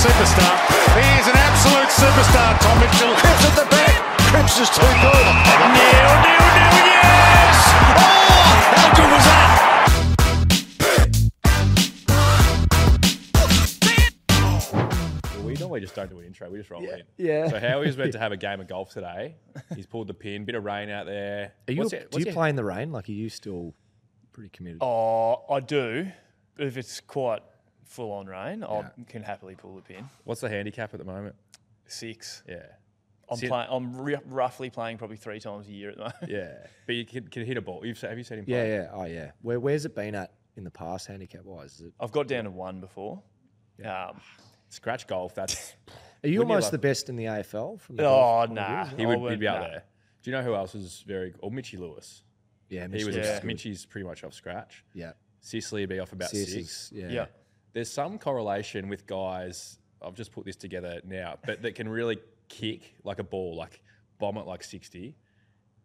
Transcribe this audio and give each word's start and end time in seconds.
superstar. 0.00 0.54
He 0.96 1.06
is 1.20 1.26
an 1.28 1.36
absolute 1.36 1.90
superstar, 1.92 2.58
Tom 2.60 2.76
Mitchell. 2.80 3.12
Cripps 3.20 3.44
at 3.46 3.54
the 3.56 3.66
back. 3.70 3.94
Cripps 4.32 4.58
is 4.60 4.70
too 4.70 4.80
good. 4.80 5.26
Neil, 5.76 6.12
Neil, 6.24 6.46
Neil, 6.56 6.76
yes! 6.88 7.56
Oh, 7.68 8.72
how 8.76 8.88
good 8.96 9.10
was 9.12 9.24
that? 9.24 9.50
We 15.44 15.54
normally 15.56 15.80
just 15.80 15.94
don't 15.96 16.08
do 16.08 16.18
an 16.20 16.26
intro. 16.26 16.48
We 16.50 16.58
just 16.58 16.70
roll 16.70 16.82
in. 16.88 17.02
Yeah. 17.16 17.48
So 17.48 17.58
Howie 17.58 17.86
was 17.86 17.96
meant 17.98 18.12
to 18.12 18.18
have 18.18 18.30
a 18.30 18.36
game 18.36 18.60
of 18.60 18.68
golf 18.68 18.90
today. 18.90 19.34
He's 19.74 19.86
pulled 19.86 20.06
the 20.06 20.14
pin. 20.14 20.44
Bit 20.44 20.54
of 20.54 20.64
rain 20.64 20.90
out 20.90 21.06
there. 21.06 21.52
Are 21.68 21.72
you, 21.72 21.78
What's 21.80 21.92
it- 21.92 22.10
do 22.10 22.20
you 22.20 22.26
it- 22.26 22.34
play 22.34 22.50
in 22.50 22.56
the 22.56 22.64
rain? 22.64 22.92
Like, 22.92 23.08
are 23.08 23.12
you 23.12 23.28
still 23.28 23.74
pretty 24.32 24.50
committed? 24.50 24.78
Oh, 24.82 25.42
I 25.50 25.58
do. 25.60 26.06
But 26.56 26.66
if 26.66 26.76
it's 26.76 27.00
quite 27.00 27.42
full 27.90 28.12
on 28.12 28.26
rain, 28.26 28.62
I 28.64 28.84
can 29.08 29.22
happily 29.22 29.56
pull 29.56 29.74
the 29.74 29.82
pin. 29.82 30.08
What's 30.24 30.40
the 30.40 30.48
handicap 30.48 30.94
at 30.94 30.98
the 31.00 31.04
moment? 31.04 31.34
Six. 31.86 32.42
Yeah. 32.48 32.62
I'm 33.28 33.36
Sit- 33.36 33.48
playing. 33.50 33.68
I'm 33.70 33.96
ri 34.00 34.16
roughly 34.26 34.70
playing 34.70 34.98
probably 34.98 35.16
three 35.16 35.40
times 35.40 35.68
a 35.68 35.72
year 35.72 35.90
at 35.90 35.96
the 35.96 36.02
moment. 36.02 36.28
Yeah. 36.28 36.52
But 36.86 36.94
you 36.94 37.04
can, 37.04 37.28
can 37.28 37.44
hit 37.44 37.56
a 37.56 37.60
ball. 37.60 37.84
You've, 37.84 37.98
se- 37.98 38.08
have 38.08 38.18
you 38.18 38.24
seen 38.24 38.38
him 38.38 38.44
yeah, 38.46 38.62
play? 38.62 38.72
yeah. 38.74 38.88
Oh, 38.92 39.04
yeah. 39.04 39.30
Where, 39.42 39.60
where's 39.60 39.84
it 39.84 39.94
been 39.94 40.14
at 40.14 40.32
in 40.56 40.64
the 40.64 40.70
past, 40.70 41.06
handicap 41.06 41.44
wise? 41.44 41.74
Is 41.74 41.80
it? 41.82 41.92
I've 42.00 42.12
got 42.12 42.26
down 42.28 42.44
to 42.44 42.50
one 42.50 42.80
before. 42.80 43.22
Um, 43.84 44.20
Scratch 44.68 45.06
golf. 45.06 45.34
That's 45.34 45.54
Are 46.22 46.28
you 46.28 46.32
Wouldn't 46.32 46.34
you 46.34 46.40
almost 46.42 46.64
love- 46.66 46.72
the 46.72 46.78
best 46.78 47.08
in 47.08 47.16
the 47.16 47.24
AFL? 47.24 47.80
From 47.80 47.96
the 47.96 48.04
oh 48.04 48.06
golf 48.06 48.48
point 48.48 48.58
of 48.58 48.66
view, 48.66 48.74
nah, 48.74 48.82
isn't 48.82 48.94
it? 48.94 48.98
he 48.98 49.04
I 49.04 49.08
would 49.08 49.20
wouldn't- 49.20 49.40
be 49.40 49.48
out 49.48 49.60
nah. 49.62 49.68
there. 49.68 49.82
Do 50.22 50.30
you 50.30 50.36
know 50.36 50.42
who 50.42 50.54
else 50.54 50.74
is 50.74 51.02
very? 51.06 51.32
Or 51.40 51.50
Mitchy 51.50 51.76
Lewis. 51.78 52.22
Yeah, 52.68 52.86
He 52.92 53.04
was. 53.04 53.16
Yeah. 53.16 53.40
Mitchy's 53.42 53.86
pretty 53.86 54.06
much 54.06 54.22
off 54.22 54.34
scratch. 54.34 54.84
Yeah. 54.92 55.12
Sicily 55.40 55.82
would 55.82 55.88
be 55.88 55.98
off 55.98 56.12
about 56.12 56.28
Six, 56.30 56.52
six. 56.52 56.92
Yeah. 56.94 57.08
Yeah. 57.08 57.26
There's 57.72 57.90
some 57.90 58.18
correlation 58.18 58.88
with 58.88 59.06
guys. 59.06 59.78
I've 60.02 60.14
just 60.14 60.32
put 60.32 60.44
this 60.44 60.56
together 60.56 61.00
now, 61.04 61.36
but 61.44 61.62
that 61.62 61.74
can 61.74 61.88
really 61.88 62.18
kick 62.48 62.94
like 63.04 63.18
a 63.18 63.24
ball, 63.24 63.56
like 63.56 63.82
bomb 64.18 64.36
it 64.38 64.46
like 64.46 64.64
60, 64.64 65.14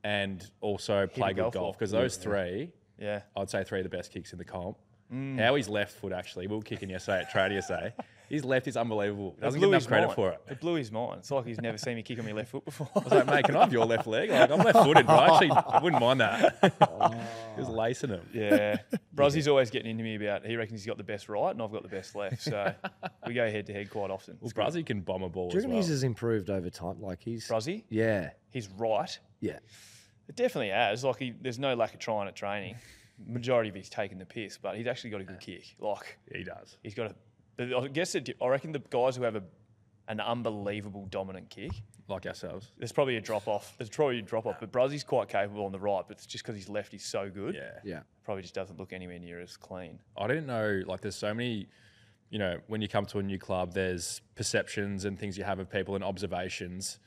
and 0.03 0.50
also 0.61 1.08
play 1.08 1.33
good 1.33 1.52
golf 1.53 1.77
Because 1.77 1.92
those 1.92 2.17
three, 2.17 2.72
Yeah. 2.97 3.22
I'd 3.36 3.50
say 3.50 3.64
three 3.64 3.80
of 3.80 3.83
the 3.83 3.95
best 3.95 4.11
kicks 4.11 4.31
in 4.31 4.38
the 4.38 4.45
comp. 4.45 4.77
Mm. 5.14 5.39
Howie's 5.39 5.69
left 5.69 5.94
foot 6.00 6.11
actually, 6.14 6.47
we 6.47 6.55
were 6.55 6.61
kicking 6.61 6.89
yesterday 6.89 7.19
at 7.19 7.30
trade 7.30 7.52
yesterday. 7.52 7.94
His 8.30 8.44
left 8.44 8.68
is 8.68 8.76
unbelievable. 8.78 9.36
It 9.38 9.42
Doesn't 9.42 9.59
blew 9.59 9.70
get 9.70 9.76
enough 9.76 9.88
credit 9.88 10.06
mind. 10.08 10.16
for 10.16 10.30
it. 10.31 10.42
It 10.50 10.59
blew 10.59 10.73
his 10.76 10.92
mind. 10.92 11.20
It's 11.20 11.31
like 11.31 11.45
he's 11.45 11.62
never 11.62 11.78
seen 11.78 11.95
me 11.95 12.04
kick 12.04 12.20
on 12.20 12.26
my 12.26 12.32
left 12.32 12.52
foot 12.52 12.66
before. 12.66 12.90
I 12.95 13.00
was 13.00 13.12
like, 13.12 13.26
mate, 13.28 13.45
can 13.45 13.56
I 13.56 13.62
have 13.62 13.73
your 13.73 13.86
left 13.86 14.08
leg? 14.08 14.30
Like, 14.30 14.50
I'm 14.52 14.59
left 14.59 14.80
footed, 14.80 15.06
but 15.08 15.14
I 15.20 15.34
actually 15.34 15.52
I 15.52 15.80
wouldn't 15.82 16.00
mind 16.02 16.20
that. 16.22 16.58
he 17.56 17.59
was 17.62 17.70
lacing 17.70 18.09
him. 18.09 18.22
yeah. 18.34 18.78
Brozzy's 19.16 19.48
always 19.48 19.70
getting 19.70 19.90
into 19.92 20.04
me 20.04 20.16
about 20.16 20.45
he 20.45 20.56
reckons 20.56 20.82
he's 20.82 20.88
got 20.88 20.98
the 20.98 21.04
best 21.04 21.30
right 21.30 21.52
and 21.52 21.62
I've 21.62 21.72
got 21.72 21.84
the 21.84 21.90
best 21.90 22.16
left. 22.16 22.42
So 22.42 22.73
we 23.28 23.34
go 23.34 23.50
head 23.50 23.67
to 23.67 23.73
head 23.73 23.90
quite 23.90 24.12
often. 24.12 24.38
Well, 24.42 24.45
It's 24.50 24.54
good. 24.54 24.66
Brazzy 24.66 24.86
can 24.86 25.02
bomb 25.02 25.23
a 25.23 25.30
ball 25.30 25.50
Do 25.50 25.54
you 25.56 25.60
as 25.60 25.64
reckon 25.64 25.70
well. 25.76 25.82
he's 25.84 25.89
has 25.89 26.04
improved 26.04 26.50
over 26.50 26.70
time? 26.70 27.02
Like 27.02 27.22
he's. 27.23 27.48
Brozzy, 27.48 27.84
Yeah. 27.89 28.32
he's 28.52 28.67
right. 28.78 29.17
Yeah. 29.39 29.60
It 30.28 30.36
definitely 30.36 30.70
has. 30.70 31.04
Like 31.04 31.17
he, 31.20 31.34
there's 31.39 31.60
no 31.60 31.76
lack 31.76 31.94
of 31.94 32.00
trying 32.00 32.28
at 32.28 32.36
training. 32.36 32.76
Majority 33.28 33.70
of 33.70 33.76
he's 33.76 33.89
taking 33.89 34.17
the 34.17 34.26
piss, 34.26 34.58
but 34.58 34.76
he's 34.76 34.88
actually 34.88 35.12
got 35.12 35.22
a 35.22 35.23
good 35.23 35.39
kick. 35.39 35.76
Like 35.80 36.17
he 36.34 36.44
does. 36.44 36.78
he's 36.84 36.95
got 36.95 37.12
a. 37.12 37.16
but 37.58 37.73
I 37.73 37.88
guess 37.88 38.16
it, 38.16 38.30
I 38.42 38.48
reckon 38.48 38.72
the 38.72 38.80
guys 38.89 39.16
who 39.16 39.23
have 39.23 39.36
a, 39.36 39.44
an 40.08 40.20
unbelievable 40.20 41.08
dominant 41.09 41.50
kick, 41.50 41.72
Like 42.08 42.25
ourselves. 42.25 42.72
there's 42.78 42.92
probably 42.92 43.17
a 43.17 43.22
drop 43.22 43.48
off. 43.48 43.73
There's 43.78 43.89
probably 43.89 44.20
a 44.20 44.22
drop 44.22 44.45
off, 44.45 44.58
but 44.59 44.72
Brozzy's 44.72 45.03
quite 45.03 45.30
capable 45.30 45.66
on 45.66 45.72
the 45.72 45.80
right, 45.80 46.03
but 46.08 46.17
it's 46.17 46.26
just 46.26 46.44
because 46.44 46.56
his 46.58 46.70
left 46.70 46.94
is 46.94 47.03
so 47.03 47.30
good. 47.30 47.56
Yeah. 47.56 47.80
Yeah. 47.83 48.00
Probably 48.23 48.42
just 48.44 48.53
doesn't 48.56 48.78
look 48.80 48.94
anywhere 48.94 49.20
near 49.20 49.39
as 49.42 49.58
clean. 49.58 50.00
I 50.17 50.28
didn't 50.28 50.45
know, 50.48 50.81
like, 50.86 51.02
there's 51.02 51.16
so 51.16 51.33
many, 51.33 51.67
you 52.30 52.39
know, 52.39 52.58
when 52.67 52.81
you 52.81 52.88
come 52.88 53.06
to 53.08 53.20
a 53.20 53.23
new 53.23 53.39
club, 53.39 53.73
there's 53.73 54.22
perceptions 54.36 55.06
and 55.06 55.17
things 55.20 55.38
you 55.38 55.44
have 55.44 55.59
of 55.59 55.70
people 55.70 55.95
and 55.95 56.03
observations. 56.03 57.00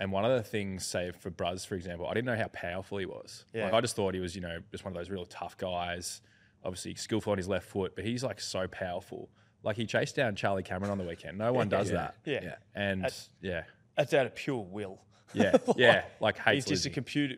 And 0.00 0.10
one 0.12 0.24
of 0.24 0.34
the 0.36 0.42
things, 0.42 0.86
say 0.86 1.12
for 1.12 1.30
Bruz, 1.30 1.66
for 1.66 1.74
example, 1.74 2.06
I 2.08 2.14
didn't 2.14 2.26
know 2.26 2.36
how 2.36 2.48
powerful 2.48 2.98
he 2.98 3.06
was. 3.06 3.44
Yeah. 3.52 3.64
Like, 3.64 3.74
I 3.74 3.80
just 3.82 3.94
thought 3.96 4.14
he 4.14 4.20
was, 4.20 4.34
you 4.34 4.40
know, 4.40 4.58
just 4.72 4.84
one 4.84 4.92
of 4.92 4.98
those 4.98 5.10
real 5.10 5.26
tough 5.26 5.56
guys, 5.58 6.22
obviously 6.64 6.94
skillful 6.94 7.32
on 7.32 7.38
his 7.38 7.48
left 7.48 7.66
foot, 7.68 7.92
but 7.94 8.04
he's 8.04 8.24
like 8.24 8.40
so 8.40 8.66
powerful. 8.66 9.28
Like, 9.62 9.76
he 9.76 9.86
chased 9.86 10.16
down 10.16 10.36
Charlie 10.36 10.62
Cameron 10.62 10.90
on 10.90 10.98
the 10.98 11.04
weekend. 11.04 11.36
No 11.38 11.52
one 11.52 11.68
does 11.68 11.90
that. 11.90 12.14
Yeah. 12.24 12.40
Yeah. 12.42 12.54
And 12.74 13.02
That's- 13.02 13.28
yeah, 13.42 13.64
That's 13.96 14.14
out 14.14 14.26
of 14.26 14.34
pure 14.34 14.64
will. 14.64 14.98
yeah, 15.34 15.56
yeah. 15.76 16.04
Like, 16.20 16.38
hates 16.38 16.64
he's 16.68 16.76
just 16.78 16.86
a 16.86 16.90
computer, 16.90 17.36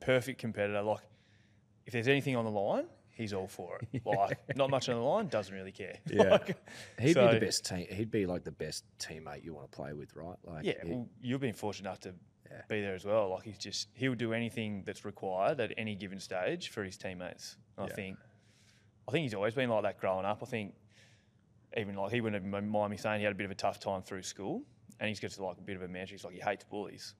perfect 0.00 0.38
competitor. 0.40 0.82
Like, 0.82 1.00
if 1.86 1.92
there's 1.92 2.08
anything 2.08 2.36
on 2.36 2.44
the 2.44 2.50
line, 2.50 2.86
he's 3.10 3.32
all 3.32 3.48
for 3.48 3.80
it. 3.92 4.02
Like, 4.06 4.56
not 4.56 4.70
much 4.70 4.88
on 4.88 4.94
the 4.96 5.02
line, 5.02 5.26
doesn't 5.28 5.54
really 5.54 5.72
care. 5.72 5.96
Yeah. 6.06 6.22
Like, 6.30 6.56
He'd 7.00 7.14
so- 7.14 7.28
be 7.28 7.34
the 7.34 7.40
best 7.46 7.66
team. 7.66 7.86
He'd 7.90 8.10
be 8.10 8.24
like 8.26 8.44
the 8.44 8.52
best 8.52 8.84
teammate 8.98 9.44
you 9.44 9.52
want 9.54 9.70
to 9.70 9.76
play 9.76 9.92
with, 9.92 10.14
right? 10.14 10.36
Like. 10.44 10.64
Yeah, 10.64 10.74
he- 10.84 10.90
well, 10.90 11.08
you've 11.20 11.40
been 11.40 11.54
fortunate 11.54 11.88
enough 11.88 12.00
to 12.00 12.14
be 12.68 12.80
there 12.82 12.94
as 12.94 13.04
well. 13.04 13.30
Like, 13.30 13.44
he's 13.44 13.58
just 13.58 13.88
he'll 13.94 14.14
do 14.14 14.32
anything 14.34 14.82
that's 14.86 15.04
required 15.04 15.58
at 15.58 15.72
any 15.76 15.94
given 15.96 16.20
stage 16.20 16.68
for 16.68 16.84
his 16.84 16.96
teammates. 16.98 17.56
I 17.78 17.86
Yeah. 17.86 17.94
think, 17.94 18.18
I 19.08 19.12
think 19.12 19.22
he's 19.24 19.34
always 19.34 19.54
been 19.54 19.70
like 19.70 19.82
that 19.84 19.98
growing 19.98 20.24
up. 20.26 20.40
I 20.42 20.46
think 20.46 20.74
even 21.76 21.94
like 21.96 22.12
he 22.12 22.20
wouldn't 22.20 22.44
even 22.46 22.68
mind 22.68 22.90
me 22.90 22.96
saying 22.96 23.20
he 23.20 23.24
had 23.24 23.32
a 23.32 23.36
bit 23.36 23.44
of 23.44 23.50
a 23.50 23.56
tough 23.56 23.80
time 23.80 24.02
through 24.02 24.22
school, 24.22 24.62
and 25.00 25.08
he's 25.08 25.20
got 25.20 25.30
to 25.32 25.44
like 25.44 25.58
a 25.58 25.62
bit 25.62 25.76
of 25.76 25.82
a 25.82 25.88
mantra. 25.88 26.14
He's 26.14 26.24
like 26.24 26.34
he 26.34 26.40
hates 26.40 26.64
bullies, 26.64 27.14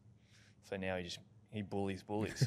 so 0.68 0.76
now 0.76 0.96
he 0.96 1.04
just 1.04 1.18
he 1.52 1.62
bullies 1.62 2.02
bullies. 2.02 2.46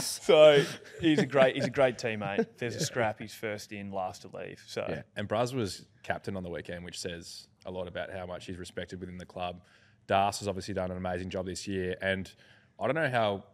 so 0.04 0.64
he's 1.00 1.18
a 1.18 1.26
great 1.26 1.54
he's 1.56 1.64
a 1.64 1.70
great 1.70 1.98
teammate. 1.98 2.46
There's 2.58 2.76
a 2.76 2.80
scrap, 2.80 3.18
he's 3.18 3.34
first 3.34 3.72
in, 3.72 3.90
last 3.90 4.22
to 4.22 4.36
leave. 4.36 4.62
So 4.66 4.86
Yeah, 4.88 5.02
and 5.16 5.28
Braz 5.28 5.54
was 5.54 5.86
captain 6.02 6.36
on 6.36 6.42
the 6.42 6.50
weekend, 6.50 6.84
which 6.84 6.98
says 6.98 7.48
a 7.66 7.70
lot 7.70 7.88
about 7.88 8.12
how 8.12 8.26
much 8.26 8.46
he's 8.46 8.58
respected 8.58 9.00
within 9.00 9.18
the 9.18 9.26
club. 9.26 9.62
Das 10.06 10.38
has 10.38 10.48
obviously 10.48 10.74
done 10.74 10.90
an 10.90 10.96
amazing 10.96 11.30
job 11.30 11.46
this 11.46 11.66
year, 11.66 11.96
and 12.00 12.30
I 12.78 12.86
don't 12.86 12.96
know 12.96 13.10
how 13.10 13.44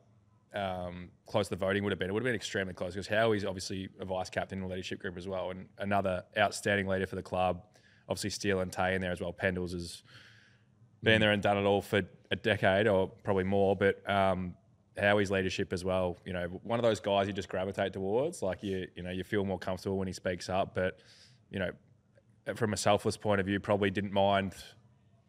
um, 0.56 1.10
close 1.26 1.48
the 1.48 1.56
voting 1.56 1.84
would 1.84 1.92
have 1.92 1.98
been. 1.98 2.08
It 2.08 2.12
would 2.12 2.22
have 2.22 2.28
been 2.28 2.34
extremely 2.34 2.72
close 2.72 2.94
because 2.94 3.06
Howie's 3.06 3.44
obviously 3.44 3.88
a 4.00 4.04
vice 4.04 4.30
captain 4.30 4.58
in 4.58 4.64
the 4.64 4.70
leadership 4.70 4.98
group 4.98 5.16
as 5.16 5.28
well, 5.28 5.50
and 5.50 5.66
another 5.78 6.24
outstanding 6.36 6.86
leader 6.86 7.06
for 7.06 7.16
the 7.16 7.22
club. 7.22 7.62
Obviously, 8.08 8.30
Steele 8.30 8.60
and 8.60 8.72
Tay 8.72 8.94
in 8.94 9.00
there 9.00 9.12
as 9.12 9.20
well. 9.20 9.32
Pendles 9.32 9.72
has 9.72 10.02
been 11.02 11.20
there 11.20 11.32
and 11.32 11.42
done 11.42 11.58
it 11.58 11.64
all 11.64 11.82
for 11.82 12.02
a 12.30 12.36
decade 12.36 12.86
or 12.86 13.08
probably 13.22 13.44
more, 13.44 13.76
but 13.76 14.08
um, 14.08 14.54
Howie's 14.96 15.30
leadership 15.30 15.72
as 15.72 15.84
well. 15.84 16.16
You 16.24 16.32
know, 16.32 16.60
one 16.62 16.78
of 16.78 16.82
those 16.84 17.00
guys 17.00 17.26
you 17.26 17.32
just 17.32 17.48
gravitate 17.48 17.92
towards. 17.92 18.42
Like 18.42 18.62
you, 18.62 18.86
you 18.94 19.02
know, 19.02 19.10
you 19.10 19.24
feel 19.24 19.44
more 19.44 19.58
comfortable 19.58 19.98
when 19.98 20.06
he 20.06 20.14
speaks 20.14 20.48
up. 20.48 20.74
But 20.74 20.98
you 21.50 21.58
know, 21.58 21.70
from 22.54 22.72
a 22.72 22.76
selfless 22.76 23.16
point 23.16 23.40
of 23.40 23.46
view, 23.46 23.60
probably 23.60 23.90
didn't 23.90 24.12
mind. 24.12 24.54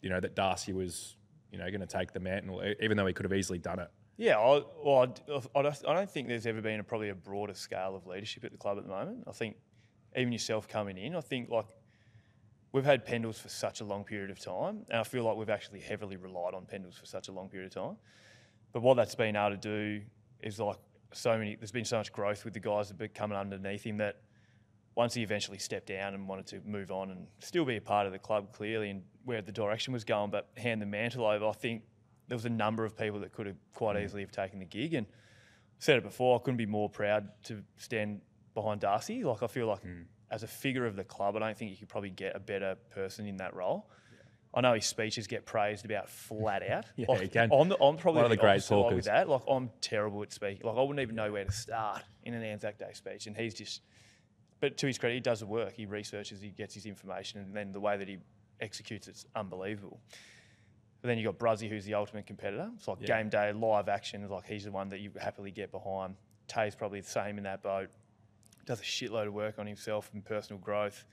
You 0.01 0.09
know 0.11 0.19
that 0.19 0.35
Darcy 0.35 0.73
was, 0.73 1.17
you 1.51 1.57
know, 1.57 1.67
going 1.69 1.81
to 1.81 1.87
take 1.87 2.13
the 2.13 2.19
mantle, 2.19 2.63
even 2.79 2.95
though 2.95 3.07
he 3.07 3.13
could 3.13 3.25
have 3.25 3.33
easily 3.33 3.57
done 3.57 3.79
it. 3.79 3.89
Yeah, 4.17 4.39
I, 4.39 4.61
well, 4.83 5.13
I, 5.55 5.59
I 5.59 5.93
don't- 5.93 6.09
think 6.09 6.27
there's 6.27 6.47
ever 6.47 6.61
been 6.61 6.79
a, 6.79 6.83
probably 6.83 7.09
a 7.09 7.15
broader 7.15 7.53
scale 7.53 7.95
of 7.95 8.07
leadership 8.07 8.43
at 8.43 8.51
the 8.51 8.57
club 8.57 8.77
at 8.77 8.83
the 8.83 8.89
moment. 8.89 9.23
I 9.27 9.31
think 9.31 9.57
even 10.15 10.31
yourself 10.33 10.67
coming 10.67 10.97
in, 10.97 11.15
I 11.15 11.21
think 11.21 11.49
like 11.49 11.67
we've 12.71 12.83
had 12.85 13.05
Pendles 13.05 13.39
for 13.39 13.49
such 13.49 13.81
a 13.81 13.85
long 13.85 14.03
period 14.03 14.31
of 14.31 14.39
time, 14.39 14.85
and 14.89 14.99
I 14.99 15.03
feel 15.03 15.23
like 15.23 15.37
we've 15.37 15.49
actually 15.49 15.81
heavily 15.81 16.17
relied 16.17 16.55
on 16.55 16.65
Pendles 16.65 16.95
for 16.99 17.05
such 17.05 17.27
a 17.27 17.31
long 17.31 17.47
period 17.47 17.67
of 17.67 17.73
time. 17.83 17.97
But 18.73 18.81
what 18.81 18.95
that's 18.95 19.15
been 19.15 19.35
able 19.35 19.51
to 19.51 19.57
do 19.57 20.01
is 20.41 20.59
like 20.59 20.77
so 21.13 21.37
many. 21.37 21.55
There's 21.55 21.71
been 21.71 21.85
so 21.85 21.97
much 21.97 22.11
growth 22.11 22.43
with 22.43 22.53
the 22.55 22.59
guys 22.59 22.87
that 22.87 22.97
been 22.97 23.09
coming 23.09 23.37
underneath 23.37 23.83
him 23.83 23.97
that 23.97 24.17
once 24.95 25.13
he 25.13 25.21
eventually 25.21 25.59
stepped 25.59 25.87
down 25.87 26.15
and 26.15 26.27
wanted 26.27 26.47
to 26.47 26.59
move 26.65 26.91
on 26.91 27.11
and 27.11 27.27
still 27.39 27.65
be 27.65 27.75
a 27.77 27.81
part 27.81 28.07
of 28.07 28.11
the 28.13 28.19
club 28.19 28.51
clearly 28.51 28.89
and 28.89 29.03
where 29.25 29.43
the 29.43 29.51
direction 29.51 29.93
was 29.93 30.03
going, 30.03 30.31
but 30.31 30.49
hand 30.57 30.81
the 30.81 30.85
mantle 30.87 31.25
over, 31.25 31.45
I 31.45 31.51
think 31.51 31.83
there 32.27 32.35
was 32.35 32.45
a 32.45 32.49
number 32.49 32.85
of 32.85 32.97
people 32.97 33.19
that 33.19 33.31
could 33.31 33.45
have 33.45 33.57
quite 33.73 33.95
mm. 33.95 34.03
easily 34.03 34.21
have 34.21 34.31
taken 34.31 34.59
the 34.59 34.65
gig. 34.65 34.93
And 34.93 35.07
I 35.07 35.79
said 35.79 35.97
it 35.97 36.03
before, 36.03 36.39
I 36.39 36.43
couldn't 36.43 36.57
be 36.57 36.65
more 36.65 36.89
proud 36.89 37.29
to 37.45 37.63
stand 37.77 38.21
behind 38.53 38.81
Darcy. 38.81 39.23
Like 39.23 39.43
I 39.43 39.47
feel 39.47 39.67
like 39.67 39.83
mm. 39.83 40.05
as 40.31 40.43
a 40.43 40.47
figure 40.47 40.85
of 40.85 40.95
the 40.95 41.03
club, 41.03 41.35
I 41.35 41.39
don't 41.39 41.57
think 41.57 41.71
you 41.71 41.77
could 41.77 41.89
probably 41.89 42.09
get 42.09 42.35
a 42.35 42.39
better 42.39 42.75
person 42.91 43.25
in 43.25 43.37
that 43.37 43.55
role. 43.55 43.89
I 44.53 44.61
know 44.61 44.73
his 44.73 44.85
speeches 44.85 45.27
get 45.27 45.45
praised 45.45 45.85
about 45.85 46.09
flat 46.09 46.67
out. 46.69 46.85
Yeah, 46.95 47.05
like, 47.09 47.21
he 47.21 47.27
can. 47.27 47.49
I'm, 47.53 47.69
the, 47.69 47.77
I'm 47.77 47.97
probably 47.97 48.23
One 48.23 48.25
of 48.25 48.31
the 48.31 48.37
great 48.37 48.63
talkers. 48.63 48.95
with 48.95 49.05
that. 49.05 49.29
Like 49.29 49.43
I'm 49.47 49.69
terrible 49.81 50.23
at 50.23 50.33
speaking. 50.33 50.65
Like 50.65 50.77
I 50.77 50.81
wouldn't 50.81 50.99
even 50.99 51.15
know 51.15 51.31
where 51.31 51.45
to 51.45 51.51
start 51.51 52.03
in 52.23 52.33
an 52.33 52.43
Anzac 52.43 52.77
Day 52.77 52.91
speech, 52.93 53.27
and 53.27 53.35
he's 53.35 53.53
just. 53.53 53.81
But 54.59 54.75
to 54.77 54.87
his 54.87 54.97
credit, 54.97 55.13
he 55.13 55.21
does 55.21 55.41
the 55.41 55.45
work. 55.45 55.73
He 55.73 55.85
researches, 55.85 56.41
he 56.41 56.49
gets 56.49 56.73
his 56.73 56.87
information, 56.87 57.41
and 57.41 57.55
then 57.55 57.71
the 57.71 57.79
way 57.79 57.95
that 57.95 58.07
he 58.07 58.17
executes 58.59 59.07
it's 59.07 59.25
unbelievable. 59.35 59.99
But 61.01 61.09
then 61.09 61.17
you 61.17 61.23
got 61.25 61.37
Bruzzy, 61.37 61.69
who's 61.69 61.85
the 61.85 61.93
ultimate 61.93 62.25
competitor. 62.25 62.69
It's 62.75 62.87
like 62.87 62.97
Yeah. 63.01 63.07
game 63.17 63.29
day 63.29 63.53
live 63.53 63.87
action. 63.87 64.23
It's 64.23 64.31
Like 64.31 64.45
he's 64.45 64.63
the 64.65 64.71
one 64.71 64.89
that 64.89 64.99
you 64.99 65.11
happily 65.19 65.51
get 65.51 65.71
behind. 65.71 66.15
Tay's 66.47 66.75
probably 66.75 67.01
the 67.01 67.07
same 67.07 67.37
in 67.37 67.43
that 67.43 67.61
boat. 67.61 67.89
Does 68.65 68.79
a 68.79 68.83
shitload 68.83 69.27
of 69.27 69.33
work 69.33 69.59
on 69.59 69.67
himself 69.67 70.09
and 70.13 70.23
personal 70.25 70.59
growth. 70.59 71.05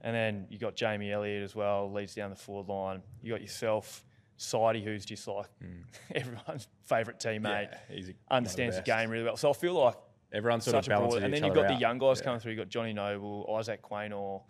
And 0.00 0.14
then 0.14 0.46
you 0.50 0.58
got 0.58 0.74
Jamie 0.74 1.12
Elliott 1.12 1.44
as 1.44 1.54
well, 1.54 1.90
leads 1.90 2.14
down 2.14 2.30
the 2.30 2.36
forward 2.36 2.68
line. 2.68 3.02
You 3.22 3.32
got 3.32 3.40
yourself, 3.40 4.04
Sidey, 4.36 4.82
who's 4.82 5.04
just 5.04 5.28
like 5.28 5.46
everyone's 6.14 6.66
favourite 6.84 7.20
teammate, 7.20 7.42
Mm. 7.42 7.72
Yeah, 7.72 7.96
one 7.96 8.06
the 8.06 8.14
understands 8.30 8.76
the 8.76 8.82
game 8.82 9.10
really 9.10 9.24
well. 9.24 9.36
So 9.36 9.50
I 9.50 9.52
feel 9.52 9.74
like 9.74 9.94
Everyone's 10.32 10.64
sort 10.64 10.76
of 10.76 10.84
such 10.84 10.88
a 10.88 10.90
broad, 10.90 10.98
balancing 11.00 11.24
and 11.24 11.34
then 11.34 11.44
you've 11.44 11.52
other 11.56 11.68
got 11.68 11.74
the 11.74 11.80
young 11.80 11.98
guys 11.98 12.18
Yeah. 12.18 12.24
coming 12.24 12.40
through. 12.40 12.52
You've 12.52 12.60
got 12.60 12.68
Johnny 12.68 12.92
Noble, 12.92 13.54
Isaac 13.58 13.82
Quaynor, 13.82 14.42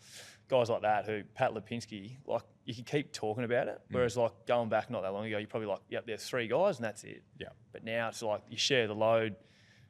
guys 0.49 0.71
like 0.71 0.83
that 0.83 1.07
who 1.07 1.23
Pat 1.35 1.53
Lipinski. 1.53 2.17
Like 2.27 2.43
you 2.65 2.75
can 2.75 2.85
keep 2.85 3.13
talking 3.13 3.45
about 3.45 3.69
it, 3.69 3.81
Mm. 3.91 3.95
whereas 3.95 4.17
like 4.17 4.33
going 4.47 4.69
back 4.69 4.91
not 4.91 5.03
that 5.03 5.13
long 5.13 5.27
ago, 5.27 5.39
you're 5.39 5.49
probably 5.49 5.69
like, 5.69 5.81
yep, 5.89 6.07
there's 6.07 6.25
three 6.25 6.47
guys 6.49 6.77
and 6.77 6.85
that's 6.85 7.03
it. 7.05 7.23
Yeah. 7.39 7.49
But 7.73 7.85
now 7.85 8.09
it's 8.09 8.23
like 8.23 8.43
you 8.49 8.57
share 8.57 8.87
the 8.87 8.95
load, 8.95 9.35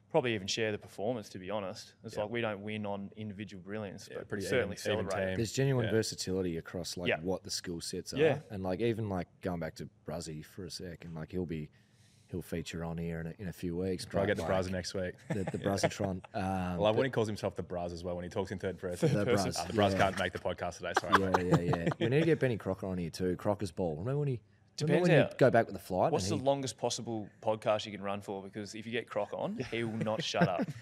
probably 0.09 0.33
even 0.35 0.47
share 0.47 0.71
the 0.71 0.77
performance. 0.77 1.29
To 1.29 1.39
be 1.39 1.49
honest, 1.51 1.93
it's 2.03 2.15
Yeah. 2.15 2.23
like 2.23 2.31
we 2.31 2.41
don't 2.41 2.61
win 2.63 2.85
on 2.85 3.11
individual 3.15 3.61
brilliance, 3.63 4.07
Yeah, 4.11 4.19
but 4.19 4.29
pretty 4.29 4.45
certainly 4.45 4.73
even 4.75 4.77
celebrate. 4.77 5.21
it. 5.23 5.25
team. 5.27 5.35
There's 5.35 5.51
genuine 5.53 5.85
Yeah. 5.85 5.91
versatility 5.91 6.57
across 6.57 6.97
like 6.97 7.09
Yeah. 7.09 7.19
what 7.21 7.43
the 7.43 7.51
skill 7.51 7.81
sets 7.81 8.13
are, 8.13 8.17
Yeah. 8.17 8.39
and 8.49 8.63
like 8.63 8.79
even 8.79 9.09
like 9.09 9.27
going 9.41 9.59
back 9.59 9.75
to 9.75 9.89
Bruzzy 10.07 10.43
for 10.45 10.65
a 10.65 10.69
sec, 10.71 11.05
and 11.05 11.13
like 11.13 11.31
he'll 11.31 11.45
be 11.45 11.69
he'll 12.33 12.41
feature 12.41 12.83
on 12.83 12.97
here 12.97 13.21
in 13.21 13.27
a, 13.27 13.33
in 13.39 13.47
a 13.47 13.53
few 13.53 13.77
weeks. 13.77 14.03
Try 14.05 14.21
but, 14.21 14.27
get 14.27 14.35
the 14.37 14.43
like, 14.43 14.51
Brazza 14.51 14.71
next 14.71 14.93
week. 14.93 15.13
The, 15.29 15.45
the 15.45 15.57
Brazzatron. 15.59 16.21
Um, 16.33 16.43
I 16.43 16.75
love 16.75 16.95
when 16.97 17.05
he 17.05 17.11
calls 17.11 17.27
himself 17.27 17.55
the 17.55 17.63
Braz 17.63 17.93
as 17.93 18.03
well 18.03 18.15
when 18.15 18.23
he 18.23 18.29
talks 18.29 18.51
in 18.51 18.57
third 18.59 18.77
person. 18.77 19.13
The 19.13 19.23
person. 19.23 19.51
Braz, 19.51 19.57
Ah, 19.59 19.65
the 19.67 19.73
Braz 19.73 19.91
yeah. 19.91 19.97
can't 19.99 20.19
make 20.19 20.33
the 20.33 20.39
podcast 20.39 20.77
today. 20.77 20.91
Sorry. 20.99 21.13
Yeah, 21.21 21.29
mate. 21.29 21.65
yeah, 21.69 21.75
yeah. 21.77 21.89
We 21.99 22.07
need 22.09 22.19
to 22.21 22.25
get 22.25 22.39
Benny 22.39 22.57
Crocker 22.57 22.87
on 22.87 22.97
here 22.97 23.09
too. 23.11 23.35
Crocker's 23.37 23.71
ball. 23.71 23.95
Remember 23.97 24.19
when 24.19 24.27
he? 24.27 24.39
Depends 24.75 24.89
remember 25.07 25.09
when 25.09 25.21
how- 25.25 25.29
you 25.31 25.37
go 25.37 25.51
back 25.51 25.65
with 25.67 25.75
the 25.75 25.79
flight. 25.81 26.11
What's 26.11 26.27
the 26.29 26.35
he, 26.37 26.41
longest 26.41 26.77
possible 26.79 27.29
podcast 27.43 27.85
you 27.85 27.91
can 27.91 28.01
run 28.01 28.21
for? 28.21 28.41
Because 28.41 28.73
if 28.73 28.87
you 28.87 28.91
get 28.91 29.07
Croc 29.07 29.29
on, 29.31 29.59
he 29.69 29.83
will 29.83 30.03
not 30.03 30.23
shut 30.23 30.47
up. 30.49 30.61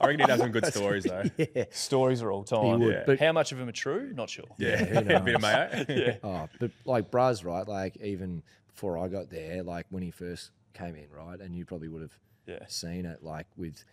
I 0.00 0.06
reckon 0.06 0.20
he'd 0.20 0.28
have 0.28 0.38
some 0.38 0.52
good 0.52 0.66
stories 0.66 1.02
though. 1.04 1.24
yeah. 1.36 1.64
Stories 1.70 2.22
are 2.22 2.30
all 2.30 2.44
time. 2.44 2.78
would, 2.80 2.92
Yeah. 2.94 3.02
but- 3.04 3.18
How 3.18 3.32
much 3.32 3.50
of 3.50 3.58
them 3.58 3.68
are 3.68 3.72
true? 3.72 4.12
Not 4.14 4.30
sure. 4.30 4.44
Yeah, 4.58 4.84
who 4.84 4.98
a 4.98 5.20
bit 5.20 5.34
of 5.34 5.42
mayo. 5.42 5.84
Yeah. 5.88 6.16
Oh, 6.22 6.48
but 6.60 6.70
like 6.84 7.10
Braz, 7.10 7.44
right? 7.44 7.66
Like 7.66 7.96
even 7.96 8.44
before 8.68 8.96
I 8.96 9.08
got 9.08 9.28
there, 9.28 9.64
like 9.64 9.86
when 9.90 10.04
he 10.04 10.12
first 10.12 10.52
came 10.74 10.96
in, 10.96 11.10
right? 11.10 11.40
And 11.40 11.54
you 11.54 11.64
probably 11.64 11.88
would 11.88 12.02
have 12.02 12.18
Yeah. 12.46 12.66
seen 12.66 13.04
it, 13.06 13.22
like 13.22 13.46
with, 13.56 13.84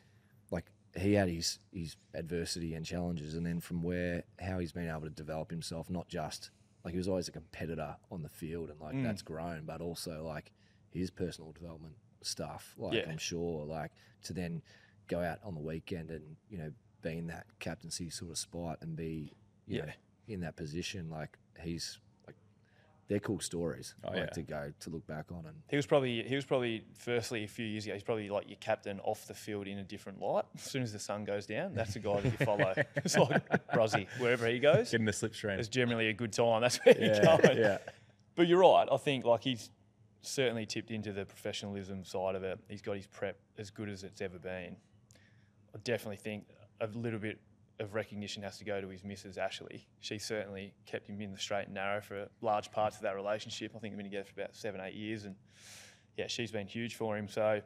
like 0.51 0.65
he 0.97 1.13
had 1.13 1.29
his 1.29 1.59
his 1.71 1.95
adversity 2.13 2.73
and 2.73 2.85
challenges, 2.85 3.33
and 3.35 3.45
then 3.45 3.59
from 3.59 3.83
where 3.83 4.23
how 4.39 4.59
he's 4.59 4.71
been 4.71 4.89
able 4.89 5.01
to 5.01 5.09
develop 5.09 5.51
himself, 5.51 5.89
not 5.89 6.07
just 6.07 6.49
like 6.83 6.93
he 6.93 6.97
was 6.97 7.07
always 7.07 7.27
a 7.27 7.31
competitor 7.31 7.95
on 8.11 8.23
the 8.23 8.29
field, 8.29 8.69
and 8.69 8.79
like 8.79 8.95
Mm. 8.95 9.03
that's 9.03 9.21
grown, 9.21 9.65
but 9.65 9.81
also 9.81 10.23
like 10.25 10.51
his 10.91 11.11
personal 11.11 11.51
development 11.51 11.95
stuff. 12.21 12.73
Like 12.77 12.93
Yeah. 13.05 13.09
I'm 13.09 13.17
sure, 13.17 13.65
like 13.65 13.91
to 14.23 14.33
then 14.33 14.61
go 15.07 15.19
out 15.21 15.39
on 15.43 15.53
the 15.55 15.61
weekend 15.61 16.09
and 16.11 16.35
you 16.49 16.57
know 16.57 16.71
be 17.01 17.17
in 17.17 17.27
that 17.27 17.45
captaincy 17.59 18.09
sort 18.09 18.31
of 18.31 18.37
spot 18.37 18.77
and 18.81 18.95
be 18.95 19.33
you 19.67 19.79
know, 19.79 19.85
Yeah. 19.85 19.93
in 20.33 20.39
that 20.41 20.55
position, 20.55 21.09
like 21.09 21.37
he's 21.61 21.99
they're 23.09 23.19
cool 23.19 23.39
stories 23.39 23.95
Oh, 24.05 24.09
like 24.11 24.17
yeah. 24.17 24.25
to 24.27 24.41
go 24.43 24.71
to 24.81 24.89
look 24.91 25.05
back 25.07 25.25
on 25.31 25.43
and 25.47 25.55
He 25.69 25.75
was 25.75 25.85
probably 25.85 26.23
he 26.23 26.35
was 26.35 26.45
probably 26.45 26.85
firstly 26.93 27.43
a 27.43 27.47
few 27.47 27.65
years 27.65 27.83
ago. 27.85 27.93
He's 27.95 28.03
probably 28.03 28.29
like 28.29 28.47
your 28.47 28.57
captain 28.59 28.99
off 29.01 29.27
the 29.27 29.33
field 29.33 29.67
in 29.67 29.79
a 29.79 29.83
different 29.83 30.21
light. 30.21 30.45
As 30.55 30.61
soon 30.63 30.83
as 30.83 30.93
the 30.93 30.99
sun 30.99 31.25
goes 31.25 31.45
down, 31.47 31.73
that's 31.73 31.93
the 31.95 31.99
guy 31.99 32.21
that 32.21 32.25
you 32.39 32.45
follow. 32.45 32.73
it's 32.95 33.17
like 33.17 33.47
Bruzzy, 33.73 34.07
wherever 34.19 34.47
he 34.47 34.59
goes, 34.59 34.91
Getting 34.91 35.05
the 35.05 35.11
slipstream. 35.11 35.57
it's 35.57 35.67
generally 35.67 36.07
a 36.07 36.13
good 36.13 36.31
time. 36.31 36.61
That's 36.61 36.77
where 36.85 36.95
Yeah, 36.97 37.35
you 37.35 37.41
go. 37.41 37.51
yeah. 37.53 37.77
But 38.35 38.47
you're 38.47 38.59
right. 38.59 38.87
I 38.91 38.97
think 38.97 39.25
like 39.25 39.43
he's 39.43 39.69
certainly 40.21 40.65
tipped 40.65 40.91
into 40.91 41.11
the 41.11 41.25
professionalism 41.25 42.03
side 42.05 42.35
of 42.35 42.43
it. 42.43 42.59
He's 42.69 42.81
got 42.81 42.95
his 42.95 43.07
prep 43.07 43.37
as 43.57 43.69
good 43.71 43.89
as 43.89 44.03
it's 44.03 44.21
ever 44.21 44.37
been. 44.37 44.75
I 45.73 45.77
definitely 45.83 46.17
think 46.17 46.45
a 46.81 46.87
little 46.87 47.19
bit 47.19 47.39
of 47.79 47.93
recognition 47.93 48.43
has 48.43 48.57
to 48.57 48.65
go 48.65 48.81
to 48.81 48.89
his 48.89 49.03
missus 49.03 49.37
Ashley. 49.37 49.87
She 50.01 50.17
certainly 50.19 50.73
kept 50.85 51.07
him 51.07 51.21
in 51.21 51.31
the 51.31 51.37
straight 51.37 51.65
and 51.65 51.73
narrow 51.73 52.01
for 52.01 52.27
large 52.41 52.71
parts 52.71 52.97
of 52.97 53.03
that 53.03 53.15
relationship. 53.15 53.71
I 53.75 53.79
think 53.79 53.93
they've 53.93 53.97
been 53.97 54.11
together 54.11 54.25
for 54.25 54.41
about 54.41 54.55
seven, 54.55 54.81
eight 54.81 54.95
years, 54.95 55.25
and 55.25 55.35
yeah, 56.17 56.27
she's 56.27 56.51
been 56.51 56.67
huge 56.67 56.95
for 56.95 57.17
him. 57.17 57.27
So 57.29 57.61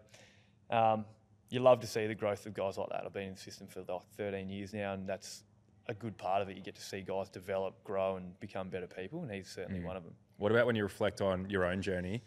um, 0.70 1.06
you 1.50 1.60
love 1.60 1.80
to 1.80 1.88
see 1.88 2.08
the 2.08 2.16
growth 2.16 2.46
of 2.46 2.54
guys 2.54 2.78
like 2.78 2.90
that. 2.90 3.04
I've 3.06 3.14
been 3.14 3.28
in 3.28 3.34
the 3.34 3.40
system 3.40 3.68
for 3.68 3.80
like 3.80 4.02
13 4.18 4.50
years 4.50 4.74
now, 4.74 4.94
and 4.94 5.08
that's 5.08 5.44
a 5.88 5.94
good 5.94 6.18
part 6.18 6.42
of 6.42 6.50
it. 6.50 6.58
You 6.58 6.64
get 6.64 6.76
to 6.76 6.82
see 6.82 7.02
guys 7.02 7.30
develop, 7.30 7.84
grow, 7.84 8.18
and 8.18 8.40
become 8.40 8.70
better 8.70 8.88
people, 8.88 9.24
and 9.24 9.32
he's 9.32 9.50
certainly 9.50 9.82
one 9.82 9.98
of 9.98 10.04
them. 10.04 10.14
What 10.38 10.52
about 10.52 10.66
when 10.66 10.76
you 10.76 10.84
reflect 10.84 11.22
on 11.22 11.50
your 11.50 11.66
own 11.66 11.82
journey, 11.82 12.24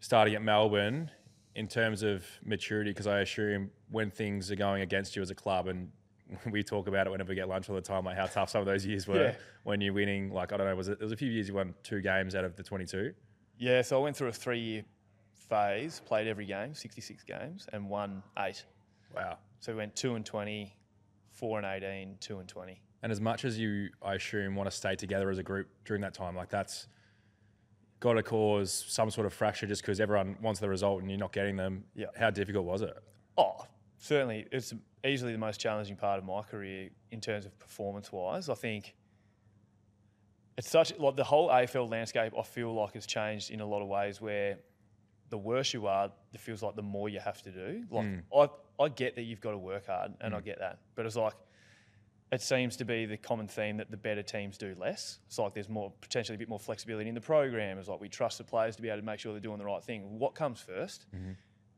starting 0.00 0.34
at 0.34 0.42
Melbourne, 0.42 1.10
in 1.54 1.68
terms 1.68 2.02
of 2.02 2.24
maturity? 2.44 2.90
Because 2.90 3.06
I 3.06 3.20
assume 3.20 3.70
when 3.90 4.10
things 4.10 4.50
are 4.50 4.56
going 4.56 4.82
against 4.82 5.16
you 5.16 5.22
as 5.22 5.30
a 5.30 5.34
club, 5.34 5.68
and 5.68 5.90
we 6.50 6.62
talk 6.62 6.88
about 6.88 7.06
it 7.06 7.10
whenever 7.10 7.30
we 7.30 7.34
get 7.34 7.48
lunch 7.48 7.68
all 7.68 7.74
the 7.76 7.80
time, 7.82 8.04
like 8.04 8.16
how 8.16 8.26
tough 8.26 8.50
some 8.50 8.60
of 8.60 8.66
those 8.66 8.84
years 8.86 9.06
were 9.06 9.22
Yeah. 9.22 9.34
when 9.64 9.80
you're 9.80 9.92
winning. 9.94 10.32
Like 10.32 10.52
I 10.52 10.56
don't 10.56 10.66
know, 10.66 10.76
was 10.76 10.88
it? 10.88 10.98
There 10.98 11.06
was 11.06 11.12
a 11.12 11.16
few 11.16 11.30
years 11.30 11.48
you 11.48 11.54
won 11.54 11.74
two 11.82 12.00
games 12.00 12.34
out 12.34 12.44
of 12.44 12.56
the 12.56 12.62
22. 12.62 13.12
Yeah, 13.58 13.82
so 13.82 14.00
I 14.00 14.02
went 14.02 14.16
through 14.16 14.28
a 14.28 14.32
three-year 14.32 14.84
phase, 15.34 16.00
played 16.04 16.26
every 16.26 16.46
game, 16.46 16.74
66 16.74 17.22
games, 17.24 17.66
and 17.72 17.88
won 17.88 18.22
eight. 18.38 18.64
Wow. 19.14 19.38
So 19.60 19.72
we 19.72 19.78
went 19.78 19.94
two 19.94 20.14
and 20.14 20.24
20, 20.24 20.74
four 21.30 21.58
and 21.58 21.66
18, 21.66 22.16
two 22.20 22.38
and 22.40 22.48
20. 22.48 22.80
And 23.02 23.12
as 23.12 23.20
much 23.20 23.44
as 23.44 23.58
you, 23.58 23.88
I 24.02 24.14
assume, 24.14 24.54
want 24.56 24.70
to 24.70 24.76
stay 24.76 24.94
together 24.96 25.28
as 25.30 25.38
a 25.38 25.42
group 25.42 25.68
during 25.84 26.02
that 26.02 26.14
time, 26.14 26.34
like 26.36 26.48
that's 26.48 26.86
got 28.00 28.14
to 28.14 28.22
cause 28.22 28.84
some 28.88 29.10
sort 29.10 29.26
of 29.26 29.32
fracture 29.32 29.66
just 29.66 29.82
because 29.82 30.00
everyone 30.00 30.36
wants 30.42 30.58
the 30.60 30.68
result 30.68 31.00
and 31.02 31.10
you're 31.10 31.18
not 31.20 31.32
getting 31.32 31.56
them. 31.56 31.84
Yeah. 31.94 32.06
How 32.18 32.30
difficult 32.30 32.64
was 32.64 32.82
it? 32.82 32.94
Oh, 33.38 33.64
certainly. 33.98 34.46
It's 34.50 34.72
easily 35.04 35.32
the 35.32 35.38
most 35.38 35.60
challenging 35.60 35.96
part 35.96 36.18
of 36.18 36.24
my 36.24 36.42
career 36.42 36.90
in 37.10 37.20
terms 37.20 37.46
of 37.46 37.58
performance 37.58 38.12
wise. 38.12 38.48
I 38.48 38.54
think 38.54 38.94
it's 40.56 40.70
such 40.70 40.96
like 40.98 41.16
the 41.16 41.24
whole 41.24 41.48
AFL 41.48 41.90
landscape. 41.90 42.32
I 42.38 42.42
feel 42.42 42.74
like 42.74 42.94
has 42.94 43.06
changed 43.06 43.50
in 43.50 43.60
a 43.60 43.66
lot 43.66 43.82
of 43.82 43.88
ways. 43.88 44.20
Where 44.20 44.58
the 45.30 45.38
worse 45.38 45.72
you 45.72 45.86
are, 45.86 46.10
it 46.32 46.40
feels 46.40 46.62
like 46.62 46.76
the 46.76 46.82
more 46.82 47.08
you 47.08 47.20
have 47.20 47.42
to 47.42 47.50
do. 47.50 47.84
Like 47.90 48.06
hmm. 48.06 48.18
I, 48.36 48.48
I 48.82 48.88
get 48.88 49.16
that 49.16 49.22
you've 49.22 49.40
got 49.40 49.52
to 49.52 49.58
work 49.58 49.86
hard, 49.86 50.12
and 50.20 50.34
I 50.34 50.38
hmm. 50.38 50.44
get 50.44 50.58
that, 50.58 50.78
but 50.94 51.06
it's 51.06 51.16
like 51.16 51.34
it 52.32 52.40
seems 52.40 52.76
to 52.78 52.84
be 52.86 53.04
the 53.04 53.18
common 53.18 53.46
theme 53.46 53.76
that 53.76 53.90
the 53.90 53.96
better 53.96 54.22
teams 54.22 54.56
do 54.56 54.74
less. 54.80 55.18
It's 55.26 55.38
like 55.38 55.52
there's 55.52 55.68
more 55.68 55.92
potentially 56.00 56.34
a 56.34 56.38
bit 56.38 56.48
more 56.48 56.58
flexibility 56.58 57.08
in 57.08 57.14
the 57.14 57.20
program. 57.20 57.78
It's 57.78 57.88
like 57.88 58.00
we 58.00 58.08
trust 58.08 58.38
the 58.38 58.44
players 58.44 58.74
to 58.76 58.82
be 58.82 58.88
able 58.88 59.00
to 59.00 59.04
make 59.04 59.20
sure 59.20 59.32
they're 59.32 59.40
doing 59.40 59.58
the 59.58 59.66
right 59.66 59.84
thing. 59.84 60.18
What 60.18 60.34
comes 60.34 60.64
1st 60.66 61.00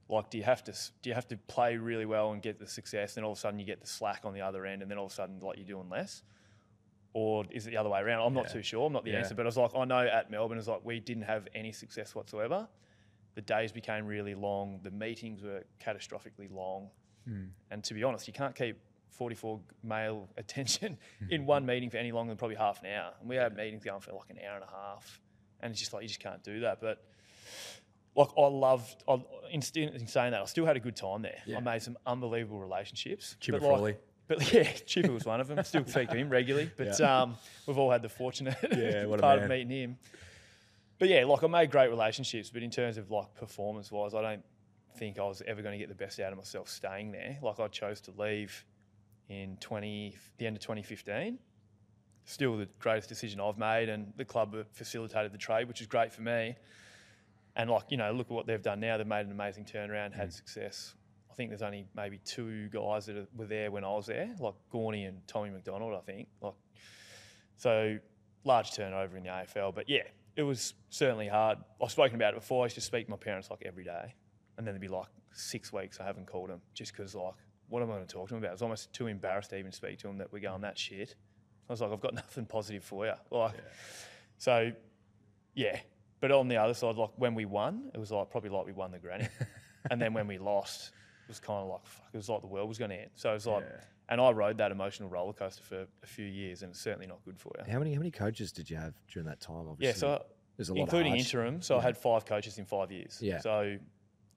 Like, 0.09 0.29
do 0.31 0.37
you 0.37 0.45
have 0.45 0.62
to 0.65 0.73
do 1.03 1.11
you 1.11 1.15
have 1.15 1.29
to 1.29 1.37
play 1.37 1.77
really 1.77 2.05
well 2.05 2.33
and 2.33 2.43
get 2.43 2.59
the 2.59 2.67
success, 2.67 3.15
then 3.15 3.25
all 3.25 3.33
of 3.33 3.39
a 3.39 3.41
sudden 3.41 3.59
you 3.59 3.65
get 3.65 3.81
the 3.81 3.87
slack 3.87 4.23
on 4.25 4.35
the 4.35 4.43
other 4.43 4.67
end, 4.67 4.83
and 4.83 4.91
then 4.91 4.99
all 4.99 5.06
of 5.06 5.12
a 5.12 5.15
sudden 5.15 5.41
like 5.41 5.56
you're 5.56 5.67
doing 5.67 5.89
less, 5.89 6.23
or 7.15 7.45
is 7.51 7.67
it 7.67 7.71
the 7.71 7.77
other 7.77 7.89
way 7.89 8.01
around? 8.01 8.27
I'm 8.27 8.35
not 8.35 8.51
too 8.51 8.62
sure. 8.62 8.87
I'm 8.87 8.93
not 8.93 9.05
the 9.05 9.12
Yeah. 9.12 9.19
answer, 9.19 9.35
but 9.35 9.43
I 9.43 9.49
was 9.49 9.56
like, 9.56 9.75
I 9.75 9.85
know 9.85 10.01
at 10.06 10.31
Melbourne, 10.31 10.59
it's 10.59 10.69
like 10.69 10.85
we 10.85 11.01
didn't 11.01 11.23
have 11.23 11.49
any 11.55 11.73
success 11.73 12.15
whatsoever. 12.15 12.69
The 13.35 13.43
days 13.43 13.73
became 13.73 14.06
really 14.06 14.35
long. 14.35 14.81
The 14.83 14.91
meetings 14.91 15.43
were 15.43 15.65
catastrophically 15.81 16.51
long. 16.53 16.91
Hmm. 17.25 17.47
And 17.71 17.83
to 17.85 17.95
be 17.95 18.03
honest, 18.05 18.27
you 18.27 18.35
can't 18.35 18.55
keep 18.55 18.79
44 19.11 19.61
male 19.83 20.29
attention 20.37 20.99
hmm. 21.21 21.33
in 21.33 21.47
one 21.47 21.65
meeting 21.65 21.89
for 21.89 21.97
any 21.97 22.12
longer 22.12 22.31
than 22.31 22.37
probably 22.37 22.56
half 22.56 22.81
an 22.83 22.91
hour. 22.91 23.13
And 23.20 23.29
we 23.29 23.37
had 23.37 23.56
meetings 23.56 23.84
going 23.84 24.01
for 24.01 24.13
like 24.13 24.31
an 24.31 24.39
hour 24.46 24.56
and 24.56 24.65
a 24.65 24.70
half. 24.70 25.20
And 25.61 25.70
it's 25.70 25.81
just 25.81 25.93
like, 25.93 26.03
you 26.03 26.08
just 26.08 26.20
can't 26.20 26.43
do 26.43 26.61
that. 26.61 26.81
But 26.81 27.05
like, 28.17 28.29
I 28.39 28.47
loved, 28.47 29.03
I, 29.09 29.15
in, 29.51 29.63
in 29.75 30.06
saying 30.06 30.33
that, 30.33 30.43
I 30.43 30.44
still 30.44 30.67
had 30.67 30.77
a 30.77 30.81
good 30.81 30.97
time 30.97 31.23
there. 31.23 31.39
I 31.56 31.61
made 31.61 31.83
some 31.83 31.97
unbelievable 32.06 32.59
relationships. 32.61 33.37
Chipper 33.41 33.61
But, 33.61 33.81
like-. 33.81 34.03
But 34.27 34.53
yeah, 34.55 34.71
Chipper 34.87 35.13
was 35.13 35.25
one 35.25 35.41
of 35.41 35.49
them. 35.49 35.63
Still 35.65 35.85
speak 35.87 36.09
to 36.11 36.17
him 36.17 36.31
regularly. 36.31 36.71
But 36.77 37.01
um, 37.01 37.37
we've 37.67 37.77
all 37.77 37.91
had 37.91 38.03
the 38.03 38.09
fortunate 38.09 38.56
Yeah, 38.63 39.05
part 39.19 39.41
of 39.41 39.49
meeting 39.49 39.69
him. 39.71 39.99
But 40.99 41.09
yeah, 41.09 41.25
like 41.25 41.43
I 41.43 41.47
made 41.47 41.71
great 41.71 41.91
relationships, 41.91 42.51
but 42.51 42.63
in 42.63 42.71
terms 42.71 42.97
of 42.97 43.11
like 43.11 43.35
performance 43.35 43.91
wise, 43.93 44.15
I 44.15 44.23
don't 44.23 44.43
think 44.97 45.19
I 45.19 45.25
was 45.25 45.43
ever 45.47 45.61
going 45.61 45.73
to 45.73 45.79
get 45.79 45.89
the 45.89 45.94
best 45.94 46.21
out 46.21 46.33
of 46.33 46.39
myself 46.39 46.69
staying 46.69 47.13
there. 47.13 47.39
Like 47.43 47.61
I 47.61 47.69
chose 47.69 48.01
to 48.03 48.13
leave 48.13 48.65
in 49.29 49.56
20, 49.61 50.17
the 50.39 50.47
end 50.47 50.56
of 50.56 50.63
2015. 50.63 51.39
Still 52.27 52.56
the 52.56 52.69
greatest 52.79 53.09
decision 53.09 53.41
I've 53.41 53.59
made, 53.59 53.91
and 53.91 54.13
the 54.17 54.25
club 54.25 54.56
facilitated 54.73 55.33
the 55.33 55.39
trade, 55.39 55.69
which 55.69 55.81
is 55.83 55.87
great 55.87 56.13
for 56.13 56.23
me. 56.23 56.56
And 57.56 57.70
like 57.70 57.84
you 57.91 57.96
know, 57.96 58.13
look 58.13 58.27
at 58.27 58.32
what 58.32 58.46
they've 58.46 58.63
done 58.63 58.81
now. 58.81 58.96
They've 58.96 59.06
made 59.06 59.27
an 59.27 59.32
amazing 59.32 59.65
turnaround, 59.65 60.13
had 60.15 60.29
mm. 60.29 60.32
success. 60.32 60.94
I 61.31 61.34
think 61.34 61.51
there's 61.51 61.63
only 61.63 61.87
maybe 61.96 62.20
two 62.25 62.69
guys 62.69 63.06
that 63.06 63.27
were 63.34 63.46
there 63.46 63.70
when 63.70 63.84
I 63.84 63.91
was 63.91 64.06
there, 64.06 64.31
like 64.39 64.55
Gawny 64.70 65.05
and 65.05 65.27
Tommy 65.27 65.51
McDonald. 65.51 65.94
I 65.94 66.01
think 66.01 66.29
like 66.41 66.55
so 67.56 67.99
large 68.44 68.73
turnover 68.73 69.17
in 69.17 69.25
the 69.25 69.31
AFL. 69.31 69.75
But 69.75 69.89
yeah, 69.89 70.03
it 70.37 70.43
was 70.43 70.75
certainly 70.91 71.29
hard. 71.29 71.58
I've 71.82 71.91
spoken 71.91 72.15
about 72.15 72.34
it 72.34 72.41
before. 72.41 72.63
I 72.63 72.67
used 72.67 72.77
to 72.77 72.81
speak 72.81 73.06
to 73.06 73.11
my 73.11 73.17
parents 73.17 73.51
like 73.51 73.63
every 73.65 73.84
day, 73.84 74.15
and 74.58 74.67
then 74.67 74.75
there'd 74.75 74.81
be 74.81 74.89
like 74.89 75.08
six 75.32 75.73
weeks 75.73 75.99
I 76.01 76.05
haven't 76.05 76.27
called 76.27 76.51
them 76.51 76.61
just 76.73 76.93
because 76.93 77.15
like, 77.15 77.34
what 77.69 77.82
am 77.82 77.91
I 77.91 77.94
going 77.94 78.06
to 78.06 78.13
talk 78.13 78.29
to 78.29 78.34
them 78.34 78.43
about? 78.43 78.51
I 78.51 78.53
was 78.53 78.63
almost 78.63 78.93
too 78.93 79.06
embarrassed 79.06 79.51
to 79.51 79.58
even 79.58 79.73
speak 79.73 79.99
to 79.99 80.06
them 80.06 80.19
that 80.19 80.32
we're 80.32 80.41
going 80.41 80.61
that 80.63 80.79
shit. 80.79 81.15
I 81.69 81.73
was 81.73 81.81
like, 81.81 81.93
I've 81.93 82.01
got 82.01 82.15
nothing 82.15 82.46
positive 82.46 82.84
for 82.84 83.06
you. 83.06 83.15
Like, 83.31 83.55
so 84.39 84.70
yeah. 85.55 85.81
But 86.24 86.32
on 86.32 86.48
the 86.48 86.56
other 86.56 86.72
side, 86.72 86.96
like 86.96 87.10
when 87.16 87.34
we 87.34 87.44
won, 87.44 87.90
it 87.93 87.98
was 87.98 88.10
like 88.10 88.31
probably 88.31 88.48
like 88.48 88.64
we 88.64 88.72
won 88.72 88.90
the 88.93 88.98
granny, 88.98 89.28
and 89.90 90.00
then 90.00 90.14
when 90.14 90.26
we 90.26 90.38
lost, 90.38 90.86
it 91.26 91.28
was 91.28 91.38
kind 91.38 91.60
of 91.62 91.69
like 91.69 91.84
fuck. 91.84 92.06
It 92.14 92.16
was 92.16 92.31
like 92.31 92.40
the 92.40 92.46
world 92.46 92.66
was 92.66 92.78
going 92.78 92.93
to 92.93 92.96
end. 92.96 93.10
So 93.14 93.28
it 93.28 93.34
was 93.34 93.46
like, 93.46 93.62
Yeah. 93.69 93.81
and 94.08 94.20
I 94.22 94.31
rode 94.31 94.56
that 94.56 94.72
emotional 94.72 95.10
roller 95.10 95.34
coaster 95.34 95.62
for 95.62 95.86
a 96.02 96.06
few 96.06 96.24
years, 96.24 96.62
and 96.62 96.70
it's 96.70 96.81
certainly 96.81 97.06
not 97.06 97.19
good 97.26 97.38
for 97.38 97.52
you. 97.58 97.70
how 97.70 97.78
many 97.78 97.93
how 97.93 97.98
many 97.98 98.10
coaches 98.10 98.52
did 98.52 98.70
you 98.70 98.78
have 98.78 98.94
during 99.12 99.26
that 99.28 99.40
time? 99.40 99.69
Obviously, 99.69 99.86
Yeah, 99.86 99.93
so 100.19 100.24
there's 100.56 100.70
a 100.70 100.74
lot 100.74 100.81
including 100.84 101.12
of 101.12 101.19
interim. 101.19 101.60
So 101.60 101.76
I 101.76 101.82
had 101.82 101.98
five 101.98 102.24
coaches 102.24 102.56
in 102.56 102.64
five 102.64 102.90
years. 102.90 103.19
Yeah. 103.20 103.40
So 103.40 103.76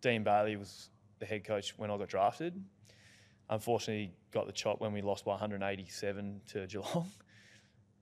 Dean 0.02 0.26
Bailey 0.26 0.58
was 0.58 0.90
the 1.20 1.26
head 1.26 1.46
coach 1.46 1.74
when 1.78 1.90
I 1.90 1.98
got 1.98 2.10
drafted. 2.10 2.62
unfortunately 3.50 4.12
got 4.32 4.46
the 4.46 4.52
chop 4.52 4.82
when 4.82 4.92
we 4.92 5.02
lost 5.02 5.24
by 5.24 5.32
187 5.32 6.42
to 6.48 6.68
Geelong. 6.68 7.10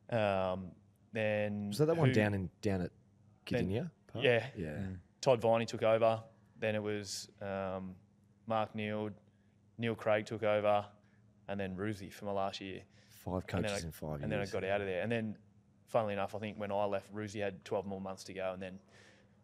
Um, 0.10 0.72
then 1.14 1.68
Was 1.70 1.78
that 1.80 1.86
that 1.88 1.98
one 1.98 2.12
down 2.14 2.34
in 2.34 2.50
down 2.62 2.82
at 2.82 2.92
Kardinia? 3.46 3.90
Park? 4.08 4.26
Yeah, 4.26 4.46
Yeah. 4.58 4.78
Todd 5.22 5.42
Viney 5.42 5.66
took 5.66 5.84
over. 5.84 6.22
Then 6.60 6.76
it 6.76 6.84
was 6.84 7.30
um, 7.42 7.96
Mark 8.48 8.74
Neeld, 8.76 9.12
Neil 9.78 9.96
Craig 9.96 10.26
took 10.26 10.44
over, 10.44 10.86
and 11.48 11.60
then 11.60 11.76
Roosy 11.76 12.10
for 12.10 12.26
my 12.26 12.32
last 12.32 12.62
year. 12.62 12.82
Five 13.24 13.44
And 13.54 13.64
then 13.64 13.72
coaches 13.72 13.84
I- 13.84 13.88
in 13.88 13.92
five 13.92 14.22
and 14.24 14.32
then 14.32 14.40
I 14.40 14.46
got 14.46 14.64
out 14.64 14.82
of 14.82 14.88
there. 14.88 15.02
And 15.02 15.12
then, 15.12 15.36
funnily 15.88 16.14
enough, 16.14 16.36
I 16.36 16.40
think 16.40 16.58
when 16.60 16.72
I 16.72 16.86
left, 16.86 17.08
Roosy 17.12 17.40
had 17.40 17.64
12 17.66 17.86
more 17.86 18.00
months 18.02 18.24
to 18.26 18.34
go, 18.34 18.52
and 18.54 18.62
then 18.62 18.80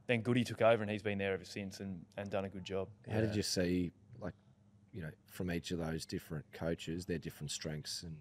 then 0.08 0.22
Goody 0.22 0.44
took 0.44 0.62
over, 0.62 0.82
and 0.82 0.92
he's 0.92 1.04
been 1.04 1.18
there 1.20 1.34
ever 1.34 1.46
since 1.46 1.80
and, 1.80 2.04
and 2.18 2.30
done 2.30 2.44
a 2.46 2.50
good 2.50 2.66
job. 2.66 2.90
How 3.10 3.22
did 3.22 3.36
you 3.36 3.44
see, 3.44 3.92
like, 4.20 4.34
you 4.92 5.02
know, 5.04 5.12
from 5.28 5.52
each 5.52 5.72
of 5.72 5.78
those 5.80 6.06
different 6.06 6.44
coaches, 6.52 7.06
their 7.06 7.20
different 7.20 7.50
strengths 7.52 8.02
and, 8.04 8.12
and 8.12 8.18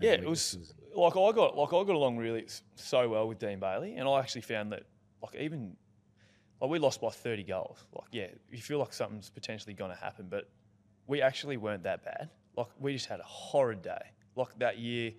Yeah, 0.00 0.12
it 0.12 0.28
was 0.28 0.74
like 0.94 1.16
I 1.16 1.32
got 1.32 1.56
like 1.56 1.68
I 1.68 1.84
got 1.84 1.90
along 1.90 2.16
really 2.16 2.46
so 2.74 3.08
well 3.08 3.28
with 3.28 3.38
Dean 3.38 3.60
Bailey, 3.60 3.96
and 3.96 4.08
I 4.08 4.20
actually 4.20 4.42
found 4.42 4.72
that 4.72 4.82
like 5.22 5.34
even 5.36 5.76
like 6.60 6.70
we 6.70 6.78
lost 6.78 7.00
by 7.00 7.10
30 7.10 7.42
goals. 7.44 7.78
Like 7.94 8.08
yeah, 8.12 8.28
you 8.50 8.58
feel 8.58 8.78
like 8.78 8.92
something's 8.92 9.30
potentially 9.30 9.74
going 9.74 9.90
to 9.90 9.96
happen, 9.96 10.26
but 10.28 10.48
we 11.06 11.22
actually 11.22 11.56
weren't 11.56 11.84
that 11.84 12.04
bad. 12.04 12.30
Like 12.56 12.68
we 12.78 12.92
just 12.94 13.06
had 13.06 13.20
a 13.20 13.24
horrid 13.24 13.82
day. 13.82 14.12
Like 14.34 14.58
that 14.58 14.78
year, 14.78 15.12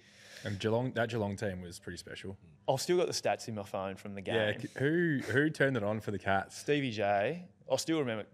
And 0.43 0.59
Geelong, 0.59 0.91
that 0.93 1.09
Geelong 1.09 1.35
team 1.35 1.61
was 1.61 1.79
pretty 1.79 1.97
special. 1.97 2.37
I've 2.69 2.81
still 2.81 2.97
got 2.97 3.07
the 3.07 3.13
stats 3.13 3.47
in 3.47 3.55
my 3.55 3.63
phone 3.63 3.95
from 3.95 4.13
the 4.13 4.21
game. 4.21 4.35
Yeah, 4.35 4.53
who 4.79 5.19
who 5.27 5.49
turned 5.49 5.75
it 5.77 5.83
on 5.83 5.99
for 5.99 6.11
the 6.11 6.19
Cats? 6.19 6.57
Stevie 6.57 6.91
J, 6.91 7.45
I 7.71 7.75
still 7.77 7.99
remember 7.99 8.25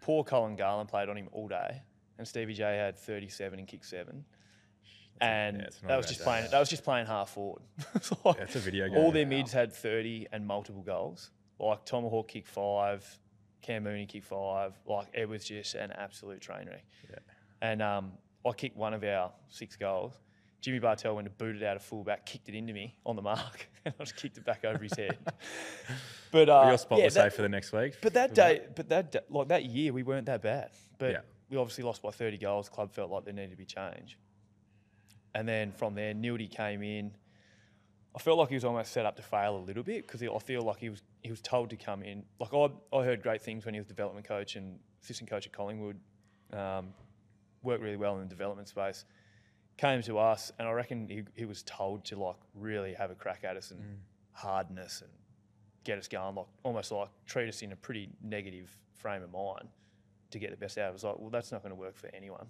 poor 0.00 0.24
Colin 0.24 0.56
Garland 0.56 0.88
played 0.88 1.08
on 1.10 1.16
him 1.16 1.28
all 1.32 1.46
day, 1.48 1.82
and 2.18 2.26
Stevie 2.26 2.54
J 2.54 2.62
had 2.76 2.96
37 2.96 3.58
and 3.58 3.68
kicked 3.68 3.84
seven. 3.84 4.24
And 5.20 5.58
yeah, 5.58 5.88
that 5.88 5.96
was 5.96 6.06
just 6.06 6.20
that. 6.20 6.24
playing. 6.24 6.50
That 6.50 6.58
was 6.60 6.68
just 6.70 6.84
playing 6.84 7.06
half 7.06 7.30
forward. 7.30 7.62
Like 8.24 8.36
Yeah, 8.38 8.42
it's 8.44 8.56
a 8.56 8.60
video 8.60 8.88
game. 8.88 8.96
All 8.98 9.12
their 9.12 9.26
mids 9.26 9.52
had 9.52 9.72
30 9.72 10.28
and 10.32 10.46
multiple 10.46 10.82
goals. 10.82 11.30
Like 11.58 11.84
Tomahawk 11.84 12.28
kicked 12.28 12.48
five, 12.48 13.06
Cam 13.60 13.84
Mooney 13.84 14.06
kicked 14.06 14.24
five. 14.26 14.72
Like 14.86 15.08
it 15.12 15.28
was 15.28 15.44
just 15.44 15.74
an 15.74 15.92
absolute 15.92 16.40
train 16.40 16.66
wreck. 16.68 16.84
Yeah. 17.10 17.16
And 17.60 17.82
um, 17.82 18.12
I 18.46 18.52
kicked 18.52 18.76
one 18.76 18.94
of 18.94 19.04
our 19.04 19.30
six 19.50 19.76
goals. 19.76 20.14
Jimmy 20.62 20.78
Bartel 20.78 21.14
went 21.14 21.26
to 21.26 21.30
boot 21.30 21.56
it 21.56 21.62
out 21.62 21.76
of 21.76 21.82
fullback, 21.82 22.26
kicked 22.26 22.48
it 22.50 22.54
into 22.54 22.72
me 22.74 22.94
on 23.06 23.16
the 23.16 23.22
mark, 23.22 23.66
and 23.84 23.94
I 23.98 24.04
just 24.04 24.16
kicked 24.16 24.36
it 24.38 24.44
back 24.44 24.64
over 24.64 24.82
his 24.82 24.94
head. 24.94 25.16
But 26.32 26.48
uh, 26.48 26.64
Your 26.68 26.78
spot 26.78 26.98
yeah, 27.00 27.06
was 27.06 27.14
that- 27.14 27.24
safe 27.24 27.34
for 27.34 27.42
the 27.42 27.48
next 27.48 27.72
week. 27.72 27.94
but 28.02 28.14
that 28.14 28.34
day, 28.34 28.60
but 28.76 28.88
that 28.90 29.24
like 29.30 29.48
that 29.48 29.64
year, 29.64 29.92
we 29.92 30.02
weren't 30.04 30.26
that 30.26 30.42
bad. 30.42 30.70
But 30.98 31.10
Yeah. 31.12 31.20
we 31.48 31.56
obviously 31.56 31.82
lost 31.82 32.02
by 32.02 32.10
30 32.10 32.38
goals. 32.38 32.68
Club 32.68 32.92
felt 32.92 33.10
like 33.10 33.24
there 33.24 33.34
needed 33.34 33.50
to 33.50 33.56
be 33.56 33.64
change. 33.64 34.16
And 35.34 35.48
then 35.48 35.72
from 35.72 35.94
there, 35.94 36.14
Neeldy 36.14 36.50
came 36.50 36.82
in. 36.82 37.12
I 38.14 38.18
felt 38.18 38.38
like 38.38 38.48
he 38.48 38.56
was 38.56 38.64
almost 38.64 38.92
set 38.92 39.06
up 39.06 39.14
to 39.16 39.22
fail 39.22 39.56
a 39.56 39.62
little 39.64 39.84
bit 39.84 40.06
because 40.06 40.22
I 40.22 40.38
feel 40.40 40.62
like 40.62 40.78
he 40.78 40.88
was 40.88 41.02
he 41.22 41.30
was 41.30 41.40
told 41.40 41.70
to 41.70 41.76
come 41.76 42.02
in. 42.02 42.24
Like 42.40 42.52
I, 42.52 42.68
I 42.92 43.04
heard 43.04 43.22
great 43.22 43.40
things 43.40 43.64
when 43.64 43.74
he 43.74 43.80
was 43.80 43.86
development 43.86 44.26
coach 44.26 44.56
and 44.56 44.78
assistant 45.02 45.30
coach 45.30 45.46
at 45.46 45.52
Collingwood. 45.52 45.98
Um, 46.52 46.88
worked 47.62 47.82
really 47.82 47.96
well 47.96 48.14
in 48.16 48.22
the 48.22 48.28
development 48.28 48.68
space. 48.68 49.04
Came 49.76 50.02
to 50.02 50.18
us, 50.18 50.50
and 50.58 50.66
I 50.66 50.72
reckon 50.72 51.08
he, 51.08 51.22
he 51.36 51.44
was 51.44 51.62
told 51.62 52.04
to 52.06 52.16
like 52.16 52.36
really 52.54 52.94
have 52.94 53.10
a 53.10 53.14
crack 53.14 53.44
at 53.44 53.56
us 53.56 53.70
and 53.70 53.80
harden 54.32 54.78
us 54.78 55.00
and 55.02 55.10
get 55.84 55.98
us 55.98 56.08
going, 56.08 56.34
like 56.34 56.46
almost 56.64 56.90
like 56.90 57.08
treat 57.26 57.48
us 57.48 57.62
in 57.62 57.72
a 57.72 57.76
pretty 57.76 58.10
negative 58.22 58.76
frame 58.94 59.22
of 59.22 59.30
mind 59.30 59.68
to 60.30 60.38
get 60.38 60.50
the 60.50 60.56
best 60.56 60.78
out 60.78 60.90
of 60.90 60.96
us. 60.96 61.04
Like, 61.04 61.18
well, 61.18 61.30
that's 61.30 61.52
not 61.52 61.62
going 61.62 61.70
to 61.74 61.80
work 61.80 61.96
for 61.96 62.10
anyone. 62.14 62.46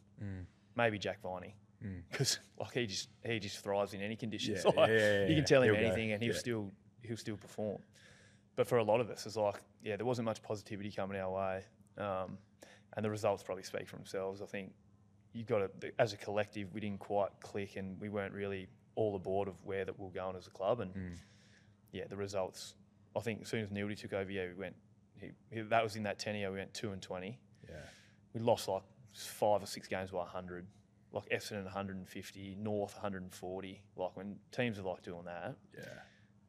Maybe 0.76 0.98
Jack 0.98 1.20
Viney, 1.22 1.54
because 2.10 2.38
like 2.58 2.72
he 2.72 2.86
just 2.86 3.08
he 3.24 3.38
just 3.38 3.62
thrives 3.62 3.94
in 3.94 4.00
any 4.02 4.16
conditions. 4.16 4.62
Yeah, 4.64 4.70
Like, 4.76 4.88
yeah, 4.90 4.96
yeah, 5.22 5.26
you 5.28 5.34
can 5.36 5.44
tell 5.44 5.62
him 5.62 5.74
He'll 5.74 5.80
go, 5.82 5.86
anything, 5.86 6.12
and 6.12 6.22
he'll 6.22 6.34
still 6.34 6.72
he'll 7.02 7.16
still 7.16 7.36
perform. 7.36 7.78
But 8.56 8.66
for 8.66 8.78
a 8.78 8.84
lot 8.84 9.00
of 9.00 9.10
us, 9.10 9.24
it's 9.26 9.36
like 9.36 9.56
yeah, 9.82 9.96
there 9.96 10.06
wasn't 10.06 10.26
much 10.26 10.42
positivity 10.42 10.90
coming 10.90 11.18
our 11.18 11.30
way, 11.30 11.62
um, 11.98 12.36
and 12.96 13.04
the 13.04 13.10
results 13.10 13.42
probably 13.42 13.62
speak 13.64 13.88
for 13.88 13.96
themselves. 13.96 14.42
I 14.42 14.46
think 14.46 14.72
you 15.32 15.44
got 15.44 15.80
to 15.80 15.92
as 15.98 16.12
a 16.12 16.16
collective, 16.16 16.72
we 16.74 16.80
didn't 16.80 17.00
quite 17.00 17.30
click, 17.40 17.76
and 17.76 17.98
we 18.00 18.08
weren't 18.08 18.34
really 18.34 18.68
all 18.96 19.14
aboard 19.16 19.48
of 19.48 19.54
where 19.64 19.84
that 19.84 19.98
we 19.98 20.04
we're 20.06 20.12
going 20.12 20.36
as 20.36 20.46
a 20.46 20.50
club, 20.50 20.80
and 20.80 20.92
yeah, 21.92 22.04
the 22.08 22.16
results. 22.16 22.74
I 23.16 23.20
think 23.20 23.42
as 23.42 23.48
soon 23.48 23.62
as 23.62 23.70
Neeldy 23.70 23.96
took 23.98 24.12
over, 24.12 24.30
yeah, 24.30 24.46
we 24.48 24.54
went. 24.54 24.76
He, 25.18 25.30
he, 25.50 25.60
that 25.62 25.82
was 25.82 25.96
in 25.96 26.02
that 26.04 26.18
ten 26.18 26.34
year. 26.34 26.50
We 26.50 26.58
went 26.58 26.74
two 26.74 26.92
and 26.92 27.00
twenty. 27.00 27.38
yeah. 27.68 27.76
We 28.34 28.40
lost 28.40 28.68
like 28.68 28.82
five 29.12 29.62
or 29.62 29.66
six 29.66 29.88
games 29.88 30.10
by 30.10 30.24
hundred. 30.24 30.66
Like 31.12 31.28
Essendon 31.30 31.64
150, 31.64 32.56
North 32.60 32.94
140. 32.94 33.82
Like 33.96 34.16
when 34.16 34.36
teams 34.52 34.78
are 34.78 34.82
like 34.82 35.02
doing 35.02 35.24
that, 35.24 35.56
Yeah. 35.76 35.84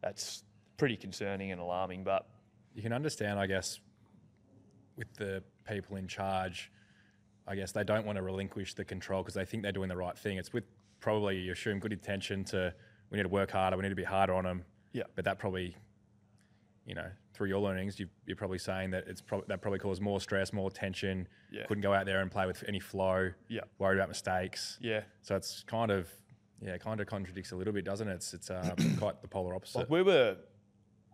that's 0.02 0.44
pretty 0.78 0.96
concerning 0.98 1.52
and 1.52 1.60
alarming. 1.60 2.04
But 2.04 2.28
you 2.76 2.82
can 2.82 2.94
understand, 2.94 3.40
I 3.40 3.48
guess, 3.48 3.80
with 4.96 5.12
the 5.16 5.44
people 5.68 5.96
in 5.98 6.08
charge, 6.08 6.72
I 7.48 7.56
guess 7.56 7.72
they 7.72 7.84
don't 7.84 8.06
want 8.06 8.18
to 8.18 8.22
relinquish 8.22 8.76
the 8.76 8.86
control 8.86 9.24
because 9.24 9.34
they 9.34 9.46
think 9.46 9.64
they're 9.64 9.72
doing 9.72 9.90
the 9.90 9.98
right 9.98 10.18
thing. 10.18 10.38
It's 10.38 10.54
with 10.54 10.66
probably 11.00 11.38
you 11.40 11.52
assume 11.54 11.80
good 11.80 11.94
intention 11.94 12.44
to 12.46 12.74
we 13.10 13.18
need 13.18 13.24
to 13.24 13.30
work 13.30 13.52
harder, 13.52 13.76
we 13.78 13.84
need 13.84 13.90
to 13.90 13.96
be 13.96 14.04
harder 14.04 14.34
on 14.34 14.44
them. 14.46 14.64
Yeah. 14.94 15.04
But 15.16 15.26
that 15.26 15.40
probably, 15.40 15.76
you 16.86 16.94
know, 16.96 17.10
through 17.34 17.48
your 17.48 17.60
learnings, 17.60 18.00
you, 18.00 18.08
you're 18.26 18.36
probably 18.36 18.58
saying 18.58 18.92
that 18.92 19.06
it's 19.08 19.22
probably 19.22 19.46
that 19.48 19.62
probably 19.62 19.80
caused 19.80 20.02
more 20.02 20.20
stress, 20.20 20.54
more 20.54 20.70
tension. 20.70 21.28
Yeah. 21.52 21.66
Couldn't 21.66 21.82
go 21.82 21.94
out 21.94 22.06
there 22.06 22.22
and 22.22 22.30
play 22.32 22.46
with 22.46 22.64
any 22.68 22.80
flow. 22.80 23.32
Yeah. 23.48 23.62
Worried 23.80 23.98
about 23.98 24.10
mistakes. 24.10 24.78
yeah, 24.82 25.02
So 25.22 25.36
it's 25.36 25.64
kind 25.64 25.92
of 25.92 26.10
yeah, 26.64 26.78
kind 26.78 27.02
of 27.02 27.08
contradicts 27.08 27.52
a 27.52 27.56
little 27.56 27.74
bit, 27.74 27.86
doesn't 27.86 28.08
it? 28.08 28.14
It's 28.14 28.34
it's 28.34 28.50
um, 28.52 28.76
quite 29.00 29.22
the 29.22 29.28
polar 29.28 29.56
opposite. 29.56 29.80
like 29.80 29.90
we 29.90 30.02
were 30.04 30.38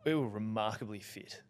we 0.05 0.15
were 0.15 0.27
remarkably 0.27 0.99
fit. 0.99 1.41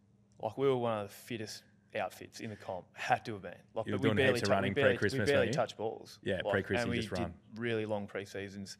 Like 0.41 0.57
we 0.57 0.67
were 0.67 0.77
one 0.77 0.99
of 0.99 1.07
the 1.07 1.13
fittest 1.13 1.63
outfits 1.97 2.39
in 2.39 2.49
the 2.49 2.55
comp. 2.55 2.85
Had 2.93 3.25
to 3.25 3.33
have 3.33 3.41
been. 3.41 3.55
Like 3.73 3.87
You 3.87 3.93
were 3.93 3.99
but 3.99 4.09
we 4.09 4.15
barely 4.15 4.33
heaps 4.39 4.47
of 4.47 4.49
running 4.49 4.71
we 4.71 4.81
barely, 4.81 4.97
we 5.01 5.19
barely 5.25 5.49
touched 5.49 5.77
balls. 5.77 6.19
Yeah, 6.23 6.41
Like, 6.43 6.51
pre-Christmas 6.51 6.83
and 6.83 6.91
we 6.91 6.97
just 6.97 7.09
did 7.09 7.19
run. 7.19 7.33
really 7.55 7.85
long 7.85 8.05
pre 8.07 8.25
seasons. 8.25 8.77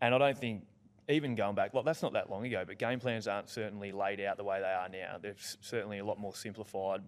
And 0.00 0.14
I 0.14 0.18
don't 0.18 0.38
think 0.38 0.64
even 1.08 1.34
going 1.34 1.54
back, 1.54 1.72
like 1.72 1.84
that's 1.84 2.02
not 2.02 2.12
that 2.14 2.30
long 2.30 2.44
ago, 2.44 2.64
but 2.66 2.78
game 2.78 2.98
plans 2.98 3.28
aren't 3.28 3.48
certainly 3.48 3.92
laid 3.92 4.20
out 4.20 4.36
the 4.36 4.44
way 4.44 4.60
they 4.60 4.66
are 4.66 4.88
now. 4.88 5.18
They're 5.20 5.34
certainly 5.38 5.98
a 5.98 6.04
lot 6.04 6.18
more 6.18 6.34
simplified. 6.34 7.02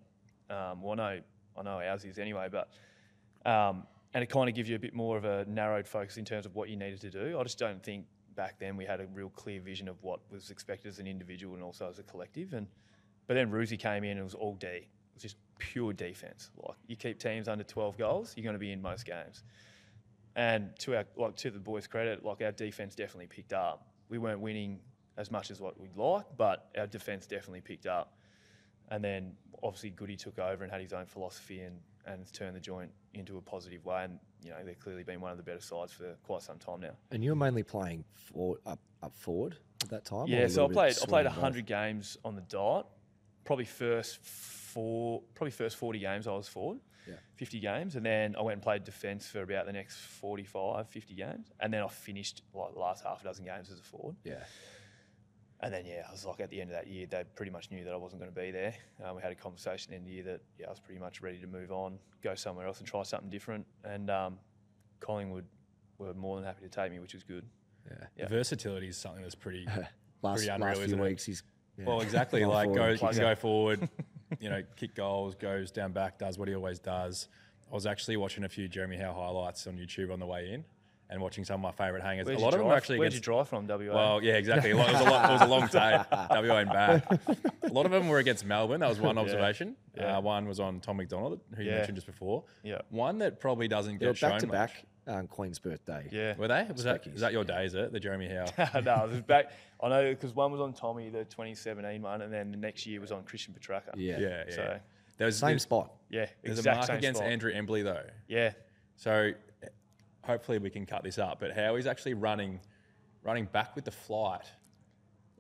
Um, 0.50 0.82
well, 0.82 0.92
I 0.92 0.94
know, 0.94 1.20
I 1.58 1.62
know 1.62 1.80
ours 1.80 2.04
is 2.04 2.18
anyway, 2.18 2.48
but 2.50 2.70
um, 3.48 3.84
and 4.14 4.22
it 4.22 4.30
kind 4.30 4.48
of 4.48 4.54
gives 4.54 4.68
you 4.68 4.76
a 4.76 4.78
bit 4.78 4.94
more 4.94 5.16
of 5.16 5.24
a 5.24 5.44
narrowed 5.46 5.86
focus 5.86 6.16
in 6.16 6.24
terms 6.24 6.46
of 6.46 6.54
what 6.54 6.68
you 6.68 6.76
needed 6.76 7.00
to 7.00 7.10
do. 7.10 7.38
I 7.38 7.42
just 7.42 7.58
don't 7.58 7.82
think 7.82 8.06
back 8.34 8.58
then 8.58 8.76
we 8.76 8.84
had 8.84 9.00
a 9.00 9.06
real 9.06 9.30
clear 9.30 9.60
vision 9.60 9.88
of 9.88 9.96
what 10.02 10.20
was 10.30 10.50
expected 10.50 10.88
as 10.88 10.98
an 11.00 11.06
individual 11.06 11.54
and 11.54 11.62
also 11.62 11.88
as 11.88 11.98
a 11.98 12.02
collective. 12.04 12.52
And 12.52 12.66
but 13.26 13.34
then 13.34 13.50
Roosy 13.50 13.76
came 13.76 14.04
in 14.04 14.12
and 14.12 14.20
it 14.20 14.24
was 14.24 14.34
all 14.34 14.54
D. 14.54 14.66
It 14.66 14.88
was 15.14 15.22
just 15.22 15.36
pure 15.58 15.92
defense. 15.92 16.50
Like 16.56 16.76
you 16.86 16.96
keep 16.96 17.18
teams 17.18 17.48
under 17.48 17.64
12 17.64 17.98
goals, 17.98 18.34
you're 18.36 18.44
going 18.44 18.54
to 18.54 18.60
be 18.60 18.72
in 18.72 18.80
most 18.80 19.04
games. 19.04 19.42
And 20.36 20.70
to 20.80 20.96
our 20.96 21.04
like 21.16 21.36
to 21.36 21.50
the 21.50 21.58
boys' 21.58 21.86
credit, 21.86 22.24
like 22.24 22.40
our 22.42 22.52
defense 22.52 22.94
definitely 22.94 23.26
picked 23.26 23.52
up. 23.52 23.88
We 24.08 24.18
weren't 24.18 24.40
winning 24.40 24.80
as 25.16 25.30
much 25.30 25.50
as 25.50 25.60
what 25.60 25.78
we'd 25.78 25.96
like, 25.96 26.24
but 26.36 26.68
our 26.78 26.86
defense 26.86 27.26
definitely 27.26 27.60
picked 27.60 27.86
up. 27.86 28.16
And 28.90 29.04
then 29.04 29.32
obviously 29.62 29.90
Goody 29.90 30.16
took 30.16 30.38
over 30.38 30.62
and 30.62 30.72
had 30.72 30.80
his 30.80 30.92
own 30.92 31.06
philosophy 31.06 31.60
and, 31.60 31.76
and 32.06 32.32
turned 32.32 32.56
the 32.56 32.60
joint 32.60 32.90
into 33.14 33.36
a 33.36 33.42
positive 33.42 33.84
way. 33.84 34.04
And 34.04 34.18
you 34.42 34.50
know 34.50 34.56
they've 34.64 34.78
clearly 34.78 35.02
been 35.02 35.20
one 35.20 35.32
of 35.32 35.36
the 35.36 35.42
better 35.42 35.60
sides 35.60 35.92
for 35.92 36.14
quite 36.22 36.42
some 36.42 36.58
time 36.58 36.80
now. 36.80 36.92
And 37.10 37.22
you 37.22 37.30
were 37.30 37.36
mainly 37.36 37.64
playing 37.64 38.04
for, 38.12 38.58
up 38.64 38.78
up 39.02 39.14
forward 39.14 39.56
at 39.82 39.90
that 39.90 40.04
time. 40.04 40.28
Yeah, 40.28 40.46
so 40.46 40.66
I 40.66 40.72
played 40.72 40.94
I 41.02 41.06
played 41.06 41.26
hundred 41.26 41.66
games 41.66 42.16
on 42.24 42.34
the 42.34 42.42
dot. 42.42 42.88
Probably 43.44 43.64
first 43.64 44.18
four, 44.22 45.22
probably 45.34 45.50
first 45.50 45.76
forty 45.76 45.98
games 45.98 46.26
I 46.26 46.32
was 46.32 46.48
forward. 46.48 46.78
Yeah. 47.08 47.14
50 47.36 47.60
games 47.60 47.96
and 47.96 48.04
then 48.04 48.36
I 48.36 48.42
went 48.42 48.54
and 48.54 48.62
played 48.62 48.84
defence 48.84 49.26
for 49.26 49.42
about 49.42 49.66
the 49.66 49.72
next 49.72 49.96
45 49.98 50.88
50 50.88 51.14
games 51.14 51.50
and 51.58 51.72
then 51.72 51.82
I 51.82 51.88
finished 51.88 52.42
like 52.54 52.74
the 52.74 52.78
last 52.80 53.02
half 53.04 53.22
a 53.22 53.24
dozen 53.24 53.44
games 53.46 53.70
as 53.70 53.78
a 53.80 53.82
forward 53.82 54.16
Yeah. 54.24 54.44
and 55.60 55.72
then 55.72 55.86
yeah 55.86 56.02
I 56.08 56.12
was 56.12 56.24
like 56.24 56.40
at 56.40 56.50
the 56.50 56.60
end 56.60 56.70
of 56.70 56.76
that 56.76 56.86
year 56.86 57.06
they 57.08 57.24
pretty 57.34 57.50
much 57.50 57.70
knew 57.70 57.84
that 57.84 57.92
I 57.92 57.96
wasn't 57.96 58.20
going 58.20 58.32
to 58.32 58.40
be 58.40 58.50
there 58.50 58.74
um, 59.04 59.16
we 59.16 59.22
had 59.22 59.32
a 59.32 59.34
conversation 59.34 59.92
in 59.92 60.04
the 60.04 60.10
year 60.10 60.22
that 60.24 60.40
yeah 60.58 60.66
I 60.66 60.70
was 60.70 60.80
pretty 60.80 61.00
much 61.00 61.20
ready 61.22 61.38
to 61.38 61.46
move 61.46 61.72
on 61.72 61.98
go 62.22 62.34
somewhere 62.34 62.66
else 62.66 62.78
and 62.78 62.86
try 62.86 63.02
something 63.02 63.30
different 63.30 63.66
and 63.84 64.10
um, 64.10 64.38
Collingwood 65.00 65.46
were 65.98 66.14
more 66.14 66.36
than 66.36 66.44
happy 66.44 66.62
to 66.62 66.68
take 66.68 66.92
me 66.92 66.98
which 66.98 67.14
was 67.14 67.22
good 67.24 67.44
Yeah. 67.90 68.06
Yeah. 68.16 68.28
Versatility 68.28 68.88
is 68.88 68.96
something 68.98 69.22
that's 69.22 69.34
pretty. 69.34 69.66
Last, 70.20 70.38
Pretty 70.38 70.48
unreal, 70.50 70.66
last 70.70 70.76
few 70.78 70.84
isn't 70.86 70.98
it? 70.98 71.02
weeks, 71.02 71.24
he's 71.24 71.42
yeah, 71.78 71.84
well, 71.86 72.00
exactly. 72.00 72.44
Like 72.44 72.64
forward. 72.64 72.76
go, 72.76 72.90
he 72.92 72.98
Plug 72.98 73.12
can 73.12 73.20
it. 73.22 73.24
go 73.24 73.34
forward, 73.36 73.88
you 74.40 74.48
know, 74.50 74.62
kick 74.76 74.94
goals, 74.94 75.34
goes 75.34 75.70
down 75.70 75.92
back, 75.92 76.18
does 76.18 76.38
what 76.38 76.48
he 76.48 76.54
always 76.54 76.78
does. 76.78 77.28
I 77.70 77.74
was 77.74 77.86
actually 77.86 78.16
watching 78.16 78.44
a 78.44 78.48
few 78.48 78.68
Jeremy 78.68 78.96
Howe 78.96 79.12
highlights 79.12 79.66
on 79.66 79.76
YouTube 79.76 80.12
on 80.12 80.20
the 80.20 80.26
way 80.26 80.52
in, 80.52 80.64
and 81.10 81.20
watching 81.20 81.44
some 81.44 81.56
of 81.56 81.60
my 81.62 81.72
favourite 81.84 82.02
hangers. 82.02 82.26
Where'd 82.26 82.38
a 82.38 82.42
lot 82.42 82.52
of 82.54 82.58
them 82.60 82.68
were 82.68 82.74
actually 82.74 82.98
Where'd 82.98 83.12
you 83.12 83.16
against. 83.18 83.24
drive 83.24 83.48
from, 83.48 83.66
WA? 83.66 83.94
Well, 83.94 84.22
yeah, 84.22 84.34
exactly. 84.34 84.70
It 84.70 84.76
was 84.76 84.88
a, 85.00 85.04
lot, 85.04 85.30
it 85.30 85.32
was 85.34 85.42
a 85.42 85.46
long 85.46 85.66
day, 85.66 86.02
WA 86.50 86.56
and 86.58 86.70
back. 86.70 87.04
A 87.62 87.72
lot 87.72 87.84
of 87.86 87.92
them 87.92 88.08
were 88.08 88.18
against 88.18 88.44
Melbourne. 88.44 88.80
That 88.80 88.88
was 88.88 89.00
one 89.00 89.18
observation. 89.24 89.76
Yeah. 89.96 90.18
Uh, 90.18 90.20
one 90.20 90.46
was 90.48 90.60
on 90.60 90.80
Tom 90.80 90.96
McDonald, 90.98 91.40
who 91.56 91.62
you 91.62 91.70
mentioned 91.72 91.96
just 91.96 92.06
before. 92.06 92.44
Yeah. 92.62 92.78
One 92.90 93.18
that 93.18 93.40
probably 93.40 93.68
doesn't 93.68 93.98
They 94.00 94.06
were 94.06 94.12
get 94.12 94.18
shown 94.18 94.30
back 94.30 94.40
to 94.40 94.46
much. 94.46 94.52
back 94.54 94.84
um, 95.08 95.26
Queen's 95.26 95.58
birthday. 95.58 96.06
yeah. 96.12 96.36
Were 96.36 96.48
they? 96.48 96.66
Was 96.72 96.84
that, 96.84 97.04
Speckies. 97.04 97.18
that 97.20 97.32
your 97.32 97.44
day, 97.44 97.64
is 97.64 97.74
it? 97.74 97.92
The 97.92 97.98
Jeremy 98.00 98.28
Howe? 98.28 98.80
no, 98.80 99.04
it 99.04 99.10
was 99.10 99.20
back. 99.22 99.50
I 99.82 99.88
know 99.88 100.10
because 100.12 100.34
one 100.34 100.52
was 100.52 100.60
on 100.60 100.72
Tommy, 100.72 101.08
the 101.08 101.24
2017 101.24 102.02
one, 102.02 102.22
and 102.22 102.32
then 102.32 102.50
the 102.50 102.56
next 102.56 102.86
year 102.86 103.00
was 103.00 103.10
on 103.12 103.22
Christian 103.24 103.54
Petracca. 103.58 103.94
Yeah. 103.96 104.18
Yeah, 104.18 104.44
yeah. 104.48 104.54
So 104.54 104.78
There 105.16 105.26
was, 105.26 105.38
Same 105.38 105.48
there's, 105.50 105.62
spot. 105.62 105.92
yeah, 106.10 106.26
there's 106.42 106.58
exact 106.58 106.74
a 106.74 106.76
mark 106.78 106.86
same 106.86 106.96
against 106.98 107.18
spot. 107.18 107.30
Andrew 107.32 107.52
Embley, 107.52 107.82
though. 107.82 108.02
Yeah, 108.28 108.52
So 108.96 109.32
hopefully 110.24 110.58
we 110.58 110.70
can 110.70 110.84
cut 110.86 111.02
this 111.02 111.18
up. 111.18 111.40
But 111.40 111.52
Howie's 111.52 111.86
actually 111.86 112.14
running, 112.14 112.60
running 113.22 113.46
back 113.46 113.74
with 113.74 113.84
the 113.84 113.90
flight. 113.90 114.44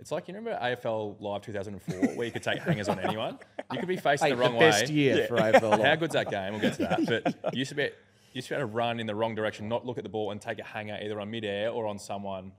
It's 0.00 0.12
like 0.12 0.28
you 0.28 0.34
remember 0.34 0.56
AFL 0.62 1.20
Live 1.20 1.42
2004, 1.42 2.14
where 2.14 2.24
you 2.26 2.30
could 2.32 2.42
take 2.44 2.58
hangers 2.62 2.88
on 2.88 3.00
anyone. 3.00 3.36
You 3.72 3.80
could 3.80 3.88
be 3.88 3.96
facing 3.96 4.28
Hey, 4.28 4.34
the 4.34 4.40
wrong 4.40 4.52
the 4.54 4.60
best 4.60 4.86
way. 4.88 4.94
year 4.94 5.26
for 5.26 5.36
AFL. 5.36 5.84
How 5.84 5.96
good's 5.96 6.14
that 6.14 6.30
game? 6.30 6.52
We'll 6.52 6.60
get 6.62 6.74
to 6.74 6.82
that. 6.82 7.06
But 7.42 7.52
you 7.54 7.58
used 7.58 7.70
to 7.70 7.74
be 7.74 7.90
you 8.32 8.40
just 8.40 8.48
to 8.48 8.54
be 8.54 8.58
to 8.60 8.66
run 8.66 9.00
in 9.00 9.06
the 9.06 9.14
wrong 9.14 9.34
direction, 9.34 9.68
not 9.68 9.84
look 9.86 9.98
at 9.98 10.04
the 10.04 10.10
ball, 10.10 10.30
and 10.30 10.40
take 10.40 10.58
a 10.58 10.64
hanger 10.64 10.98
either 11.02 11.20
on 11.20 11.30
midair 11.30 11.70
or 11.70 11.86
on 11.86 11.98
someone 11.98 12.52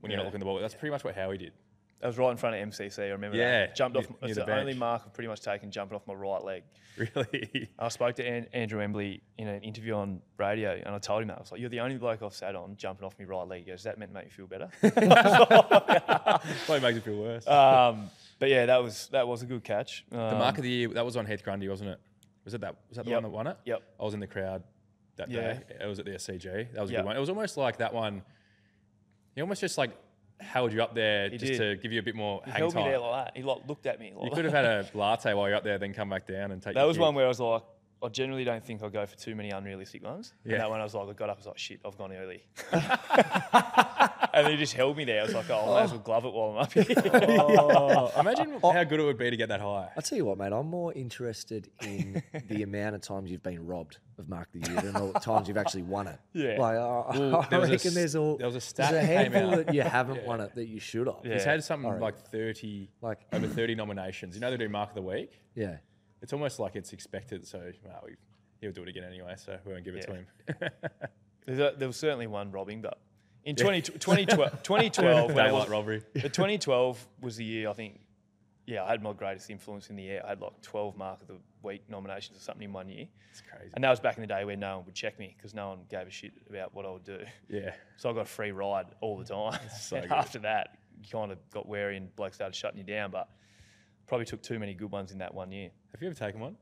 when 0.00 0.10
you're 0.10 0.18
not 0.18 0.24
looking 0.26 0.36
at 0.36 0.40
the 0.40 0.44
ball. 0.46 0.58
That's 0.60 0.74
pretty 0.74 0.90
much 0.92 1.04
what 1.04 1.14
Howie 1.14 1.38
did. 1.38 1.52
that 2.00 2.06
was 2.08 2.18
right 2.18 2.30
in 2.30 2.36
front 2.36 2.56
of 2.56 2.68
MCC. 2.68 3.04
I 3.04 3.10
remember 3.10 3.36
Yeah, 3.36 3.66
that. 3.66 3.76
Jumped 3.76 3.96
off. 3.96 4.08
near- 4.08 4.18
It's 4.30 4.34
the, 4.36 4.54
only 4.54 4.74
mark 4.74 5.02
I've 5.06 5.14
pretty 5.14 5.28
much 5.28 5.40
taken 5.40 5.70
jumping 5.70 5.96
off 5.96 6.06
my 6.06 6.14
right 6.14 6.42
leg. 6.44 6.62
Really. 6.96 7.68
I 7.76 7.88
spoke 7.88 8.14
to 8.16 8.24
An- 8.24 8.46
Andrew 8.52 8.80
Embley 8.80 9.20
in 9.36 9.48
an 9.48 9.62
interview 9.62 9.94
on 9.94 10.20
radio, 10.38 10.80
and 10.86 10.94
I 10.94 10.98
told 11.00 11.22
him 11.22 11.28
that 11.28 11.38
I 11.38 11.40
was 11.40 11.50
like, 11.50 11.60
"You're 11.60 11.68
the 11.68 11.80
only 11.80 11.96
bloke 11.98 12.22
I've 12.22 12.32
sat 12.32 12.54
on 12.54 12.76
jumping 12.76 13.04
off 13.04 13.16
my 13.18 13.24
right 13.24 13.48
leg." 13.48 13.64
He 13.64 13.70
goes, 13.72 13.82
"That 13.82 13.98
meant 13.98 14.12
to 14.12 14.14
make 14.14 14.26
you 14.26 14.30
feel 14.30 14.46
better." 14.46 14.68
Probably 16.66 16.80
makes 16.80 16.98
it 16.98 17.04
feel 17.04 17.16
worse. 17.16 17.46
um, 17.48 18.10
but 18.38 18.48
yeah, 18.48 18.66
that 18.66 18.82
was 18.82 19.08
that 19.12 19.26
was 19.26 19.42
a 19.42 19.46
good 19.46 19.64
catch. 19.64 20.04
Um, 20.12 20.18
the 20.18 20.36
mark 20.36 20.56
of 20.58 20.62
the 20.64 20.70
year 20.70 20.88
that 20.90 21.04
was 21.04 21.16
on 21.16 21.26
Heath 21.26 21.42
Grundy, 21.42 21.68
wasn't 21.68 21.90
it? 21.90 22.00
Was 22.44 22.54
it 22.54 22.60
that? 22.60 22.76
Was 22.88 22.96
that 22.96 23.04
the 23.06 23.10
Yep. 23.10 23.16
one 23.16 23.22
that 23.24 23.36
won 23.36 23.46
it? 23.48 23.56
Yep. 23.64 23.82
I 24.00 24.04
was 24.04 24.14
in 24.14 24.20
the 24.20 24.26
crowd 24.26 24.62
that 25.16 25.30
Yeah. 25.30 25.54
day. 25.54 25.60
It 25.82 25.86
was 25.86 25.98
at 25.98 26.04
the 26.04 26.12
SCG. 26.14 26.72
That 26.72 26.80
was 26.80 26.90
a 26.90 26.92
Yep. 26.94 27.02
good 27.02 27.06
one. 27.06 27.16
It 27.16 27.20
was 27.20 27.28
almost 27.28 27.56
like 27.56 27.76
that 27.78 27.92
one. 27.94 28.22
He 29.34 29.40
almost 29.40 29.60
just 29.60 29.78
like 29.78 29.90
held 30.40 30.72
you 30.72 30.82
up 30.82 30.94
there 30.94 31.28
He 31.30 31.38
just 31.38 31.52
did. 31.52 31.58
to 31.76 31.76
give 31.82 31.92
you 31.92 32.00
a 32.00 32.02
bit 32.02 32.14
more 32.16 32.42
he 32.44 32.50
hang 32.50 32.58
held 32.60 32.74
me 32.74 32.82
time. 32.82 32.90
there 32.90 32.98
like 33.00 33.26
that. 33.26 33.36
He 33.36 33.42
like 33.42 33.58
looked 33.68 33.86
at 33.86 34.00
me. 34.00 34.12
Like 34.14 34.24
you 34.30 34.30
could 34.34 34.44
have 34.44 34.54
had 34.54 34.64
a 34.64 34.86
latte 34.94 35.32
while 35.34 35.48
you're 35.48 35.56
up 35.56 35.64
there, 35.64 35.78
then 35.78 35.92
come 35.94 36.10
back 36.10 36.26
down 36.26 36.50
and 36.52 36.60
take. 36.62 36.74
That 36.74 36.84
was 36.86 36.96
kick. 36.96 37.02
one 37.02 37.14
where 37.14 37.24
I 37.24 37.28
was 37.28 37.40
like, 37.40 37.62
I 38.02 38.08
generally 38.08 38.44
don't 38.44 38.62
think 38.62 38.82
I'll 38.82 38.90
go 38.90 39.06
for 39.06 39.16
too 39.16 39.34
many 39.34 39.50
unrealistic 39.50 40.04
ones. 40.04 40.34
Yeah. 40.44 40.52
And 40.54 40.60
that 40.62 40.70
one 40.70 40.80
I 40.80 40.84
was 40.84 40.94
like, 40.94 41.08
I 41.08 41.12
got 41.12 41.30
up, 41.30 41.36
I 41.36 41.40
was 41.40 41.46
like, 41.46 41.58
shit, 41.58 41.80
I've 41.86 41.96
gone 41.96 42.12
early. 42.12 42.42
and 44.34 44.48
he 44.48 44.56
just 44.56 44.72
held 44.74 44.96
me 44.96 45.04
there. 45.04 45.20
I 45.20 45.24
was 45.24 45.34
like, 45.34 45.48
oh, 45.50 45.54
I 45.54 45.66
might 45.74 45.82
as 45.84 45.90
well 45.92 46.00
glove 46.00 46.24
it 46.24 46.32
while 46.32 46.50
I'm 46.50 46.56
up 46.58 46.72
here. 46.74 46.84
Oh, 47.38 48.12
imagine 48.20 48.58
how 48.62 48.84
good 48.84 49.00
it 49.00 49.04
would 49.04 49.16
be 49.18 49.30
to 49.30 49.36
get 49.36 49.48
that 49.48 49.60
high. 49.60 49.88
I'll 49.96 50.02
tell 50.02 50.16
you 50.18 50.24
what, 50.24 50.38
mate. 50.38 50.52
I'm 50.52 50.66
more 50.68 50.92
interested 50.92 51.70
in 51.82 52.22
the 52.48 52.62
amount 52.62 52.94
of 52.96 53.00
times 53.00 53.30
you've 53.30 53.42
been 53.42 53.66
robbed 53.66 53.98
of 54.18 54.28
Mark 54.28 54.48
the 54.52 54.60
Year 54.70 54.80
than 54.80 54.92
the 54.92 55.12
times 55.20 55.48
you've 55.48 55.56
actually 55.56 55.82
won 55.82 56.06
it. 56.06 56.18
Yeah. 56.32 56.56
Like, 56.60 56.76
uh, 56.76 57.18
Well, 57.18 57.36
I 57.42 57.48
there 57.48 57.60
was 57.60 57.68
a 57.70 57.72
reckon 57.72 57.88
s- 57.88 57.94
there's 57.94 58.14
a, 58.14 58.36
there 58.38 58.46
was 58.46 58.56
a 58.56 58.60
stat 58.60 58.90
there's 58.92 59.04
a 59.04 59.06
that 59.08 59.22
came 59.24 59.32
handful 59.32 59.58
out. 59.60 59.66
that 59.66 59.74
you 59.74 59.82
haven't 59.82 60.24
won 60.24 60.40
it 60.40 60.54
that 60.54 60.66
you 60.66 60.80
should 60.80 61.06
have. 61.06 61.16
Yeah. 61.24 61.34
He's 61.34 61.44
had 61.44 61.62
something 61.64 61.98
like 62.00 62.18
30, 62.28 62.90
Like, 63.02 63.20
over 63.32 63.46
30 63.46 63.74
nominations. 63.74 64.34
You 64.34 64.40
know 64.40 64.50
they 64.50 64.56
do 64.56 64.68
Mark 64.68 64.90
of 64.90 64.94
the 64.96 65.02
Week? 65.02 65.40
yeah. 65.54 65.76
It's 66.22 66.32
almost 66.32 66.58
like 66.58 66.74
it's 66.74 66.94
expected. 66.94 67.46
So 67.46 67.70
well, 67.84 68.02
we, 68.06 68.14
he'll 68.62 68.72
do 68.72 68.82
it 68.82 68.88
again 68.88 69.04
anyway. 69.04 69.34
So 69.36 69.58
we 69.66 69.72
won't 69.74 69.84
give 69.84 69.94
it 69.94 70.06
to 70.06 70.12
Yeah. 70.12 70.68
him. 70.68 70.70
There's 71.46 71.58
a, 71.58 71.74
there 71.76 71.86
was 71.86 71.98
certainly 71.98 72.26
one 72.26 72.50
robbing, 72.50 72.80
but 72.80 72.98
in 73.44 73.56
20, 73.56 73.82
2012, 73.82 74.62
2012 74.62 75.34
when 75.34 75.38
I 75.38 75.52
was- 75.52 75.64
Daylight 75.64 75.68
robbery. 75.68 76.02
the 76.14 76.28
2012 76.28 77.06
was 77.20 77.36
the 77.36 77.44
year 77.44 77.68
I 77.68 77.72
think, 77.72 78.00
yeah, 78.66 78.84
I 78.84 78.90
had 78.92 79.02
my 79.02 79.12
greatest 79.12 79.50
influence 79.50 79.90
in 79.90 79.96
the 79.96 80.02
year. 80.02 80.22
I 80.24 80.30
had 80.30 80.40
like 80.40 80.60
12 80.62 80.96
Mark 80.96 81.20
of 81.22 81.28
the 81.28 81.36
Week 81.62 81.82
nominations 81.88 82.38
or 82.38 82.40
something 82.40 82.64
in 82.64 82.72
one 82.72 82.88
year. 82.88 83.06
It's 83.30 83.40
crazy. 83.42 83.70
And 83.74 83.82
that 83.84 83.90
was 83.90 84.00
back 84.00 84.16
in 84.16 84.20
the 84.22 84.26
day 84.26 84.44
where 84.44 84.56
no 84.56 84.76
one 84.76 84.86
would 84.86 84.94
check 84.94 85.18
me 85.18 85.34
because 85.36 85.54
no 85.54 85.70
one 85.70 85.80
gave 85.90 86.06
a 86.06 86.10
shit 86.10 86.32
about 86.48 86.74
what 86.74 86.86
I 86.86 86.90
would 86.90 87.04
do. 87.04 87.18
Yeah. 87.48 87.72
So 87.96 88.10
I 88.10 88.12
got 88.12 88.20
a 88.22 88.24
free 88.26 88.52
ride 88.52 88.86
all 89.00 89.18
the 89.18 89.24
time. 89.24 89.58
so 89.80 89.96
and 89.96 90.08
good. 90.08 90.14
after 90.14 90.38
that, 90.40 90.78
you 91.02 91.08
kind 91.10 91.32
of 91.32 91.38
got 91.50 91.66
wary 91.68 91.96
and 91.96 92.14
blokes 92.16 92.36
started 92.36 92.54
shutting 92.54 92.78
you 92.78 92.84
down. 92.84 93.10
But 93.10 93.28
probably 94.06 94.24
took 94.26 94.42
too 94.42 94.58
many 94.58 94.74
good 94.74 94.90
ones 94.90 95.10
in 95.12 95.18
that 95.18 95.34
one 95.34 95.50
year. 95.52 95.70
Have 95.92 96.00
you 96.02 96.08
ever 96.08 96.16
taken 96.18 96.40
one? 96.40 96.56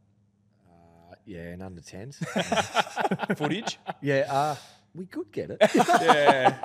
Uh, 0.68 1.14
yeah, 1.27 1.40
and 1.40 1.62
under 1.62 1.81
10s. 1.81 2.16
Footage? 3.37 3.79
yeah, 4.01 4.27
uh, 4.29 4.57
we 4.95 5.07
could 5.07 5.31
get 5.33 5.51
it. 5.51 5.59
Yeah. 5.75 6.59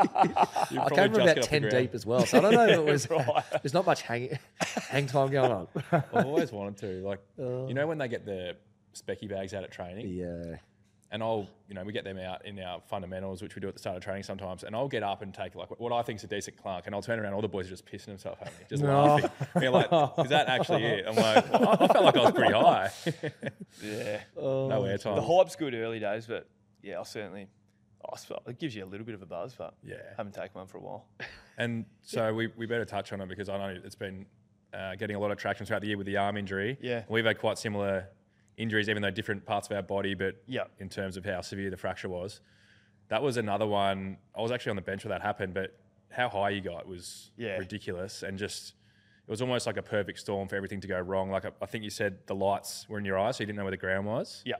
I 0.86 0.90
came 0.90 1.13
from 1.13 1.22
about 1.22 1.36
get 1.36 1.40
off 1.40 1.50
the 1.50 1.60
10 1.60 1.70
deep 1.70 1.94
as 1.96 2.06
well. 2.06 2.26
So 2.26 2.40
I 2.40 2.42
don't 2.42 2.54
know 2.54 2.66
if 2.68 2.78
it 2.78 2.84
was, 2.92 3.10
Right. 3.10 3.44
there's 3.63 3.74
not 3.74 3.86
much 3.86 4.02
hang, 4.02 4.38
hang 4.90 5.08
time 5.08 5.30
going 5.32 5.52
on. 5.52 5.68
I've 5.92 6.26
always 6.26 6.52
wanted 6.52 6.78
to. 6.78 7.08
Like, 7.08 7.20
you 7.38 7.74
know, 7.74 7.84
uh. 7.84 7.88
when 7.88 7.98
they 7.98 8.08
get 8.08 8.26
the 8.26 8.58
specky 8.94 9.30
bags 9.30 9.54
out 9.54 9.63
at 9.63 9.72
training, 9.72 10.10
yeah. 10.10 10.58
and 11.12 11.24
I'll, 11.24 11.48
you 11.70 11.76
know, 11.76 11.84
we 11.84 11.94
get 11.94 12.04
them 12.04 12.18
out 12.18 12.46
in 12.46 12.60
our 12.60 12.82
fundamentals, 12.90 13.42
which 13.42 13.56
we 13.56 13.62
do 13.62 13.68
at 13.70 13.76
the 13.76 13.80
start 13.80 13.96
of 13.96 14.04
training 14.04 14.24
sometimes, 14.24 14.63
and 14.63 14.76
I'll 14.76 14.90
get 14.90 15.04
up 15.04 15.22
and 15.22 15.34
take 15.34 15.56
like 15.56 15.70
what 15.80 15.94
I 15.94 16.02
think 16.02 16.18
is 16.20 16.24
a 16.26 16.28
decent 16.28 16.58
clunk, 16.58 16.86
and 16.86 16.94
I'll 16.96 17.02
turn 17.02 17.20
around, 17.20 17.34
all 17.34 17.42
the 17.42 17.48
boys 17.48 17.68
are 17.68 17.70
just 17.70 17.86
pissing 17.86 18.08
themselves 18.08 18.42
at 18.42 18.48
me, 18.48 18.66
just 18.70 18.84
laughing. 18.84 19.30
And 19.54 19.63
you're 19.63 19.72
like, 19.72 19.88
is 20.20 20.30
that 20.30 20.48
actually 20.50 20.84
it? 20.84 21.06
I'm 21.08 21.16
like, 21.16 21.54
well, 21.54 21.78
I 21.80 21.88
felt 21.88 22.06
like 22.06 22.18
I 22.18 22.22
was 22.22 22.32
pretty 22.32 22.54
high. 22.54 22.92
Yeah. 23.82 24.22
no 24.36 24.82
airtime. 24.82 25.16
The 25.16 25.22
hype's 25.22 25.56
good 25.56 25.74
early 25.74 26.00
days, 26.00 26.26
but 26.28 26.50
yeah, 26.82 26.96
I'll 26.96 27.06
certainly. 27.06 27.48
It 28.48 28.60
gives 28.60 28.76
you 28.76 28.84
a 28.84 28.88
little 28.88 29.06
bit 29.06 29.15
of 29.15 29.22
a 29.22 29.26
buzz, 29.26 29.54
but 29.58 29.74
Yeah. 29.84 29.98
haven't 30.15 30.34
taken 30.34 30.52
one 30.54 30.67
for 30.67 30.78
a 30.78 30.82
while. 30.82 31.08
And 31.58 31.86
so 32.02 32.34
we, 32.34 32.48
we 32.58 32.65
better 32.65 32.86
touch 32.86 33.12
on 33.13 33.22
it 33.22 33.28
because 33.30 33.50
I 33.50 33.58
know 33.58 33.80
it's 33.84 33.96
been 33.96 34.26
uh, 34.74 34.96
getting 34.96 35.15
a 35.15 35.20
lot 35.20 35.32
of 35.32 35.38
traction 35.38 35.65
throughout 35.65 35.82
the 35.82 35.88
year 35.88 35.98
with 35.98 36.08
the 36.08 36.17
arm 36.17 36.38
injury. 36.38 36.78
Yeah. 36.82 37.04
We've 37.10 37.26
had 37.26 37.39
quite 37.39 37.58
similar 37.58 38.08
injuries, 38.58 38.89
even 38.89 39.02
though 39.02 39.12
different 39.12 39.46
parts 39.46 39.70
of 39.70 39.76
our 39.76 39.82
body, 39.84 40.13
but 40.13 40.36
Yeah. 40.48 40.63
in 40.80 40.89
terms 40.89 41.17
of 41.17 41.26
how 41.26 41.41
severe 41.41 41.70
the 41.70 41.78
fracture 41.78 42.10
was. 42.10 42.41
That 43.10 43.22
was 43.22 43.38
another 43.38 43.65
one. 43.67 44.17
I 44.38 44.41
was 44.41 44.52
actually 44.52 44.72
on 44.72 44.76
the 44.78 44.82
bench 44.82 45.04
when 45.06 45.12
that 45.12 45.22
happened, 45.22 45.54
but 45.54 45.78
how 46.10 46.28
high 46.30 46.50
you 46.50 46.62
got 46.62 46.88
was 46.88 47.32
Yeah. 47.38 47.58
ridiculous. 47.58 48.24
And 48.24 48.38
just, 48.38 48.74
it 49.28 49.32
was 49.32 49.41
almost 49.41 49.67
like 49.67 49.78
a 49.78 49.84
perfect 49.84 50.20
storm 50.20 50.48
for 50.48 50.56
everything 50.56 50.82
to 50.82 50.88
go 50.88 51.00
wrong. 51.00 51.30
Like 51.30 51.46
I, 51.46 51.52
I 51.62 51.65
think 51.65 51.84
you 51.84 51.89
said 51.89 52.20
the 52.28 52.36
lights 52.36 52.88
were 52.89 52.98
in 53.00 53.06
your 53.06 53.17
eyes, 53.17 53.38
so 53.38 53.41
you 53.43 53.46
didn't 53.46 53.58
know 53.58 53.63
where 53.63 53.72
the 53.72 53.78
ground 53.78 54.08
was. 54.08 54.43
Yeah. 54.46 54.56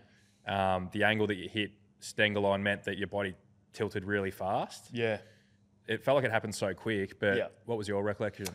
Um, 0.48 0.90
the 0.94 1.04
angle 1.04 1.28
that 1.28 1.36
you 1.36 1.50
hit 1.50 1.72
Stengle 2.02 2.42
line 2.44 2.64
meant 2.64 2.84
that 2.84 2.98
your 2.98 3.08
body 3.08 3.36
tilted 3.74 4.06
really 4.06 4.32
fast. 4.32 4.90
Yeah. 4.92 5.20
It 5.88 6.04
felt 6.04 6.16
like 6.16 6.26
it 6.26 6.32
happened 6.32 6.54
so 6.56 6.74
quick, 6.74 7.20
but 7.20 7.38
Yeah. 7.38 7.48
what 7.66 7.78
was 7.78 7.88
your 7.88 8.04
recollection? 8.04 8.48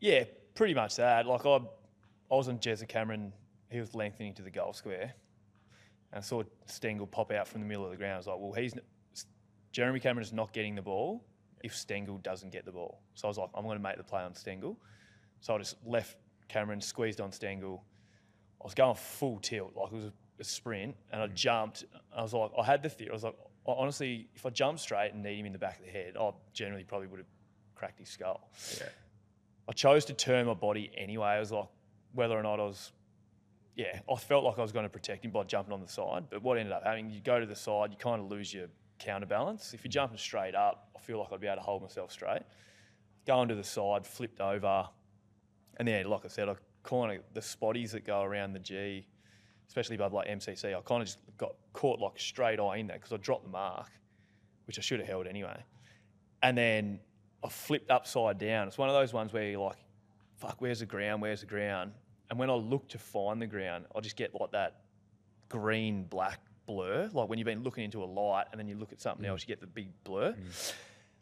Yeah, 0.00 0.24
pretty 0.54 0.74
much 0.74 0.96
that. 0.96 1.26
Like 1.26 1.46
I, 1.46 1.56
I 1.56 2.34
was 2.34 2.48
on 2.48 2.58
Jezza 2.58 2.86
Cameron. 2.88 3.32
He 3.70 3.80
was 3.80 3.94
lengthening 3.94 4.34
to 4.34 4.42
the 4.42 4.50
goal 4.50 4.72
square, 4.72 5.12
and 6.12 6.18
I 6.18 6.20
saw 6.20 6.42
Stengle 6.66 7.10
pop 7.10 7.30
out 7.32 7.46
from 7.46 7.60
the 7.60 7.66
middle 7.66 7.84
of 7.84 7.90
the 7.90 7.96
ground. 7.96 8.14
I 8.14 8.16
was 8.18 8.26
like, 8.26 8.36
well, 8.38 8.52
he's 8.52 8.74
Jeremy 9.72 10.00
Cameron 10.00 10.24
is 10.24 10.32
not 10.32 10.52
getting 10.52 10.74
the 10.74 10.82
ball 10.82 11.24
if 11.62 11.74
Stengle 11.74 12.22
doesn't 12.22 12.50
get 12.50 12.64
the 12.64 12.72
ball. 12.72 13.02
So 13.14 13.26
I 13.26 13.28
was 13.28 13.36
like, 13.38 13.50
I'm 13.54 13.64
going 13.64 13.76
to 13.76 13.82
make 13.82 13.96
the 13.98 14.02
play 14.04 14.22
on 14.22 14.32
Stengle. 14.32 14.76
So 15.40 15.54
I 15.54 15.58
just 15.58 15.76
left 15.84 16.16
Cameron, 16.48 16.80
squeezed 16.80 17.20
on 17.20 17.30
Stengle. 17.30 17.80
I 18.60 18.64
was 18.64 18.74
going 18.74 18.94
full 18.96 19.38
tilt, 19.38 19.74
like 19.76 19.92
it 19.92 19.94
was 19.94 20.10
a, 20.40 20.44
sprint, 20.44 20.96
and 21.12 21.22
I 21.22 21.26
mm. 21.26 21.34
jumped. 21.34 21.84
I 22.16 22.22
was 22.22 22.32
like, 22.32 22.50
I 22.58 22.64
had 22.64 22.82
the 22.82 22.88
theory. 22.88 23.10
I 23.10 23.12
was 23.12 23.24
like, 23.24 23.36
honestly, 23.66 24.28
if 24.34 24.46
I 24.46 24.50
jumped 24.50 24.80
straight 24.80 25.12
and 25.12 25.22
need 25.22 25.38
him 25.38 25.46
in 25.46 25.52
the 25.52 25.58
back 25.58 25.78
of 25.78 25.84
the 25.84 25.90
head, 25.90 26.16
I 26.18 26.30
generally 26.52 26.84
probably 26.84 27.08
would 27.08 27.18
have 27.18 27.26
cracked 27.74 27.98
his 27.98 28.08
skull. 28.08 28.50
Yeah. 28.78 28.88
I 29.68 29.72
chose 29.72 30.04
to 30.06 30.14
turn 30.14 30.46
my 30.46 30.54
body 30.54 30.90
anyway. 30.96 31.28
I 31.28 31.40
was 31.40 31.52
like, 31.52 31.68
whether 32.12 32.38
or 32.38 32.42
not 32.42 32.58
I 32.58 32.64
was, 32.64 32.92
yeah, 33.76 34.00
I 34.10 34.16
felt 34.16 34.44
like 34.44 34.58
I 34.58 34.62
was 34.62 34.72
going 34.72 34.84
to 34.84 34.90
protect 34.90 35.24
him 35.24 35.30
by 35.30 35.44
jumping 35.44 35.72
on 35.74 35.80
the 35.80 35.88
side. 35.88 36.24
But 36.30 36.42
what 36.42 36.56
ended 36.56 36.72
up 36.72 36.84
happening, 36.84 37.10
you 37.10 37.20
go 37.20 37.38
to 37.38 37.46
the 37.46 37.56
side, 37.56 37.90
you 37.90 37.98
kind 37.98 38.20
of 38.20 38.30
lose 38.30 38.52
your 38.52 38.66
counterbalance. 38.98 39.74
If 39.74 39.84
you're 39.84 39.90
jumping 39.90 40.18
straight 40.18 40.54
up, 40.54 40.88
I 40.96 41.00
feel 41.00 41.18
like 41.18 41.32
I'd 41.32 41.40
be 41.40 41.46
able 41.46 41.56
to 41.56 41.62
hold 41.62 41.82
myself 41.82 42.10
straight. 42.10 42.42
Going 43.26 43.48
to 43.48 43.54
the 43.54 43.64
side, 43.64 44.06
flipped 44.06 44.40
over, 44.40 44.88
and 45.76 45.86
then, 45.86 46.06
like 46.06 46.24
I 46.24 46.28
said, 46.28 46.48
I 46.48 46.54
kind 46.82 47.12
of 47.12 47.22
the 47.34 47.40
spotties 47.40 47.92
that 47.92 48.04
go 48.04 48.22
around 48.22 48.52
the 48.52 48.58
G, 48.58 49.06
especially 49.68 49.96
above 49.96 50.12
like 50.12 50.28
MCC, 50.28 50.76
I 50.76 50.80
kind 50.80 51.02
of 51.02 51.06
just 51.06 51.18
got 51.36 51.54
caught 51.72 52.00
like 52.00 52.18
straight 52.18 52.58
eye 52.58 52.78
in 52.78 52.86
there 52.86 52.96
because 52.96 53.12
I 53.12 53.16
dropped 53.18 53.44
the 53.44 53.50
mark, 53.50 53.90
which 54.66 54.78
I 54.78 54.82
should 54.82 55.00
have 55.00 55.08
held 55.08 55.26
anyway. 55.26 55.62
And 56.42 56.56
then 56.56 57.00
I 57.44 57.48
flipped 57.48 57.90
upside 57.90 58.38
down. 58.38 58.68
It's 58.68 58.78
one 58.78 58.88
of 58.88 58.94
those 58.94 59.12
ones 59.12 59.32
where 59.32 59.44
you're 59.44 59.60
like, 59.60 59.78
fuck, 60.36 60.56
where's 60.58 60.80
the 60.80 60.86
ground? 60.86 61.22
Where's 61.22 61.40
the 61.40 61.46
ground? 61.46 61.92
And 62.30 62.38
when 62.38 62.50
I 62.50 62.54
look 62.54 62.88
to 62.90 62.98
find 62.98 63.40
the 63.40 63.46
ground, 63.46 63.86
I 63.94 64.00
just 64.00 64.16
get 64.16 64.34
like 64.38 64.52
that 64.52 64.80
green 65.48 66.04
black 66.04 66.40
blur. 66.66 67.10
Like 67.12 67.28
when 67.28 67.38
you've 67.38 67.46
been 67.46 67.62
looking 67.62 67.84
into 67.84 68.02
a 68.02 68.06
light 68.06 68.46
and 68.52 68.58
then 68.58 68.68
you 68.68 68.76
look 68.76 68.92
at 68.92 69.00
something 69.00 69.24
mm. 69.24 69.30
else, 69.30 69.42
you 69.42 69.48
get 69.48 69.60
the 69.60 69.66
big 69.66 69.88
blur. 70.04 70.32
Mm. 70.32 70.72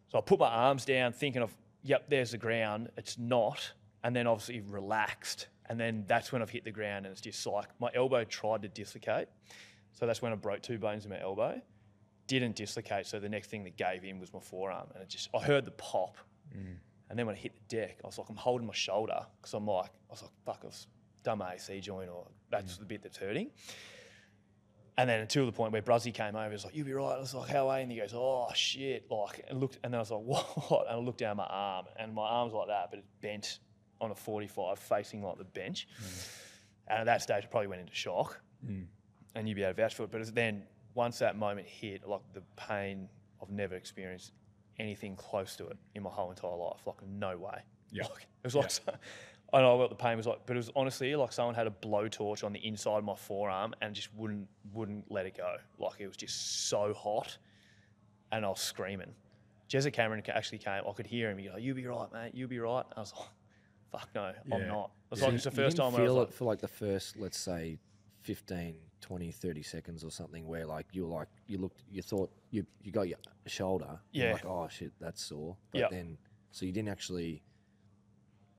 So 0.09 0.19
I 0.19 0.21
put 0.21 0.39
my 0.39 0.49
arms 0.49 0.85
down 0.85 1.13
thinking 1.13 1.43
of, 1.43 1.55
yep, 1.83 2.09
there's 2.09 2.33
the 2.33 2.39
ground. 2.39 2.91
It's 2.97 3.19
not. 3.19 3.73
And 4.05 4.15
then 4.15 4.27
obviously 4.27 4.61
relaxed. 4.61 5.49
And 5.69 5.79
then 5.79 6.05
that's 6.07 6.33
when 6.33 6.43
I've 6.43 6.51
hit 6.51 6.65
the 6.65 6.71
ground 6.71 7.07
and 7.07 7.13
it's 7.13 7.21
just 7.21 7.45
like 7.47 7.69
my 7.81 7.91
elbow 7.95 8.25
tried 8.25 8.63
to 8.63 8.69
dislocate. 8.69 9.27
So 9.93 10.07
that's 10.07 10.23
when 10.23 10.33
I 10.33 10.37
broke 10.37 10.63
two 10.63 10.79
bones 10.79 11.05
in 11.05 11.11
my 11.11 11.21
elbow. 11.21 11.61
didn't 12.27 12.57
dislocate. 12.57 13.07
So 13.07 13.19
the 13.19 13.29
next 13.29 13.49
thing 13.49 13.65
that 13.65 13.77
gave 13.77 14.05
in 14.05 14.21
was 14.21 14.33
my 14.33 14.41
forearm, 14.41 14.89
and 14.95 15.03
it 15.03 15.09
just 15.09 15.29
I 15.35 15.41
heard 15.41 15.65
the 15.65 15.71
pop, 15.73 16.19
mm. 16.55 16.77
and 17.09 17.19
then 17.19 17.27
when 17.27 17.35
I 17.35 17.39
hit 17.39 17.55
the 17.55 17.77
deck, 17.77 17.99
I 18.05 18.07
was 18.07 18.19
like, 18.19 18.29
I'm 18.29 18.37
holding 18.37 18.67
my 18.67 18.75
shoulder 18.75 19.25
because 19.41 19.55
I'm 19.55 19.67
like, 19.67 19.91
I 20.11 20.13
was 20.13 20.23
like, 20.23 20.33
fuck, 20.45 20.65
I've 20.67 20.87
done 21.23 21.39
my 21.39 21.55
AC 21.55 21.81
joint, 21.81 22.11
or 22.11 22.27
that's 22.51 22.75
mm. 22.75 22.81
the 22.81 22.85
bit 22.85 23.03
that's 23.03 23.17
hurting. 23.17 23.51
And 24.99 25.09
then 25.11 25.21
until 25.21 25.45
the 25.47 25.53
point 25.53 25.73
where 25.73 25.83
Bruzzy 25.83 26.13
came 26.13 26.37
over, 26.37 26.47
he 26.47 26.53
was 26.53 26.65
like, 26.65 26.75
"You'll 26.75 26.87
be 26.87 26.93
right." 26.95 27.17
I 27.17 27.19
was 27.19 27.35
like, 27.35 27.51
"How 27.51 27.69
are 27.69 27.79
you?" 27.79 27.83
And 27.83 27.93
he 27.93 27.99
goes, 27.99 28.13
"Oh 28.15 28.49
shit!" 28.55 29.11
Like, 29.11 29.45
and 29.49 29.61
looked, 29.61 29.79
and 29.85 29.93
then 29.93 29.99
I 29.99 30.03
was 30.03 30.11
like, 30.11 30.23
"What?" 30.71 30.87
And 30.89 30.97
I 30.97 30.99
looked 30.99 31.19
down 31.19 31.37
my 31.37 31.45
arm, 31.45 31.85
and 31.99 32.15
my 32.15 32.27
arm's 32.27 32.55
like 32.55 32.69
that, 32.69 32.89
but 32.91 33.01
it's 33.01 33.09
bent 33.21 33.59
on 34.01 34.11
a 34.11 34.15
45, 34.15 34.79
facing 34.79 35.23
like 35.23 35.39
the 35.39 35.45
bench. 35.45 35.89
And 36.89 37.01
at 37.01 37.07
that 37.07 37.23
stage, 37.23 37.45
I 37.45 37.47
probably 37.47 37.69
went 37.69 37.81
into 37.81 37.95
shock, 37.95 38.41
hmm. 38.65 38.83
and 39.35 39.49
you'd 39.49 39.57
be 39.57 39.63
able 39.63 39.75
to 39.75 39.83
vouch 39.83 39.95
for 39.95 40.05
it. 40.05 40.11
But 40.11 40.35
then 40.35 40.63
once 40.95 41.19
that 41.19 41.37
moment 41.37 41.67
hit, 41.67 42.07
like 42.09 42.23
the 42.33 42.43
pain, 42.57 43.09
I've 43.43 43.51
never 43.51 43.75
experienced 43.75 44.33
anything 44.79 45.17
close 45.17 45.57
to 45.57 45.67
it 45.67 45.77
in 45.95 46.03
my 46.03 46.11
whole 46.11 46.31
entire 46.31 46.57
life. 46.57 46.87
Like, 46.87 46.97
no 47.07 47.37
way. 47.37 47.59
Yeah. 47.91 48.05
Like, 48.05 48.27
it 48.45 48.55
was 48.55 48.55
like, 48.55 48.71
I 49.53 49.61
don't 49.61 49.69
know 49.69 49.77
what 49.77 49.91
the 49.91 49.97
pain 49.97 50.17
was 50.17 50.27
like, 50.27 50.41
but 50.47 50.55
it 50.55 50.59
was 50.59 50.71
honestly 50.75 51.15
like 51.15 51.33
someone 51.33 51.55
had 51.55 51.67
a 51.67 51.71
blowtorch 51.71 52.43
on 52.43 52.53
the 52.53 52.65
inside 52.67 52.99
of 52.99 53.05
my 53.05 53.15
forearm 53.15 53.75
and 53.81 53.95
just 53.95 54.13
wouldn't 54.15 54.49
wouldn't 54.73 55.11
let 55.11 55.27
it 55.27 55.37
go. 55.37 55.57
Like 55.79 56.01
it 56.01 56.07
was 56.07 56.17
just 56.17 56.69
so 56.69 56.93
hot, 56.93 57.39
and 58.33 58.45
I 58.45 58.49
was 58.49 58.61
screaming. 58.61 59.15
Jezza 59.69 59.93
Cameron 59.93 60.23
actually 60.29 60.59
came. 60.59 60.83
I 60.89 60.93
could 60.93 61.07
hear 61.07 61.31
him. 61.31 61.39
He 61.39 61.47
go, 61.47 61.57
"You'll 61.57 61.77
be 61.77 61.87
right, 61.87 62.13
mate. 62.13 62.33
You'll 62.35 62.49
be 62.49 62.59
right." 62.59 62.85
I 62.97 63.01
was 63.01 63.13
like, 63.17 63.29
"Fuck 63.91 64.09
no, 64.15 64.33
I'm 64.53 64.69
not." 64.69 64.91
It's 65.11 65.21
So 65.21 65.27
like 65.27 65.33
you- 65.33 65.37
it's 65.37 65.45
the 65.45 65.51
you 65.51 65.57
first 65.57 65.77
didn't 65.77 65.91
time 65.91 65.93
where 65.95 66.03
I 66.03 66.07
feel 66.07 66.17
was 66.17 66.29
it 66.29 66.35
for 66.35 66.45
like 66.45 66.61
the 66.61 66.69
first, 66.69 67.17
let's 67.17 67.39
say, 67.39 67.79
15, 68.21 68.77
20, 69.01 69.31
30 69.31 69.63
seconds 69.63 70.03
or 70.05 70.11
something, 70.11 70.47
where 70.47 70.67
like 70.67 70.87
you 70.93 71.07
were 71.07 71.15
like 71.15 71.29
you 71.47 71.59
looked, 71.59 71.83
you 71.91 72.03
thought 72.03 72.31
you 72.51 72.67
you 72.83 72.91
got 72.93 73.09
your 73.09 73.19
shoulder, 73.47 74.01
Yeah. 74.13 74.33
like 74.33 74.45
oh 74.45 74.69
shit, 74.69 74.93
that's 74.99 75.23
sore, 75.23 75.57
but 75.71 75.79
Yep. 75.81 75.91
then 75.91 76.19
so 76.51 76.65
you 76.67 76.73
didn't 76.73 76.89
actually 76.89 77.43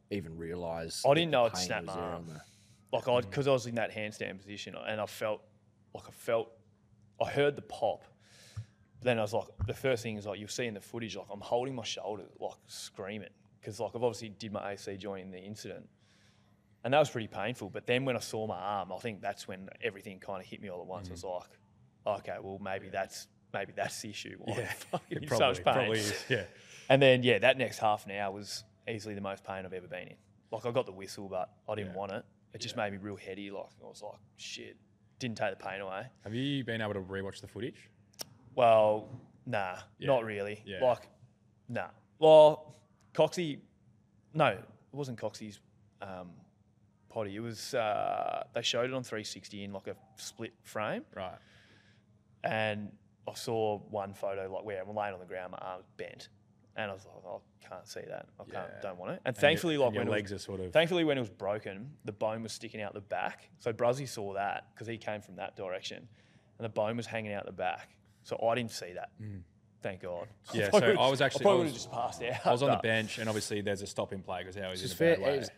even 0.09 0.37
realize. 0.37 1.03
I 1.05 1.13
didn't 1.13 1.31
know 1.31 1.45
I'd 1.45 1.57
snapped 1.57 1.85
my 1.87 1.93
arm. 1.93 2.27
the- 2.27 2.41
like 2.93 3.07
I 3.07 3.11
mm. 3.11 3.21
because 3.21 3.47
I 3.47 3.51
was 3.51 3.65
in 3.67 3.75
that 3.75 3.91
handstand 3.91 4.37
position 4.37 4.75
and 4.75 5.01
I 5.01 5.05
felt 5.05 5.41
like 5.93 6.07
I 6.07 6.11
felt 6.11 6.51
I 7.21 7.29
heard 7.29 7.55
the 7.55 7.61
pop. 7.63 8.03
Then 9.01 9.19
I 9.19 9.21
was 9.21 9.33
like, 9.33 9.47
the 9.65 9.73
first 9.73 10.01
thing 10.03 10.15
is 10.17 10.25
like 10.25 10.39
you'll 10.39 10.47
see 10.47 10.65
in 10.65 10.73
the 10.73 10.81
footage, 10.81 11.15
like 11.17 11.27
I'm 11.29 11.41
holding 11.41 11.75
my 11.75 11.83
shoulder, 11.83 12.23
like 12.39 12.55
screaming 12.67 13.29
because 13.67 13.81
like 13.81 13.91
I've 13.93 14.03
obviously 14.03 14.29
did 14.29 14.53
my 14.53 14.71
AC 14.71 14.95
joint 14.95 15.25
in 15.25 15.31
the 15.31 15.39
incident, 15.39 15.89
and 16.85 16.93
that 16.93 16.99
was 16.99 17.09
pretty 17.09 17.27
painful. 17.27 17.69
But 17.69 17.85
then 17.85 18.05
when 18.05 18.15
I 18.15 18.19
saw 18.19 18.47
my 18.47 18.55
arm, 18.55 18.93
I 18.93 18.97
think 18.99 19.21
that's 19.21 19.45
when 19.45 19.67
everything 19.83 20.19
kind 20.19 20.39
of 20.39 20.47
hit 20.47 20.61
me 20.61 20.69
all 20.69 20.79
at 20.79 20.87
once. 20.87 21.09
I 21.09 21.11
was 21.11 21.23
mm-hmm. 21.23 22.09
like, 22.09 22.19
okay, 22.21 22.37
well 22.41 22.59
maybe 22.63 22.87
that's 22.87 23.27
maybe 23.53 23.73
that's 23.75 24.01
the 24.01 24.09
issue. 24.09 24.37
Why 24.39 24.59
Yeah, 24.59 24.71
fucking 24.71 25.17
it 25.23 25.27
probably, 25.27 25.55
pain. 25.55 25.63
probably 25.63 25.99
is. 25.99 26.23
Yeah. 26.29 26.45
And 26.87 27.01
then 27.01 27.23
yeah, 27.23 27.39
that 27.39 27.57
next 27.57 27.79
half 27.79 28.05
an 28.05 28.13
hour 28.13 28.31
was 28.31 28.63
easily 28.87 29.15
the 29.15 29.21
most 29.21 29.43
pain 29.43 29.65
I've 29.65 29.73
ever 29.73 29.87
been 29.87 30.07
in. 30.07 30.15
Like 30.49 30.65
I 30.65 30.71
got 30.71 30.85
the 30.85 30.93
whistle, 30.93 31.27
but 31.27 31.49
I 31.67 31.75
didn't 31.75 31.91
Yeah. 31.91 31.97
want 31.97 32.13
it. 32.13 32.23
It 32.53 32.61
just 32.61 32.77
made 32.77 32.93
me 32.93 32.99
real 32.99 33.17
heady. 33.17 33.51
Like 33.51 33.65
I 33.83 33.85
was 33.85 34.01
like, 34.01 34.19
shit. 34.37 34.77
Didn't 35.19 35.35
take 35.35 35.57
the 35.59 35.61
pain 35.61 35.81
away. 35.81 36.05
Have 36.23 36.33
you 36.33 36.63
been 36.63 36.79
able 36.81 36.93
to 36.93 37.01
rewatch 37.01 37.41
the 37.41 37.47
footage? 37.47 37.89
Well, 38.55 39.09
nah, 39.45 39.79
Yeah. 39.99 40.07
not 40.07 40.23
really. 40.23 40.63
Yeah. 40.65 40.81
Like, 40.81 41.09
nah. 41.67 41.89
Well, 42.17 42.77
Coxie, 43.17 43.59
no, 44.35 44.47
it 44.49 44.63
wasn't 44.91 45.19
Coxie's 45.19 45.59
um, 46.03 46.29
potty. 47.09 47.35
It 47.35 47.39
was 47.39 47.73
uh, 47.73 48.43
they 48.53 48.61
showed 48.61 48.89
it 48.89 48.93
on 48.93 49.01
360 49.03 49.63
in 49.63 49.73
like 49.73 49.87
a 49.87 49.95
split 50.17 50.53
frame, 50.63 51.03
Right. 51.15 51.37
and 52.43 52.91
I 53.27 53.33
saw 53.33 53.79
one 53.79 54.13
photo 54.13 54.51
like 54.53 54.63
where 54.63 54.81
I'm 54.81 54.95
laying 54.95 55.13
on 55.13 55.19
the 55.19 55.25
ground, 55.25 55.51
my 55.53 55.57
arms 55.57 55.85
bent, 55.97 56.29
and 56.75 56.91
I 56.91 56.93
was 56.93 57.05
like, 57.05 57.15
oh, 57.25 57.41
I 57.63 57.67
can't 57.67 57.87
see 57.87 58.01
that. 58.07 58.27
I 58.39 58.43
can't, 58.43 58.69
Yeah. 58.75 58.81
don't 58.81 58.97
want 58.99 59.13
it. 59.13 59.21
And 59.25 59.35
And 59.35 59.35
your- 59.35 59.41
thankfully, 59.41 59.73
and 59.75 59.83
like 59.83 59.93
your 59.93 59.99
when 60.01 60.07
it 60.07 60.11
was- 60.11 60.17
legs 60.17 60.33
are 60.33 60.37
sort 60.39 60.59
of 60.59 60.71
Thankfully, 60.71 61.03
when 61.03 61.17
it 61.17 61.21
was 61.21 61.29
broken, 61.31 61.97
the 62.05 62.11
bone 62.11 62.43
was 62.43 62.53
sticking 62.53 62.81
out 62.81 62.93
the 62.93 63.01
back. 63.01 63.49
So 63.59 63.73
Bruzzy 63.73 64.07
saw 64.07 64.33
that 64.35 64.67
because 64.73 64.87
he 64.87 64.97
came 64.97 65.21
from 65.21 65.35
that 65.37 65.55
direction, 65.55 66.07
and 66.59 66.65
the 66.65 66.69
bone 66.69 66.95
was 66.95 67.07
hanging 67.07 67.33
out 67.33 67.45
the 67.47 67.51
back. 67.51 67.89
So 68.23 68.37
I 68.47 68.53
didn't 68.55 68.71
see 68.71 68.93
that. 68.93 69.09
Thank 69.81 70.01
God. 70.01 70.27
Yeah, 70.53 70.69
probably 70.69 70.95
so 70.95 71.01
I 71.01 71.09
was 71.09 71.21
actually- 71.21 71.41
I 71.41 71.43
probably 71.43 71.61
I 71.61 71.63
was- 71.65 71.73
just 71.73 71.91
passed 71.91 72.23
out. 72.23 72.45
I 72.45 72.51
was 72.51 72.63
on 72.63 72.71
the 72.71 72.77
bench, 72.83 73.17
and 73.19 73.29
obviously 73.29 73.61
there's 73.61 73.81
a 73.81 73.87
stop 73.87 74.11
in 74.13 74.21
play 74.21 74.39
because 74.43 74.55
how 74.55 74.69
he's 74.71 74.83
in 74.83 74.91
a 74.91 74.95
fair. 74.95 75.15
bad 75.17 75.23
way. 75.23 75.35
It 75.35 75.39
was 75.39 75.49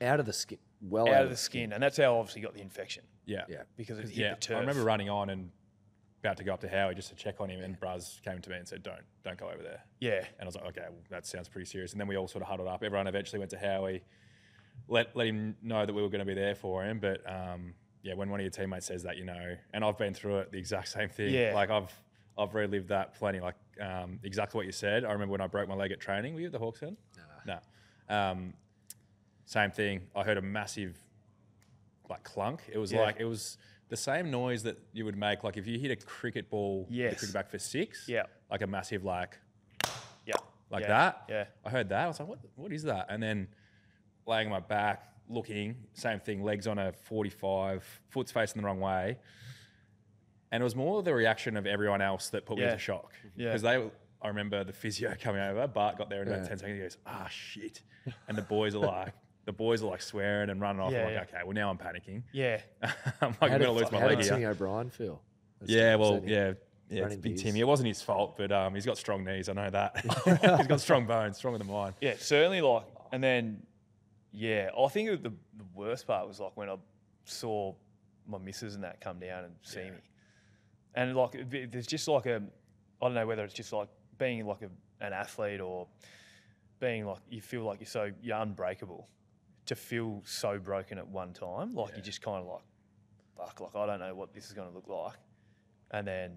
out 0.00 0.20
of 0.20 0.26
the 0.26 0.32
skin, 0.32 0.58
well 0.80 1.08
out 1.08 1.22
of 1.24 1.30
the 1.30 1.36
skin, 1.36 1.72
and 1.72 1.82
that's 1.82 1.96
how 1.96 2.04
I 2.16 2.18
obviously 2.18 2.42
got 2.42 2.54
the 2.54 2.60
infection 2.60 3.04
yeah, 3.24 3.42
Yeah. 3.48 3.62
because 3.76 3.98
it 4.00 4.08
hit 4.08 4.16
yeah. 4.16 4.34
the 4.34 4.40
turf. 4.40 4.56
I 4.56 4.60
remember 4.60 4.82
running 4.82 5.08
on 5.08 5.30
and 5.30 5.50
about 6.20 6.36
to 6.38 6.44
go 6.44 6.52
up 6.54 6.60
to 6.60 6.68
Howie 6.68 6.94
just 6.94 7.08
to 7.10 7.14
check 7.14 7.40
on 7.40 7.48
him, 7.48 7.60
and 7.62 7.78
Bruz 7.78 8.20
came 8.22 8.40
to 8.40 8.50
me 8.50 8.56
and 8.56 8.66
said, 8.66 8.82
"Don't, 8.82 9.00
don't 9.24 9.38
go 9.38 9.48
over 9.48 9.62
there." 9.62 9.82
Yeah, 10.00 10.18
And 10.38 10.42
I 10.42 10.44
was 10.46 10.54
like, 10.56 10.64
okay, 10.66 10.82
well, 10.88 10.98
that 11.10 11.26
sounds 11.26 11.48
pretty 11.48 11.66
serious. 11.66 11.92
And 11.92 12.00
then 12.00 12.06
we 12.08 12.16
all 12.16 12.28
sort 12.28 12.42
of 12.42 12.48
huddled 12.48 12.68
up. 12.68 12.82
Everyone 12.82 13.06
eventually 13.06 13.38
went 13.38 13.50
to 13.52 13.58
Howie, 13.58 14.02
let 14.88 15.14
let 15.16 15.26
him 15.28 15.56
know 15.62 15.86
that 15.86 15.92
we 15.92 16.02
were 16.02 16.08
going 16.08 16.20
to 16.20 16.24
be 16.24 16.34
there 16.34 16.54
for 16.54 16.84
him. 16.84 16.98
But 17.00 17.20
um, 17.30 17.74
yeah, 18.02 18.14
when 18.14 18.28
one 18.30 18.40
of 18.40 18.44
your 18.44 18.50
teammates 18.50 18.86
says 18.86 19.02
that, 19.04 19.16
you 19.16 19.24
know, 19.24 19.56
and 19.72 19.84
I've 19.84 19.98
been 19.98 20.14
through 20.14 20.38
it, 20.38 20.52
the 20.52 20.58
exact 20.58 20.88
same 20.88 21.08
thing. 21.08 21.32
Yeah. 21.32 21.52
Like 21.54 21.70
I've 21.70 21.92
I've 22.38 22.54
relived 22.54 22.88
that 22.88 23.14
plenty. 23.14 23.40
Like 23.40 23.56
um, 23.80 24.18
exactly 24.22 24.58
what 24.58 24.66
you 24.66 24.72
said. 24.72 25.04
I 25.04 25.12
remember 25.12 25.32
when 25.32 25.40
I 25.40 25.46
broke 25.46 25.68
my 25.68 25.74
leg 25.74 25.92
at 25.92 26.00
training. 26.00 26.34
Were 26.34 26.40
you 26.40 26.46
at 26.46 26.52
the 26.52 26.58
Hawks 26.58 26.80
then? 26.80 26.96
No. 27.46 27.58
No. 28.08 28.14
Um, 28.16 28.54
same 29.44 29.70
thing. 29.70 30.02
I 30.14 30.22
heard 30.22 30.38
a 30.38 30.42
massive 30.42 30.96
like 32.08 32.22
clunk. 32.24 32.62
It 32.72 32.78
was 32.78 32.92
Yeah. 32.92 33.00
like 33.00 33.16
it 33.18 33.24
was 33.24 33.58
the 33.88 33.96
same 33.96 34.30
noise 34.30 34.62
that 34.62 34.78
you 34.92 35.04
would 35.04 35.16
make 35.16 35.44
like 35.44 35.56
if 35.56 35.66
you 35.66 35.78
hit 35.78 35.90
a 35.90 35.96
cricket 35.96 36.48
ball, 36.50 36.86
Yes. 36.88 37.12
the 37.12 37.18
cricket 37.18 37.34
back 37.34 37.50
for 37.50 37.58
six. 37.58 38.08
Yeah. 38.08 38.24
Like 38.50 38.62
a 38.62 38.66
massive 38.66 39.04
like 39.04 39.38
yeah, 40.26 40.34
like 40.70 40.82
yeah, 40.82 40.88
that. 40.88 41.22
Yeah, 41.28 41.44
I 41.64 41.70
heard 41.70 41.88
that. 41.90 42.04
I 42.04 42.08
was 42.08 42.20
like, 42.20 42.28
what, 42.28 42.38
what 42.56 42.72
is 42.72 42.84
that? 42.84 43.06
And 43.10 43.22
then 43.22 43.48
laying 44.26 44.46
on 44.46 44.52
my 44.52 44.60
back, 44.60 45.08
looking, 45.28 45.76
same 45.94 46.20
thing, 46.20 46.42
legs 46.42 46.66
on 46.66 46.78
a 46.78 46.92
45, 46.92 47.84
foot's 48.08 48.30
facing 48.32 48.62
the 48.62 48.66
wrong 48.66 48.80
way. 48.80 49.18
And 50.52 50.60
it 50.60 50.64
was 50.64 50.76
more 50.76 51.02
the 51.02 51.14
reaction 51.14 51.56
of 51.56 51.66
everyone 51.66 52.00
else 52.02 52.28
that 52.28 52.46
put 52.46 52.58
me 52.58 52.62
Yeah. 52.62 52.72
into 52.72 52.78
shock. 52.82 53.12
Yeah. 53.36 53.48
Because 53.48 53.62
they, 53.62 53.82
I 54.20 54.28
remember 54.28 54.62
the 54.62 54.72
physio 54.72 55.14
coming 55.20 55.40
over, 55.40 55.66
Bart 55.66 55.98
got 55.98 56.08
there 56.10 56.22
in 56.22 56.28
about 56.28 56.42
Yeah. 56.42 56.48
10 56.48 56.58
seconds. 56.58 56.76
He 56.76 56.82
goes, 56.82 56.96
ah, 57.06 57.26
shit. 57.28 57.80
And 58.28 58.36
the 58.38 58.42
boys 58.42 58.74
are 58.76 58.78
like, 58.80 59.14
the 59.46 59.52
boys 59.52 59.82
are 59.82 59.86
like 59.90 60.02
swearing 60.02 60.50
and 60.50 60.60
running 60.60 60.80
off. 60.82 60.92
Yeah, 60.92 60.98
I'm 61.00 61.04
like, 61.06 61.14
yeah. 61.14 61.22
okay, 61.38 61.38
well, 61.44 61.54
now 61.54 61.70
I'm 61.70 61.78
panicking. 61.78 62.22
yeah. 62.32 62.60
I'm 62.82 62.92
like, 62.92 62.96
How 63.20 63.46
I'm 63.46 63.52
did, 63.52 63.60
going 63.60 63.62
to 63.62 63.70
lose 63.72 63.90
my 63.90 63.98
how 64.00 64.06
leg 64.06 64.18
did 64.18 64.24
here. 64.26 64.34
Timmy 64.34 64.46
O'Brien 64.46 64.90
feel? 64.90 65.20
That's- 65.60 65.74
Yeah, 65.76 65.94
well, 65.96 66.20
that- 66.20 66.28
yeah, 66.28 66.36
yeah, 66.36 66.52
it's 66.90 67.00
running 67.02 67.20
big 67.20 67.32
gears? 67.32 67.42
Timmy. 67.44 67.60
It 67.60 67.66
wasn't 67.66 67.88
his 67.88 68.02
fault, 68.02 68.36
but 68.36 68.52
um, 68.52 68.74
he's 68.74 68.84
got 68.86 68.98
strong 68.98 69.24
knees. 69.24 69.48
I 69.48 69.54
know 69.54 69.70
that. 69.70 70.00
he's 70.58 70.66
got 70.66 70.80
strong 70.80 71.06
bones, 71.06 71.38
stronger 71.38 71.58
than 71.58 71.66
mine. 71.68 71.94
Yeah, 72.02 72.14
certainly. 72.18 72.60
Like, 72.60 72.84
and 73.10 73.24
then, 73.24 73.62
yeah, 74.32 74.68
I 74.78 74.88
think 74.88 75.08
it- 75.08 75.22
the, 75.22 75.30
the 75.30 75.64
worst 75.74 76.06
part 76.06 76.28
was 76.28 76.38
like 76.38 76.54
when 76.56 76.68
I 76.68 76.76
saw 77.24 77.74
my 78.28 78.38
missus 78.38 78.74
and 78.74 78.84
that 78.84 79.00
come 79.00 79.18
down 79.18 79.44
and 79.44 79.54
see 79.62 79.80
me, 79.84 79.96
and 80.94 81.16
like 81.16 81.36
there's 81.70 81.86
just 81.86 82.08
like 82.08 82.26
a, 82.26 82.42
I 83.00 83.06
don't 83.06 83.14
know 83.14 83.26
whether 83.26 83.44
it's 83.44 83.54
just 83.54 83.72
like 83.72 83.88
being 84.18 84.46
like 84.46 84.62
a, 84.62 85.04
an 85.04 85.12
athlete 85.12 85.60
or 85.60 85.88
being 86.80 87.06
like 87.06 87.20
you 87.30 87.40
feel 87.40 87.64
like 87.64 87.80
you're 87.80 87.86
so 87.86 88.10
you're 88.22 88.38
unbreakable. 88.38 89.08
To 89.66 89.76
feel 89.76 90.22
so 90.24 90.58
broken 90.58 90.98
at 90.98 91.06
one 91.06 91.32
time, 91.32 91.72
like 91.72 91.96
you 91.96 92.02
just 92.02 92.20
kind 92.20 92.38
of 92.38 92.46
like, 92.46 92.62
fuck, 93.36 93.60
like 93.60 93.76
I 93.76 93.86
don't 93.86 94.00
know 94.00 94.12
what 94.12 94.34
this 94.34 94.46
is 94.46 94.52
going 94.52 94.68
to 94.68 94.74
look 94.74 94.88
like, 94.88 95.14
and 95.92 96.04
then 96.04 96.32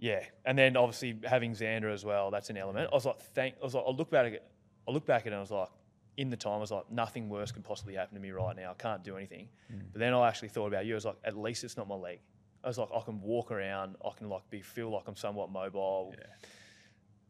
yeah, 0.00 0.24
and 0.46 0.56
then 0.56 0.76
obviously 0.76 1.18
having 1.24 1.52
Xander 1.52 1.92
as 1.92 2.04
well, 2.04 2.30
that's 2.30 2.48
an 2.48 2.56
element. 2.56 2.88
I 2.90 2.94
was 2.94 3.04
like, 3.04 3.20
thank. 3.34 3.56
I 3.60 3.64
was 3.64 3.74
like, 3.74 3.84
I 3.86 3.90
look 3.90 4.10
back 4.10 4.26
at 4.26 4.32
it. 4.32 4.44
I 4.88 4.92
look 4.92 5.04
back 5.06 5.22
at 5.22 5.26
it. 5.26 5.28
and 5.30 5.36
I 5.36 5.40
was 5.40 5.50
like, 5.50 5.68
in 6.16 6.30
the 6.30 6.36
time, 6.36 6.54
I 6.54 6.58
was 6.58 6.70
like, 6.70 6.90
nothing 6.90 7.28
worse 7.28 7.52
could 7.52 7.64
possibly 7.64 7.94
happen 7.94 8.14
to 8.14 8.20
me 8.20 8.30
right 8.30 8.56
now. 8.56 8.70
I 8.70 8.74
can't 8.74 9.04
do 9.04 9.16
anything. 9.16 9.48
Mm. 9.72 9.82
But 9.92 9.98
then 9.98 10.14
I 10.14 10.26
actually 10.26 10.48
thought 10.48 10.68
about 10.68 10.86
you. 10.86 10.94
I 10.94 10.96
was 10.96 11.04
like, 11.04 11.18
at 11.24 11.36
least 11.36 11.64
it's 11.64 11.76
not 11.76 11.86
my 11.86 11.94
leg. 11.94 12.20
I 12.64 12.68
was 12.68 12.78
like, 12.78 12.88
I 12.94 13.00
can 13.00 13.20
walk 13.22 13.50
around. 13.50 13.96
I 14.04 14.10
can 14.16 14.28
like 14.28 14.48
be 14.50 14.60
feel 14.60 14.90
like 14.90 15.04
I'm 15.06 15.16
somewhat 15.16 15.50
mobile. 15.50 16.14
Yeah. 16.18 16.24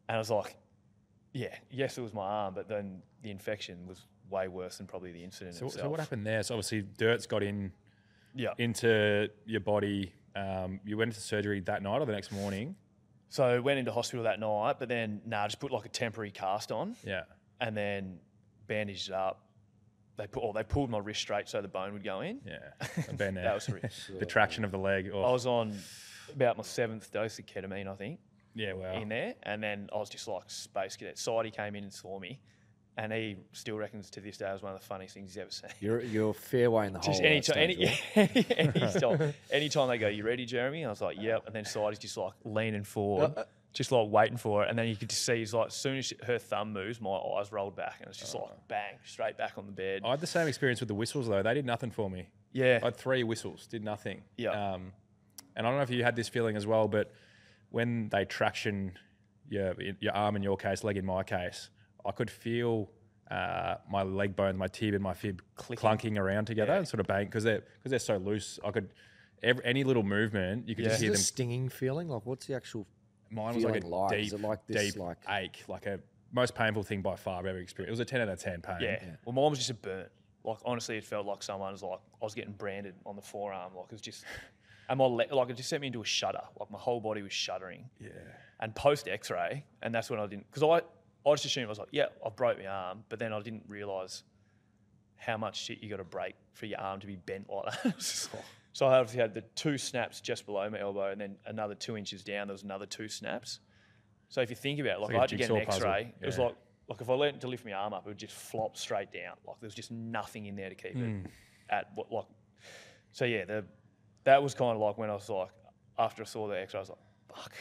And 0.09 0.17
I 0.17 0.19
was 0.19 0.31
like, 0.31 0.57
yeah, 1.33 1.55
yes, 1.71 1.97
it 1.99 2.01
was 2.01 2.13
my 2.13 2.27
arm, 2.27 2.55
but 2.55 2.69
then 2.69 3.03
the 3.23 3.31
infection 3.31 3.87
was 3.87 4.05
way 4.29 4.49
worse 4.49 4.79
than 4.79 4.87
probably 4.87 5.13
the 5.13 5.23
incident 5.23 5.57
So, 5.57 5.67
itself. 5.67 5.85
so 5.85 5.91
what 5.91 6.01
happened 6.01 6.27
there? 6.27 6.43
So 6.43 6.55
obviously, 6.55 6.83
dirt's 6.83 7.27
got 7.27 7.43
in 7.43 7.73
Yeah. 8.35 8.55
into 8.59 9.29
your 9.47 9.61
body. 9.61 10.13
Um, 10.35 10.81
you 10.85 10.97
went 10.97 11.11
into 11.11 11.21
surgery 11.21 11.61
that 11.61 11.83
night 11.83 12.01
or 12.01 12.07
the 12.07 12.13
next 12.13 12.33
morning. 12.33 12.75
So 13.29 13.63
went 13.63 13.79
into 13.79 13.93
hospital 13.93 14.25
that 14.25 14.41
night, 14.41 14.77
but 14.81 14.89
then 14.89 15.23
nah, 15.25 15.47
just 15.47 15.61
put 15.61 15.71
like 15.71 15.85
a 15.85 15.89
temporary 15.89 16.31
cast 16.33 16.73
on. 16.73 16.97
Yeah. 17.05 17.23
and 17.61 17.77
then 17.77 18.19
bandaged 18.67 19.09
it 19.11 19.15
up. 19.15 19.45
They 20.21 20.27
put, 20.27 20.41
or 20.41 20.53
they 20.53 20.63
pulled 20.65 20.91
my 20.91 20.99
wrist 20.99 21.23
straight 21.23 21.49
so 21.49 21.63
the 21.63 21.69
bone 21.69 21.95
would 21.95 22.05
go 22.05 22.21
in. 22.21 22.41
Yeah. 22.47 22.59
I've 22.81 23.17
been 23.17 23.35
there. 23.37 23.45
That 23.45 23.55
was 23.55 23.65
horrific. 23.65 23.91
the 24.19 24.27
traction 24.27 24.65
of 24.65 24.71
the 24.71 24.77
leg. 24.79 25.11
Oh, 25.15 25.23
I 25.23 25.33
was 25.33 25.47
on 25.47 25.75
about 26.35 26.59
my 26.59 26.63
seventh 26.63 27.11
dose 27.11 27.39
of 27.39 27.47
ketamine, 27.47 27.89
I 27.89 27.95
think, 27.95 28.21
yeah, 28.55 28.75
wow. 28.75 28.93
in 28.93 29.09
there, 29.09 29.35
and 29.45 29.63
then 29.63 29.89
I 29.95 29.97
was 29.97 30.11
just 30.11 30.29
like 30.29 30.43
space 30.51 30.95
cadet. 30.97 31.17
Sidey 31.19 31.51
came 31.51 31.75
in 31.75 31.85
and 31.85 31.93
saw 31.93 32.19
me, 32.19 32.39
and 32.99 33.13
he 33.15 33.37
still 33.53 33.79
reckons 33.79 34.11
to 34.11 34.21
this 34.21 34.37
day 34.37 34.51
it 34.51 34.53
was 34.53 34.63
one 34.63 34.75
of 34.75 34.81
the 34.81 34.87
funniest 34.87 35.15
things 35.15 35.31
he's 35.31 35.39
ever 35.39 35.51
seen. 35.51 35.71
You're 35.81 36.03
you're 36.03 36.35
fairway 36.35 36.87
in 36.87 36.93
the 36.93 36.99
Just 37.01 37.21
hole. 37.21 37.27
any 37.27 37.39
at 37.39 37.45
that 37.47 37.55
time, 37.55 37.71
stage, 37.71 37.97
any, 38.17 38.27
right? 38.37 38.77
anytime, 38.77 39.35
anytime 39.51 39.89
they 39.89 39.97
go, 39.99 40.09
"You 40.09 40.25
ready, 40.25 40.45
Jeremy?" 40.45 40.85
I 40.85 40.91
was 40.91 41.01
like, 41.01 41.17
"Yep." 41.19 41.47
And 41.47 41.55
then 41.55 41.65
Sidey's 41.65 41.99
just 41.99 42.19
like 42.19 42.35
leaning 42.45 42.85
forward, 42.85 43.33
uh, 43.37 43.41
uh, 43.41 43.45
just 43.73 43.93
like 43.93 44.09
waiting 44.11 44.37
for 44.37 44.65
it, 44.65 44.69
and 44.71 44.79
then 44.79 44.89
you 44.89 44.97
could 44.97 45.09
just 45.11 45.25
see, 45.25 45.37
he's 45.39 45.55
like, 45.55 45.69
as 45.69 45.75
soon 45.75 45.99
as 45.99 46.07
she, 46.07 46.17
her 46.27 46.39
thumb 46.39 46.73
moves, 46.73 47.01
my 47.01 47.11
eyes 47.11 47.53
rolled 47.53 47.77
back, 47.77 47.97
and 48.01 48.09
it's 48.09 48.19
just 48.19 48.35
like 48.35 48.51
bang, 48.69 48.95
straight 49.05 49.37
back 49.39 49.53
on 49.59 49.67
the 49.67 49.73
bed. 49.73 50.03
I 50.05 50.11
had 50.11 50.21
the 50.21 50.27
same 50.27 50.49
experience 50.49 50.81
with 50.81 50.89
the 50.89 50.95
whistles 50.95 51.29
though. 51.29 51.43
They 51.43 51.55
did 51.55 51.65
nothing 51.67 51.91
for 51.91 52.11
me. 52.11 52.29
yeah, 52.53 52.81
I 52.83 52.87
had 52.87 52.97
three 52.97 53.23
whistles, 53.23 53.67
did 53.69 53.85
nothing. 53.85 54.23
Yeah. 54.37 54.51
Um, 54.75 54.93
and 55.57 55.67
I 55.67 55.71
don't 55.71 55.79
know 55.79 55.83
if 55.85 55.91
you 55.91 56.03
had 56.03 56.17
this 56.17 56.29
feeling 56.29 56.57
as 56.57 56.67
well, 56.67 56.89
but 56.89 57.13
when 57.71 58.09
they 58.09 58.25
traction 58.25 58.93
your 59.49 59.75
your 60.01 60.13
arm 60.15 60.37
in 60.37 60.43
your 60.43 60.57
case, 60.57 60.83
leg 60.85 60.97
in 60.97 61.05
my 61.07 61.23
case, 61.23 61.71
I 62.05 62.11
could 62.13 62.31
feel 62.31 62.91
uh, 63.31 63.77
my 63.89 64.03
leg 64.03 64.35
bones, 64.35 64.57
my 64.59 64.67
tib 64.67 64.95
and 64.95 65.03
my 65.03 65.15
fib 65.15 65.43
clunking 65.57 66.19
around 66.19 66.47
together 66.47 66.73
Yeah. 66.73 66.79
and 66.79 66.89
sort 66.89 66.99
of 67.01 67.07
bang 67.07 67.27
because 67.27 67.45
they're 67.45 67.61
because 67.79 67.91
they're 67.91 67.99
so 68.01 68.17
loose. 68.17 68.59
I 68.65 68.71
could 68.73 68.91
every, 69.43 69.65
any 69.65 69.85
little 69.85 70.03
movement 70.03 70.69
you 70.69 70.75
could 70.75 70.85
Yeah. 70.85 70.91
just 70.91 70.97
Is 70.97 71.03
hear 71.03 71.11
it 71.11 71.15
a 71.15 71.17
them. 71.19 71.23
stinging 71.23 71.69
feeling? 71.69 72.09
Like, 72.09 72.27
what's 72.27 72.47
the 72.47 72.55
actual? 72.55 72.87
Mine 73.31 73.55
was 73.55 73.65
like 73.65 73.77
a 73.77 73.81
feeling 73.81 73.91
like? 73.93 74.11
deep, 74.11 74.27
Is 74.27 74.33
it 74.33 74.41
like 74.41 74.67
this, 74.67 74.93
deep 74.95 75.01
like- 75.03 75.19
ache, 75.29 75.63
like 75.69 75.87
a 75.87 76.01
most 76.33 76.55
painful 76.55 76.83
thing 76.83 77.03
by 77.03 77.17
far 77.17 77.39
I've 77.41 77.47
ever 77.47 77.59
experienced. 77.59 77.91
It 77.91 77.93
was 77.93 78.01
a 78.01 78.05
ten 78.05 78.21
out 78.21 78.29
of 78.29 78.41
ten 78.41 78.61
pain. 78.61 78.77
yeah. 78.81 79.03
Well, 79.25 79.33
mine 79.35 79.51
was 79.51 79.59
just 79.59 79.71
a 79.71 79.75
burn. 79.75 80.07
Like 80.45 80.59
honestly, 80.65 80.97
it 80.97 81.05
felt 81.05 81.27
like 81.27 81.43
someone 81.43 81.73
was 81.73 81.83
like 81.83 81.99
I 82.21 82.25
was 82.25 82.35
getting 82.35 82.53
branded 82.53 82.95
on 83.05 83.17
the 83.17 83.23
forearm. 83.23 83.75
Like 83.77 83.87
it 83.87 83.93
was 83.93 84.01
just, 84.01 84.25
and 84.89 84.99
my 84.99 85.05
le- 85.05 85.27
like 85.35 85.51
it 85.51 85.57
just 85.57 85.69
sent 85.69 85.81
me 85.83 85.89
into 85.89 86.01
a 86.01 86.05
shudder. 86.05 86.41
Like 86.59 86.71
my 86.71 86.79
whole 86.79 87.01
body 87.01 87.23
was 87.23 87.33
shuddering. 87.33 87.89
yeah. 88.01 88.11
and 88.61 88.75
post 88.75 89.07
X-ray, 89.09 89.65
and 89.83 89.95
that's 89.95 90.09
when 90.11 90.19
I 90.21 90.27
didn't 90.27 90.47
because 90.51 90.63
I 90.63 91.29
I 91.29 91.33
just 91.35 91.45
assumed 91.45 91.67
I 91.67 91.69
was 91.69 91.79
like, 91.79 91.89
yeah, 91.93 92.07
I've 92.25 92.37
broke 92.37 92.59
my 92.59 92.67
arm, 92.67 93.05
but 93.11 93.19
then 93.19 93.33
I 93.33 93.41
didn't 93.41 93.65
realize 93.69 94.23
how 95.17 95.37
much 95.37 95.63
shit 95.65 95.83
you 95.83 95.91
got 95.91 95.99
to 95.99 96.05
break 96.05 96.35
for 96.55 96.65
your 96.67 96.81
arm 96.81 96.99
to 97.01 97.07
be 97.07 97.17
bent 97.17 97.51
like 97.51 97.83
that. 97.83 98.29
so 98.73 98.87
I 98.87 98.99
obviously 98.99 99.21
had 99.21 99.35
the 99.35 99.43
two 99.55 99.79
snaps 99.79 100.21
just 100.21 100.47
below 100.47 100.69
my 100.71 100.81
elbow, 100.81 101.11
and 101.11 101.21
then 101.21 101.37
another 101.47 101.75
two 101.75 101.97
inches 101.97 102.23
down. 102.23 102.47
There 102.49 102.55
was 102.55 102.63
another 102.63 102.87
two 102.87 103.09
snaps. 103.09 103.61
So 104.29 104.41
if 104.41 104.51
you 104.51 104.57
think 104.57 104.79
about 104.79 104.97
it, 104.97 105.01
like, 105.01 105.09
like 105.11 105.17
I 105.17 105.21
had 105.23 105.29
to 105.31 105.37
get 105.37 105.51
an. 105.51 105.57
X-ray, 105.57 106.15
it 106.21 106.27
was 106.27 106.39
like 106.39 106.55
like 106.89 107.01
if 107.01 107.09
I 107.11 107.15
learned 107.15 107.41
to 107.43 107.49
lift 107.49 107.65
my 107.65 107.73
arm 107.73 107.93
up, 107.93 108.05
it 108.07 108.09
would 108.09 108.19
just 108.19 108.35
flop 108.35 108.77
straight 108.77 109.13
down. 109.13 109.37
Like 109.47 109.61
there 109.61 109.67
was 109.67 109.75
just 109.75 109.91
nothing 109.91 110.47
in 110.47 110.57
there 110.57 110.69
to 110.69 110.75
keep 110.75 110.95
Hmm. 110.95 111.03
it 111.25 111.31
at 111.69 111.91
what 111.95 112.13
like. 112.13 112.27
So 113.13 113.25
yeah, 113.25 113.45
the 113.45 113.65
that 114.25 114.43
was 114.43 114.55
kind 114.55 114.75
of 114.77 114.81
like 114.81 114.99
when 114.99 115.11
I 115.11 115.15
was 115.15 115.29
like 115.29 115.51
after 115.99 116.23
I 116.23 116.27
saw 116.27 116.47
the 116.49 116.59
X-ray, 116.61 116.79
I 116.79 116.81
was 116.83 116.89
like, 116.91 116.99
fuck. 117.37 117.53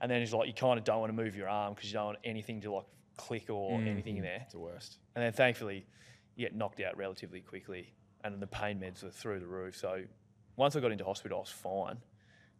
And 0.00 0.10
then 0.10 0.20
it's 0.22 0.32
like 0.32 0.46
you 0.46 0.54
kind 0.54 0.78
of 0.78 0.84
don't 0.84 1.00
want 1.00 1.10
to 1.10 1.14
move 1.24 1.34
your 1.36 1.48
arm 1.48 1.74
because 1.74 1.90
you 1.90 1.94
don't 1.94 2.06
want 2.06 2.18
anything 2.24 2.60
to 2.62 2.72
like 2.72 2.86
click 3.16 3.50
or 3.50 3.80
Hmm. 3.80 3.88
anything 3.88 4.16
in 4.18 4.22
there. 4.22 4.40
It's 4.42 4.52
the 4.52 4.58
worst. 4.60 4.98
And 5.14 5.24
then 5.24 5.32
thankfully, 5.32 5.86
you 6.36 6.44
get 6.46 6.54
knocked 6.54 6.80
out 6.80 6.96
relatively 6.96 7.40
quickly, 7.40 7.94
and 8.22 8.40
the 8.40 8.46
pain 8.46 8.78
meds 8.78 9.02
were 9.02 9.10
through 9.10 9.40
the 9.40 9.46
roof. 9.46 9.76
So 9.76 10.02
once 10.56 10.76
I 10.76 10.80
got 10.80 10.92
into 10.92 11.04
hospital, 11.04 11.38
I 11.38 11.40
was 11.40 11.50
fine. 11.50 11.98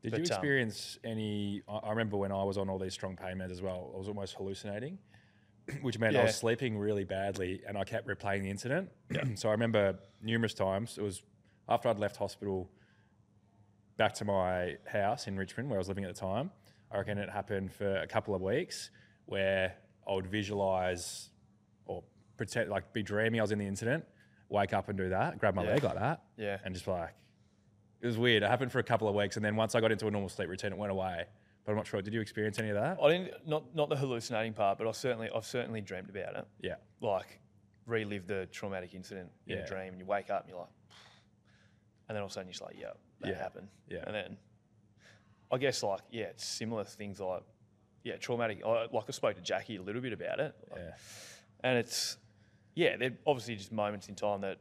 Did 0.03 0.13
But, 0.13 0.19
you 0.19 0.25
um, 0.25 0.27
experience 0.27 0.99
any? 1.05 1.63
I 1.69 1.91
remember 1.91 2.17
when 2.17 2.31
I 2.33 2.43
was 2.45 2.59
on 2.59 2.69
all 2.69 2.79
these 2.79 2.93
strong 2.93 3.17
pain 3.17 3.39
meds 3.39 3.51
as 3.51 3.63
well. 3.63 3.93
I 3.95 3.99
was 3.99 4.09
almost 4.09 4.35
hallucinating, 4.35 4.99
which 5.81 5.99
meant 5.99 6.17
I 6.17 6.23
was 6.23 6.37
sleeping 6.37 6.79
really 6.79 7.05
badly, 7.05 7.63
and 7.67 7.77
I 7.77 7.85
kept 7.85 8.07
replaying 8.07 8.43
the 8.43 8.51
incident. 8.51 8.91
so 9.35 9.49
I 9.49 9.53
remember 9.53 9.99
numerous 10.23 10.55
times. 10.55 10.99
It 10.99 11.03
was 11.03 11.23
after 11.69 11.89
I'd 11.89 11.99
left 11.99 12.17
hospital, 12.17 12.71
back 13.97 14.13
to 14.15 14.25
my 14.25 14.77
house 14.87 15.27
in 15.27 15.37
Richmond 15.37 15.71
where 15.71 15.79
I 15.79 15.81
was 15.81 15.89
living 15.89 16.05
at 16.05 16.15
the 16.15 16.21
time. 16.21 16.51
I 16.93 16.99
reckon 16.99 17.19
it 17.19 17.31
happened 17.31 17.73
for 17.73 17.97
a 17.97 18.07
couple 18.07 18.35
of 18.35 18.43
weeks 18.43 18.91
where 19.25 19.75
I 20.09 20.13
would 20.13 20.27
visualize 20.27 21.31
or 21.87 22.05
pretend 22.37 22.69
like 22.71 22.93
be 22.93 23.03
dreaming 23.03 23.41
I 23.41 23.43
was 23.43 23.53
in 23.53 23.59
the 23.59 23.67
incident, 23.67 24.05
wake 24.51 24.73
up 24.73 24.89
and 24.89 24.97
do 24.97 25.09
that, 25.09 25.39
grab 25.39 25.55
my 25.55 25.65
Yeah. 25.65 25.71
leg 25.71 25.83
like 25.83 25.95
that, 25.99 26.23
Yeah. 26.37 26.59
and 26.65 26.75
just 26.75 26.87
like 26.87 27.15
it 28.07 28.11
was 28.11 28.19
weird. 28.19 28.45
It 28.45 28.49
happened 28.49 28.71
for 28.71 28.79
a 28.79 28.85
couple 28.85 29.09
of 29.09 29.17
weeks, 29.17 29.35
and 29.35 29.45
then 29.45 29.57
once 29.57 29.75
I 29.75 29.81
got 29.81 29.91
into 29.91 30.07
a 30.07 30.11
normal 30.13 30.29
sleep 30.29 30.49
routine, 30.49 30.71
it 30.73 30.79
went 30.79 30.93
away. 30.93 31.25
But 31.65 31.73
I'm 31.73 31.77
not 31.77 31.89
sure. 31.89 32.01
Did 32.01 32.15
you 32.15 32.21
experience 32.21 32.61
any 32.61 32.69
of 32.69 32.77
that? 32.77 32.99
I 33.03 33.09
didn't 33.11 33.49
not 33.49 33.75
not 33.75 33.89
the 33.89 33.97
hallucinating 33.97 34.53
part, 34.53 34.79
but 34.79 34.87
I 34.87 34.93
certainly 34.93 35.29
I've 35.35 35.45
certainly 35.45 35.81
dreamed 35.81 36.09
about 36.09 36.37
it. 36.37 36.47
Yeah. 36.63 36.77
Like 37.01 37.41
relive 37.85 38.29
the 38.29 38.47
traumatic 38.53 38.95
incident 38.95 39.31
in 39.49 39.59
Yeah. 39.59 39.65
a 39.65 39.67
dream, 39.67 39.89
and 39.93 39.99
you 39.99 40.07
wake 40.07 40.31
up 40.31 40.43
and 40.43 40.51
you're 40.51 40.61
like, 40.61 40.69
and 42.09 42.15
then 42.15 42.23
all 42.23 42.27
of 42.27 42.31
a 42.31 42.35
sudden 42.35 42.47
you're 42.47 42.53
just 42.53 42.63
like, 42.63 42.77
yeah, 42.79 42.93
that 43.21 43.31
Yeah. 43.31 43.35
happened. 43.39 43.69
Yeah. 43.89 44.05
And 44.07 44.15
then 44.15 44.37
I 45.51 45.59
guess 45.59 45.83
like 45.83 46.03
yeah, 46.11 46.27
it's 46.27 46.45
similar 46.47 46.85
things 46.85 47.19
like 47.19 47.43
yeah, 48.05 48.17
traumatic. 48.17 48.63
I, 48.65 48.87
like 48.93 49.05
I 49.09 49.11
spoke 49.11 49.35
to 49.35 49.43
Jackie 49.43 49.75
a 49.77 49.83
little 49.83 50.01
bit 50.03 50.13
about 50.13 50.39
it, 50.39 50.55
Yeah. 50.77 50.93
and 51.65 51.79
it's 51.79 52.17
yeah, 52.77 52.97
they're 52.97 53.19
obviously 53.27 53.57
just 53.57 53.73
moments 53.73 54.09
in 54.09 54.15
time 54.15 54.43
that 54.43 54.59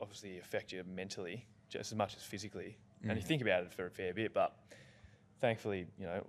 obviously 0.00 0.38
affect 0.40 0.72
you 0.72 0.82
mentally 0.84 1.46
just 1.70 1.92
as 1.92 1.96
much 1.96 2.14
as 2.16 2.22
physically, 2.22 2.76
and 3.02 3.12
Mm. 3.12 3.16
you 3.16 3.22
think 3.22 3.40
about 3.40 3.62
it 3.62 3.72
for 3.72 3.86
a 3.86 3.90
fair 3.90 4.12
bit. 4.12 4.34
But 4.34 4.54
thankfully, 5.40 5.86
you 5.98 6.04
know, 6.06 6.22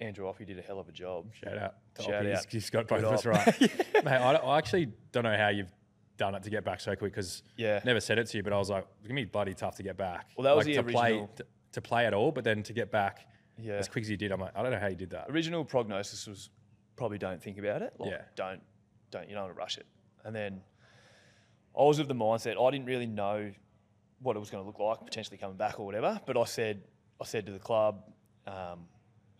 Andrew 0.00 0.24
Offey 0.26 0.46
did 0.46 0.58
a 0.58 0.62
hell 0.62 0.78
of 0.78 0.88
a 0.88 0.92
job. 0.92 1.26
Shout 1.34 1.58
out. 1.58 1.74
to 1.96 2.02
Shout 2.02 2.12
Oppie. 2.24 2.32
out. 2.34 2.44
He's, 2.46 2.52
he's 2.52 2.70
got 2.70 2.88
both 2.88 3.04
of 3.04 3.12
us 3.12 3.26
right. 3.26 3.60
Mate, 4.04 4.06
I, 4.06 4.34
I 4.36 4.56
actually 4.58 4.86
don't 5.12 5.24
know 5.24 5.36
how 5.36 5.48
you've 5.48 5.70
done 6.16 6.34
it 6.34 6.42
to 6.44 6.50
get 6.50 6.64
back 6.64 6.80
so 6.80 6.94
quick 6.96 7.12
because 7.12 7.42
Yeah. 7.56 7.80
never 7.84 8.00
said 8.00 8.18
it 8.18 8.26
to 8.28 8.36
you, 8.38 8.42
but 8.42 8.52
I 8.52 8.58
was 8.58 8.70
like, 8.70 8.86
it's 9.00 9.08
gonna 9.08 9.20
be 9.20 9.24
bloody 9.26 9.52
tough 9.54 9.76
to 9.76 9.82
get 9.82 9.96
back. 9.98 10.28
Well, 10.36 10.44
that 10.44 10.56
was 10.56 10.66
like, 10.66 10.76
the 10.76 10.82
to 10.82 10.88
play 10.90 11.10
original- 11.10 11.28
to, 11.36 11.46
to 11.72 11.80
play 11.82 12.06
at 12.06 12.14
all, 12.14 12.32
but 12.32 12.44
then 12.44 12.62
to 12.62 12.72
get 12.72 12.90
back 12.90 13.26
Yeah. 13.58 13.74
as 13.74 13.88
quick 13.88 14.04
as 14.04 14.10
you 14.10 14.16
did. 14.16 14.32
I'm 14.32 14.40
like, 14.40 14.56
I 14.56 14.62
don't 14.62 14.70
know 14.72 14.78
how 14.78 14.86
you 14.88 14.96
did 14.96 15.10
that. 15.10 15.26
original 15.28 15.64
prognosis 15.64 16.26
was 16.26 16.48
probably 16.96 17.18
don't 17.18 17.42
think 17.42 17.58
about 17.58 17.82
it. 17.82 17.92
Like, 17.98 18.10
Yeah. 18.12 18.22
Don't, 18.36 18.62
don't, 19.10 19.28
you 19.28 19.34
don't 19.34 19.44
want 19.44 19.54
to 19.54 19.58
rush 19.58 19.76
it. 19.78 19.86
And 20.24 20.34
then 20.34 20.62
I 21.78 21.82
was 21.82 21.98
of 21.98 22.08
the 22.08 22.14
mindset, 22.14 22.60
I 22.62 22.70
didn't 22.70 22.86
really 22.86 23.06
know 23.06 23.52
what 24.20 24.36
it 24.36 24.38
was 24.38 24.50
going 24.50 24.62
to 24.62 24.66
look 24.66 24.78
like, 24.78 25.04
potentially 25.04 25.36
coming 25.36 25.56
back 25.56 25.80
or 25.80 25.86
whatever. 25.86 26.20
But 26.26 26.36
I 26.36 26.44
said, 26.44 26.82
I 27.20 27.24
said 27.24 27.46
to 27.46 27.52
the 27.52 27.58
club, 27.58 28.02
um, 28.46 28.86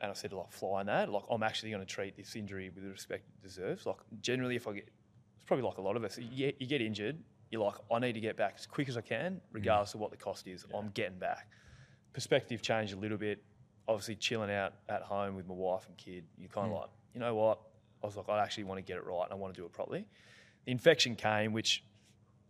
and 0.01 0.11
I 0.11 0.15
said, 0.15 0.31
to 0.31 0.39
like, 0.39 0.51
flying 0.51 0.87
that, 0.87 1.11
like, 1.11 1.25
I'm 1.31 1.43
actually 1.43 1.71
going 1.71 1.85
to 1.85 1.93
treat 1.95 2.17
this 2.17 2.35
injury 2.35 2.71
with 2.75 2.85
the 2.85 2.91
respect 2.91 3.25
it 3.29 3.47
deserves. 3.47 3.85
Like, 3.85 3.99
generally, 4.23 4.57
if 4.57 4.67
I 4.67 4.73
get, 4.73 4.89
it's 5.37 5.45
probably 5.45 5.65
like 5.65 5.79
a 5.79 5.83
lot 5.83 5.97
of 5.97 6.05
us, 6.05 6.19
you 6.19 6.47
get, 6.47 6.61
you 6.61 6.67
get 6.67 6.81
injured, 6.81 7.19
you're 7.51 7.63
like, 7.63 7.75
I 7.93 7.99
need 7.99 8.15
to 8.15 8.21
get 8.21 8.37
back 8.37 8.55
as 8.59 8.67
quick 8.67 8.89
as 8.89 8.97
I 8.97 9.03
can, 9.03 9.41
regardless 9.53 9.95
of 9.95 10.01
what 10.01 10.11
the 10.11 10.17
cost 10.17 10.47
is. 10.47 10.65
I'm 10.75 10.89
getting 10.91 11.19
back. 11.19 11.49
Perspective 12.13 12.63
changed 12.63 12.95
a 12.95 12.97
little 12.97 13.19
bit. 13.19 13.43
Obviously, 13.89 14.15
chilling 14.15 14.51
out 14.51 14.75
at 14.89 15.03
home 15.03 15.35
with 15.35 15.47
my 15.47 15.55
wife 15.55 15.87
and 15.89 15.97
kid, 15.97 16.25
you're 16.39 16.49
kind 16.49 16.69
of 16.69 16.79
like, 16.79 16.91
you 17.13 17.21
know 17.21 17.35
what? 17.35 17.59
I 18.03 18.07
was 18.07 18.17
like, 18.17 18.29
I 18.29 18.43
actually 18.43 18.65
want 18.65 18.79
to 18.79 18.83
get 18.83 18.97
it 18.97 19.05
right 19.05 19.25
and 19.25 19.33
I 19.33 19.37
want 19.37 19.53
to 19.53 19.61
do 19.61 19.67
it 19.67 19.73
properly. 19.73 20.07
The 20.65 20.73
infection 20.73 21.17
came, 21.17 21.53
which 21.53 21.83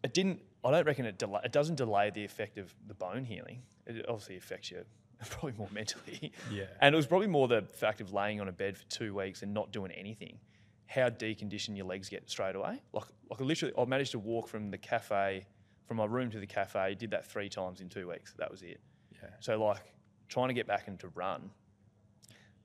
it 0.02 0.14
didn't. 0.14 0.40
I 0.64 0.70
don't 0.70 0.86
reckon 0.86 1.06
it 1.06 1.18
delay. 1.18 1.40
It 1.44 1.52
doesn't 1.52 1.76
delay 1.76 2.10
the 2.10 2.24
effect 2.24 2.58
of 2.58 2.74
the 2.86 2.94
bone 2.94 3.24
healing. 3.24 3.62
It 3.86 4.04
obviously 4.08 4.36
affects 4.36 4.70
you 4.70 4.84
probably 5.30 5.52
more 5.58 5.68
mentally. 5.72 6.32
Yeah. 6.50 6.64
And 6.80 6.94
it 6.94 6.96
was 6.96 7.06
probably 7.06 7.26
more 7.28 7.48
the 7.48 7.62
fact 7.72 8.00
of 8.00 8.12
laying 8.12 8.40
on 8.40 8.48
a 8.48 8.52
bed 8.52 8.76
for 8.76 8.84
two 8.90 9.14
weeks 9.14 9.42
and 9.42 9.54
not 9.54 9.72
doing 9.72 9.90
anything. 9.92 10.38
How 10.86 11.08
deconditioned 11.08 11.76
your 11.76 11.86
legs 11.86 12.08
get 12.08 12.28
straight 12.28 12.56
away. 12.56 12.82
Like, 12.92 13.04
like 13.30 13.40
I 13.40 13.44
literally, 13.44 13.72
I 13.78 13.84
managed 13.84 14.10
to 14.12 14.18
walk 14.18 14.48
from 14.48 14.70
the 14.70 14.78
cafe, 14.78 15.46
from 15.86 15.96
my 15.98 16.04
room 16.04 16.30
to 16.30 16.38
the 16.38 16.46
cafe. 16.46 16.94
Did 16.94 17.10
that 17.12 17.24
three 17.26 17.48
times 17.48 17.80
in 17.80 17.88
two 17.88 18.08
weeks. 18.08 18.34
That 18.38 18.50
was 18.50 18.62
it. 18.62 18.80
Yeah. 19.12 19.28
So 19.40 19.62
like 19.62 19.82
trying 20.28 20.48
to 20.48 20.54
get 20.54 20.66
back 20.66 20.88
into 20.88 21.08
run, 21.14 21.50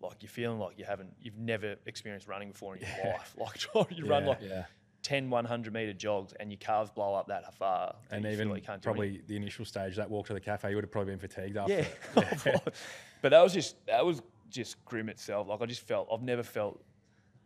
like 0.01 0.17
you're 0.21 0.29
feeling 0.29 0.59
like 0.59 0.77
you 0.77 0.85
haven't, 0.85 1.13
you've 1.21 1.37
never 1.37 1.75
experienced 1.85 2.27
running 2.27 2.51
before 2.51 2.75
in 2.75 2.81
your 2.81 2.89
Yeah. 2.97 3.13
life. 3.13 3.35
Like 3.39 3.57
trying 3.57 3.85
to 3.95 4.05
run 4.05 4.23
Yeah. 4.23 4.29
like 4.29 4.39
Yeah. 4.41 4.65
10, 5.05 5.29
100 5.29 5.71
meter 5.71 5.93
jogs 5.93 6.33
and 6.39 6.51
your 6.51 6.57
calves 6.57 6.89
blow 6.89 7.13
up 7.13 7.27
that 7.27 7.53
far. 7.53 7.95
that 8.09 8.15
And 8.15 8.25
even 8.25 8.59
can't 8.61 8.81
probably 8.81 9.21
the 9.27 9.35
initial 9.35 9.63
stage, 9.63 9.95
that 9.97 10.09
walk 10.09 10.25
to 10.27 10.33
the 10.33 10.39
cafe, 10.39 10.71
you 10.71 10.75
would 10.75 10.83
have 10.83 10.91
probably 10.91 11.15
been 11.15 11.19
fatigued 11.19 11.57
after. 11.57 11.73
yeah. 11.73 11.85
Oh, 12.17 12.21
it. 12.49 12.73
but 13.21 13.29
that 13.29 13.41
was 13.43 13.53
just 13.53 13.85
that 13.85 14.03
was 14.03 14.21
just 14.49 14.83
grim 14.83 15.07
itself. 15.09 15.47
Like 15.47 15.61
I 15.61 15.67
just 15.67 15.81
felt 15.81 16.07
I've 16.11 16.23
never 16.23 16.41
felt 16.41 16.83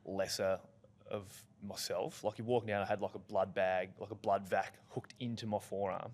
lesser 0.06 0.58
of 1.12 1.26
myself. 1.62 2.24
Like 2.24 2.38
you're 2.38 2.48
walking 2.48 2.68
down, 2.70 2.82
I 2.82 2.86
had 2.86 3.02
like 3.02 3.16
a 3.16 3.20
blood 3.20 3.54
bag, 3.54 3.90
like 4.00 4.12
a 4.12 4.16
blood 4.16 4.48
vac 4.48 4.76
hooked 4.88 5.14
into 5.20 5.46
my 5.46 5.60
forearm 5.60 6.12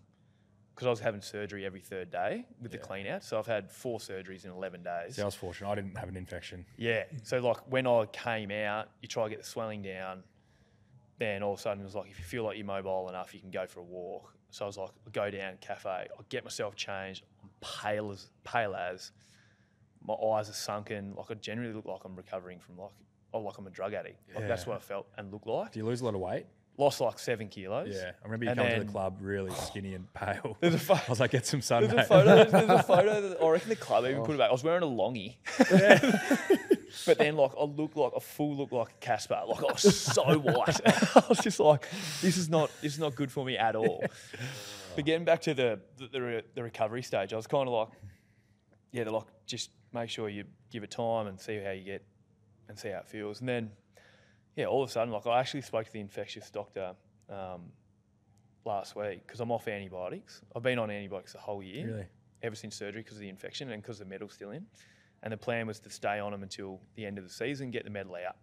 because 0.73 0.87
I 0.87 0.89
was 0.89 0.99
having 0.99 1.21
surgery 1.21 1.63
every 1.63 1.79
third 1.79 2.09
day 2.09 2.45
with 2.59 2.71
the 2.71 2.77
Yeah. 2.77 2.83
clean 2.83 3.07
out. 3.07 3.23
So 3.23 3.37
I've 3.37 3.45
had 3.45 3.71
four 3.71 3.99
surgeries 3.99 4.45
in 4.45 4.51
11 4.51 4.81
days. 4.83 5.15
See, 5.15 5.21
I 5.21 5.25
was 5.25 5.35
fortunate. 5.35 5.69
I 5.69 5.75
didn't 5.75 5.95
have 5.95 6.09
an 6.09 6.17
infection. 6.17 6.65
Yeah. 6.75 7.03
So 7.23 7.39
like 7.39 7.57
when 7.71 7.85
I 7.85 8.05
came 8.07 8.49
out, 8.51 8.89
you 9.01 9.07
try 9.07 9.23
to 9.25 9.29
get 9.29 9.39
the 9.39 9.45
swelling 9.45 9.83
down. 9.83 10.23
Then 11.17 11.43
all 11.43 11.53
of 11.53 11.59
a 11.59 11.61
sudden 11.61 11.81
it 11.81 11.85
was 11.85 11.95
like 11.95 12.09
if 12.11 12.19
you 12.19 12.25
feel 12.25 12.43
like 12.43 12.57
you're 12.57 12.65
mobile 12.65 13.07
enough, 13.09 13.33
you 13.33 13.39
can 13.39 13.51
go 13.51 13.65
for 13.65 13.79
a 13.79 13.83
walk. 13.83 14.33
So 14.49 14.65
I 14.65 14.67
was 14.67 14.77
like, 14.77 14.89
I 15.07 15.09
go 15.11 15.29
down 15.29 15.53
cafe, 15.61 15.89
I 15.89 16.07
get 16.29 16.43
myself 16.43 16.75
changed. 16.75 17.23
I'm 17.43 17.49
pale 17.61 18.11
as 18.11 18.29
pale 18.43 18.75
as. 18.75 19.11
My 20.05 20.13
eyes 20.13 20.49
are 20.49 20.53
sunken. 20.53 21.13
Like 21.15 21.31
I 21.31 21.33
generally 21.35 21.73
look 21.73 21.85
like 21.85 22.01
I'm 22.05 22.15
recovering 22.15 22.59
from 22.59 22.77
like 22.77 22.91
oh 23.33 23.39
like 23.39 23.57
I'm 23.57 23.67
a 23.67 23.69
drug 23.69 23.93
addict. 23.93 24.19
Like 24.35 24.47
that's 24.47 24.65
what 24.67 24.75
I 24.77 24.79
felt 24.79 25.07
and 25.17 25.31
looked 25.31 25.47
like. 25.47 25.71
Do 25.71 25.79
you 25.79 25.85
lose 25.85 26.01
a 26.01 26.05
lot 26.05 26.15
of 26.15 26.19
weight? 26.21 26.45
Lost 26.77 26.99
like 26.99 27.17
seven 27.19 27.47
kilos. 27.47 27.95
Yeah. 27.95 28.11
I 28.21 28.25
remember 28.25 28.43
you 28.45 28.51
And 28.51 28.59
come 28.59 28.69
to 28.69 28.79
the 28.83 28.91
club 28.91 29.17
really 29.21 29.51
skinny 29.67 29.93
and 29.93 30.13
pale. 30.13 30.57
There's 30.59 30.73
a 30.73 30.79
pho- 30.79 30.95
I 31.07 31.09
was 31.09 31.21
like, 31.21 31.31
get 31.31 31.45
some 31.45 31.61
sun, 31.61 31.87
There's 31.87 31.93
a 31.93 32.03
photo. 32.03 32.43
There's 32.43 32.69
a 32.69 32.83
photo. 32.83 33.21
That, 33.29 33.41
I 33.41 33.47
reckon 33.47 33.69
the 33.69 33.77
club 33.77 34.03
even 34.05 34.23
put 34.23 34.35
it 34.35 34.39
back. 34.39 34.49
I 34.49 34.51
was 34.51 34.63
wearing 34.63 34.83
a 34.83 34.85
longie. 34.85 35.35
But 37.05 37.17
then, 37.17 37.35
like, 37.35 37.51
I 37.59 37.63
look 37.63 37.95
like 37.95 38.13
a 38.15 38.19
full 38.19 38.55
look 38.55 38.71
like 38.71 38.99
Casper. 38.99 39.41
Like, 39.47 39.59
I 39.63 39.71
was 39.73 39.99
so 40.01 40.23
white. 40.39 40.79
I 41.15 41.23
was 41.29 41.39
just 41.39 41.59
like, 41.59 41.87
this 42.21 42.37
is 42.37 42.49
not 42.49 42.69
this 42.81 42.93
is 42.93 42.99
not 42.99 43.15
good 43.15 43.31
for 43.31 43.43
me 43.45 43.57
at 43.57 43.75
all. 43.75 44.03
but 44.95 45.05
getting 45.05 45.25
back 45.25 45.41
to 45.41 45.53
the 45.53 45.79
the, 45.97 46.07
the, 46.07 46.21
re- 46.21 46.43
the 46.53 46.63
recovery 46.63 47.01
stage, 47.03 47.33
I 47.33 47.35
was 47.35 47.47
kind 47.47 47.67
of 47.67 47.73
like, 47.73 47.89
yeah, 48.91 49.03
they're 49.03 49.13
like, 49.13 49.27
just 49.45 49.71
make 49.93 50.09
sure 50.09 50.29
you 50.29 50.43
give 50.71 50.83
it 50.83 50.91
time 50.91 51.27
and 51.27 51.39
see 51.39 51.57
how 51.63 51.71
you 51.71 51.83
get 51.83 52.03
and 52.67 52.77
see 52.77 52.89
how 52.89 52.99
it 52.99 53.07
feels. 53.07 53.39
And 53.39 53.49
then, 53.49 53.71
yeah, 54.55 54.65
all 54.65 54.83
of 54.83 54.89
a 54.89 54.91
sudden, 54.91 55.13
like, 55.13 55.25
I 55.27 55.39
actually 55.39 55.61
spoke 55.61 55.85
to 55.85 55.91
the 55.93 55.99
infectious 55.99 56.49
doctor 56.49 56.93
um, 57.29 57.71
last 58.65 58.95
week 58.95 59.21
because 59.25 59.39
I'm 59.39 59.51
off 59.51 59.67
antibiotics. 59.67 60.41
I've 60.55 60.63
been 60.63 60.79
on 60.79 60.89
antibiotics 60.89 61.33
the 61.33 61.39
whole 61.39 61.61
year 61.61 61.85
Really? 61.87 62.05
ever 62.41 62.55
since 62.55 62.75
surgery 62.75 63.01
because 63.01 63.17
of 63.17 63.21
the 63.21 63.29
infection 63.29 63.71
and 63.71 63.81
because 63.81 63.99
the 63.99 64.05
metal's 64.05 64.33
still 64.33 64.51
in. 64.51 64.65
And 65.25 65.33
the 65.33 65.37
plan 65.37 65.67
was 65.67 65.79
to 65.81 65.89
stay 65.89 66.19
on 66.19 66.31
them 66.31 66.43
until 66.43 66.79
the 66.95 67.05
end 67.05 67.17
of 67.17 67.23
the 67.23 67.29
season, 67.29 67.71
get 67.71 67.83
the 67.83 67.89
medal 67.89 68.15
out. 68.15 68.37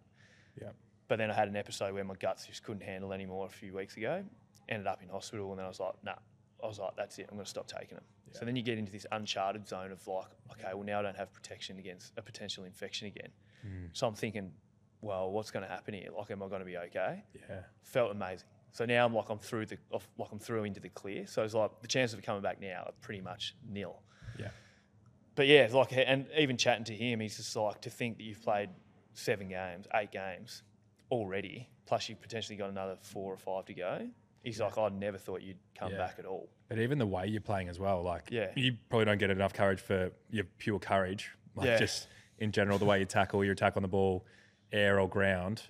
Yeah. 0.61 0.69
But 1.07 1.17
then 1.17 1.31
I 1.31 1.33
had 1.33 1.47
an 1.47 1.55
episode 1.55 1.93
where 1.93 2.03
my 2.03 2.15
guts 2.15 2.45
just 2.45 2.63
couldn't 2.63 2.83
handle 2.83 3.13
anymore 3.13 3.47
a 3.47 3.49
few 3.49 3.73
weeks 3.73 3.97
ago. 3.97 4.23
Ended 4.69 4.87
up 4.87 5.01
in 5.01 5.09
hospital, 5.09 5.49
and 5.49 5.59
then 5.59 5.65
I 5.65 5.69
was 5.69 5.79
like, 5.79 5.93
nah. 6.03 6.15
I 6.63 6.67
was 6.67 6.79
like, 6.79 6.91
that's 6.95 7.17
it. 7.19 7.27
I'm 7.29 7.35
going 7.35 7.43
to 7.43 7.49
stop 7.49 7.67
taking 7.67 7.95
them. 7.95 8.03
So 8.31 8.45
then 8.45 8.55
you 8.55 8.63
get 8.63 8.77
into 8.77 8.91
this 8.91 9.05
uncharted 9.11 9.67
zone 9.67 9.91
of 9.91 10.05
like, 10.07 10.25
okay, 10.51 10.73
well 10.73 10.83
now 10.83 10.99
I 10.99 11.01
don't 11.03 11.17
have 11.17 11.31
protection 11.33 11.77
against 11.77 12.13
a 12.17 12.21
potential 12.21 12.63
infection 12.63 13.07
again. 13.07 13.29
Hmm. 13.61 13.85
So 13.93 14.07
I'm 14.07 14.15
thinking, 14.15 14.51
well, 15.01 15.31
what's 15.31 15.51
going 15.51 15.63
to 15.63 15.69
happen 15.69 15.93
here? 15.93 16.07
Like, 16.17 16.31
am 16.31 16.41
I 16.41 16.47
going 16.47 16.61
to 16.61 16.65
be 16.65 16.77
okay? 16.77 17.23
Yeah. 17.35 17.59
felt 17.83 18.11
amazing. 18.11 18.47
So 18.71 18.85
now 18.85 19.05
I'm 19.05 19.13
like 19.13 19.29
I'm 19.29 19.37
through 19.37 19.67
the 19.67 19.77
off- 19.91 20.09
like 20.17 20.29
I'm 20.31 20.39
through 20.39 20.63
into 20.63 20.79
the 20.79 20.89
clear. 20.89 21.27
So 21.27 21.43
it's 21.43 21.53
like 21.53 21.69
the 21.81 21.87
chances 21.87 22.17
of 22.17 22.23
coming 22.23 22.41
back 22.41 22.59
now 22.59 22.83
are 22.87 22.93
pretty 23.01 23.21
much 23.21 23.55
nil. 23.69 24.01
Yeah. 24.39 24.47
But 25.35 25.47
yeah, 25.47 25.67
like 25.71 25.93
and 25.95 26.27
even 26.37 26.57
chatting 26.57 26.83
to 26.85 26.93
him, 26.95 27.19
he's 27.19 27.37
just 27.37 27.55
like 27.55 27.81
to 27.81 27.89
think 27.89 28.17
that 28.17 28.23
you've 28.23 28.41
played 28.41 28.69
seven 29.13 29.49
games, 29.49 29.87
eight 29.95 30.11
games 30.11 30.63
already, 31.11 31.69
plus 31.85 32.09
you've 32.09 32.21
potentially 32.21 32.57
got 32.57 32.69
another 32.69 32.97
four 33.01 33.33
or 33.33 33.37
five 33.37 33.65
to 33.65 33.73
go. 33.73 34.07
He's 34.43 34.59
like, 34.59 34.77
I 34.77 34.89
never 34.89 35.17
thought 35.17 35.41
you'd 35.41 35.57
come 35.77 35.91
Yeah. 35.91 35.97
back 35.99 36.15
at 36.19 36.25
all. 36.25 36.49
But 36.67 36.79
even 36.79 36.97
the 36.97 37.07
way 37.07 37.27
you're 37.27 37.41
playing 37.41 37.69
as 37.69 37.79
well, 37.79 38.01
like 38.03 38.29
Yeah. 38.29 38.51
you 38.55 38.75
probably 38.89 39.05
don't 39.05 39.17
get 39.17 39.29
enough 39.29 39.53
courage 39.53 39.79
for 39.79 40.11
your 40.29 40.43
pure 40.57 40.79
courage. 40.79 41.31
Like 41.55 41.67
Yeah. 41.67 41.77
just 41.77 42.07
in 42.39 42.51
general, 42.51 42.77
the 42.77 42.85
way 42.85 42.99
you 42.99 43.05
tackle, 43.05 43.43
your 43.43 43.53
attack 43.53 43.77
on 43.77 43.83
the 43.83 43.87
ball, 43.89 44.25
air 44.71 44.99
or 44.99 45.07
ground. 45.07 45.63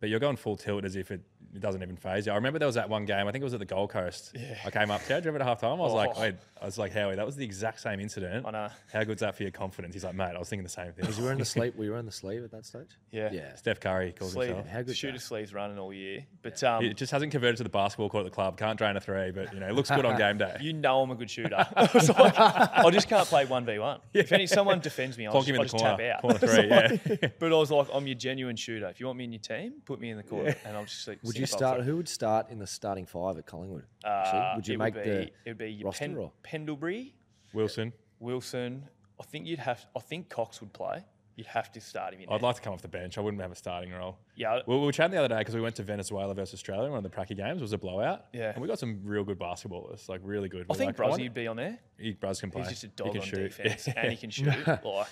But 0.00 0.08
you're 0.08 0.20
going 0.20 0.36
full 0.36 0.56
tilt 0.56 0.84
as 0.84 0.96
if 0.96 1.10
it, 1.10 1.20
it 1.54 1.60
doesn't 1.60 1.82
even 1.82 1.96
phase 1.96 2.26
you. 2.26 2.32
I 2.32 2.36
remember 2.36 2.58
there 2.58 2.66
was 2.66 2.74
that 2.74 2.88
one 2.88 3.04
game, 3.04 3.26
I 3.28 3.32
think 3.32 3.42
it 3.42 3.44
was 3.44 3.54
at 3.54 3.60
the 3.60 3.66
Gold 3.66 3.90
Coast. 3.90 4.32
Yeah. 4.34 4.56
I 4.64 4.70
came 4.70 4.90
up 4.90 5.02
to 5.04 5.08
you, 5.12 5.16
remember 5.20 5.40
at 5.40 5.46
half 5.46 5.60
time? 5.60 5.72
I 5.80 5.84
was 5.84 5.92
like, 5.92 6.10
Oh. 6.16 6.20
wait, 6.20 6.34
I 6.60 6.64
was 6.64 6.78
like, 6.78 6.92
Howie, 6.92 7.14
that 7.16 7.26
was 7.26 7.36
the 7.36 7.44
exact 7.44 7.80
same 7.80 8.00
incident. 8.00 8.44
I 8.46 8.50
know. 8.50 8.68
How 8.92 9.04
good's 9.04 9.20
that 9.20 9.34
for 9.36 9.42
your 9.42 9.52
confidence? 9.52 9.94
He's 9.94 10.04
like, 10.04 10.14
mate, 10.14 10.32
I 10.34 10.38
was 10.38 10.48
thinking 10.48 10.64
the 10.64 10.68
same 10.68 10.92
thing. 10.92 11.06
Was 11.06 11.18
you 11.18 11.24
wearing 11.24 11.38
the 11.38 11.44
sleeve? 11.54 11.76
Were 11.76 11.84
you 11.84 11.90
wearing 11.90 12.06
the 12.06 12.12
sleeve 12.12 12.42
at 12.44 12.50
that 12.52 12.64
stage? 12.66 12.88
Yeah. 13.10 13.30
Yeah. 13.32 13.54
Steph 13.54 13.80
Curry 13.80 14.12
calls 14.12 14.32
Sleeve, 14.32 14.48
himself. 14.48 14.68
How 14.68 14.82
good's 14.82 14.96
shooter 14.98 15.12
that? 15.14 15.20
sleeves 15.20 15.54
running 15.54 15.78
all 15.78 15.92
year. 15.92 16.24
But 16.42 16.62
um, 16.64 16.84
It 16.84 16.96
just 16.96 17.12
hasn't 17.12 17.30
converted 17.32 17.58
to 17.58 17.62
the 17.62 17.68
basketball 17.68 18.08
court 18.10 18.26
at 18.26 18.30
the 18.30 18.34
club. 18.34 18.58
Can't 18.58 18.76
drain 18.78 18.96
a 18.96 19.00
three, 19.00 19.30
but 19.30 19.52
you 19.54 19.60
know, 19.60 19.68
it 19.68 19.74
looks 19.74 19.90
good 19.90 20.04
on 20.04 20.16
game 20.18 20.38
day. 20.38 20.56
you 20.60 20.72
know 20.72 21.02
I'm 21.02 21.10
a 21.10 21.14
good 21.14 21.30
shooter. 21.30 21.54
I 21.76 21.82
like, 22.18 22.38
I 22.38 22.90
just 22.90 23.08
can't 23.08 23.26
play 23.28 23.44
one 23.44 23.64
v 23.64 23.78
one. 23.78 24.00
If 24.12 24.32
any 24.32 24.46
someone 24.46 24.80
defends 24.80 25.16
me, 25.18 25.26
I'll 25.26 25.32
Plonk 25.32 25.46
just, 25.46 25.50
him 25.50 25.54
in 25.56 25.60
I'll 25.60 25.66
the 25.66 25.70
just 25.72 25.84
corner. 25.84 25.96
tap 25.96 26.14
out. 26.16 26.20
Corner 26.22 26.38
It's 26.42 26.54
three, 26.54 27.08
like- 27.10 27.22
yeah. 27.22 27.28
But 27.38 27.52
I 27.52 27.56
was 27.56 27.70
like, 27.70 27.88
I'm 27.92 28.06
your 28.06 28.16
genuine 28.16 28.56
shooter. 28.56 28.88
If 28.88 29.00
you 29.00 29.06
want 29.06 29.18
me 29.18 29.24
in 29.24 29.32
your 29.32 29.40
team, 29.40 29.74
put 29.84 30.00
me 30.00 30.10
in 30.10 30.16
the 30.16 30.22
court, 30.22 30.56
and 30.64 30.76
I'll 30.76 30.84
just. 30.84 31.04
see- 31.04 31.16
Would 31.22 31.34
see 31.34 31.40
you 31.52 31.58
start? 31.58 31.82
Who 31.82 31.96
would 31.96 32.08
start 32.08 32.50
in 32.50 32.58
the 32.58 32.66
starting 32.66 33.06
five 33.06 33.38
at 33.38 33.46
Collingwood? 33.46 33.84
Uh, 34.04 34.52
would 34.56 34.66
you 34.68 34.74
it 34.74 34.78
make 34.78 34.94
would 34.94 35.04
the 35.04 35.20
It 35.22 35.32
would 35.46 35.58
be 35.58 35.72
your 35.72 35.86
roster 35.86 36.06
Pen, 36.06 36.16
or- 36.16 36.32
Pendlebury, 36.42 37.14
Wilson. 37.52 37.92
Wilson. 38.20 38.84
I 39.20 39.24
think 39.24 39.46
you'd 39.46 39.58
have. 39.60 39.84
I 39.96 40.00
think 40.00 40.28
Cox 40.28 40.60
would 40.60 40.72
play. 40.72 41.04
You'd 41.36 41.48
have 41.48 41.72
to 41.72 41.80
start 41.80 42.14
him 42.14 42.20
in. 42.20 42.28
I'd 42.28 42.34
there. 42.40 42.46
like 42.46 42.56
to 42.56 42.62
come 42.62 42.72
off 42.74 42.82
the 42.82 42.86
bench. 42.86 43.18
I 43.18 43.20
wouldn't 43.20 43.42
have 43.42 43.50
a 43.50 43.56
starting 43.56 43.90
role. 43.92 44.18
Yeah. 44.36 44.60
We, 44.68 44.76
we 44.78 44.86
were 44.86 44.92
chatting 44.92 45.10
the 45.12 45.18
other 45.18 45.26
day 45.34 45.38
because 45.38 45.56
we 45.56 45.60
went 45.60 45.74
to 45.76 45.82
Venezuela 45.82 46.32
versus 46.32 46.54
Australia, 46.54 46.88
one 46.90 47.04
of 47.04 47.10
the 47.10 47.16
Pracky 47.16 47.36
games. 47.36 47.58
It 47.58 47.62
was 47.62 47.72
a 47.72 47.78
blowout. 47.78 48.26
Yeah. 48.32 48.50
And 48.52 48.62
we 48.62 48.68
got 48.68 48.78
some 48.78 49.00
real 49.02 49.24
good 49.24 49.38
basketballers, 49.38 50.08
like 50.08 50.20
really 50.22 50.48
good. 50.48 50.60
I 50.62 50.66
We're 50.72 50.76
think 50.78 50.96
like, 50.96 51.10
Brozzy 51.10 51.22
would 51.24 51.34
be 51.34 51.48
on 51.48 51.56
there. 51.56 51.76
He, 51.98 52.12
Bros 52.12 52.40
can 52.40 52.52
play. 52.52 52.62
He's 52.62 52.70
just 52.70 52.84
a 52.84 52.86
He 52.86 52.92
dog 52.96 53.12
can 53.14 53.20
on 53.22 53.26
shoot. 53.26 53.48
defense, 53.56 53.88
Yeah. 53.88 53.94
and 53.96 54.10
he 54.12 54.16
can 54.16 54.30
shoot. 54.30 54.66
like, 54.84 55.06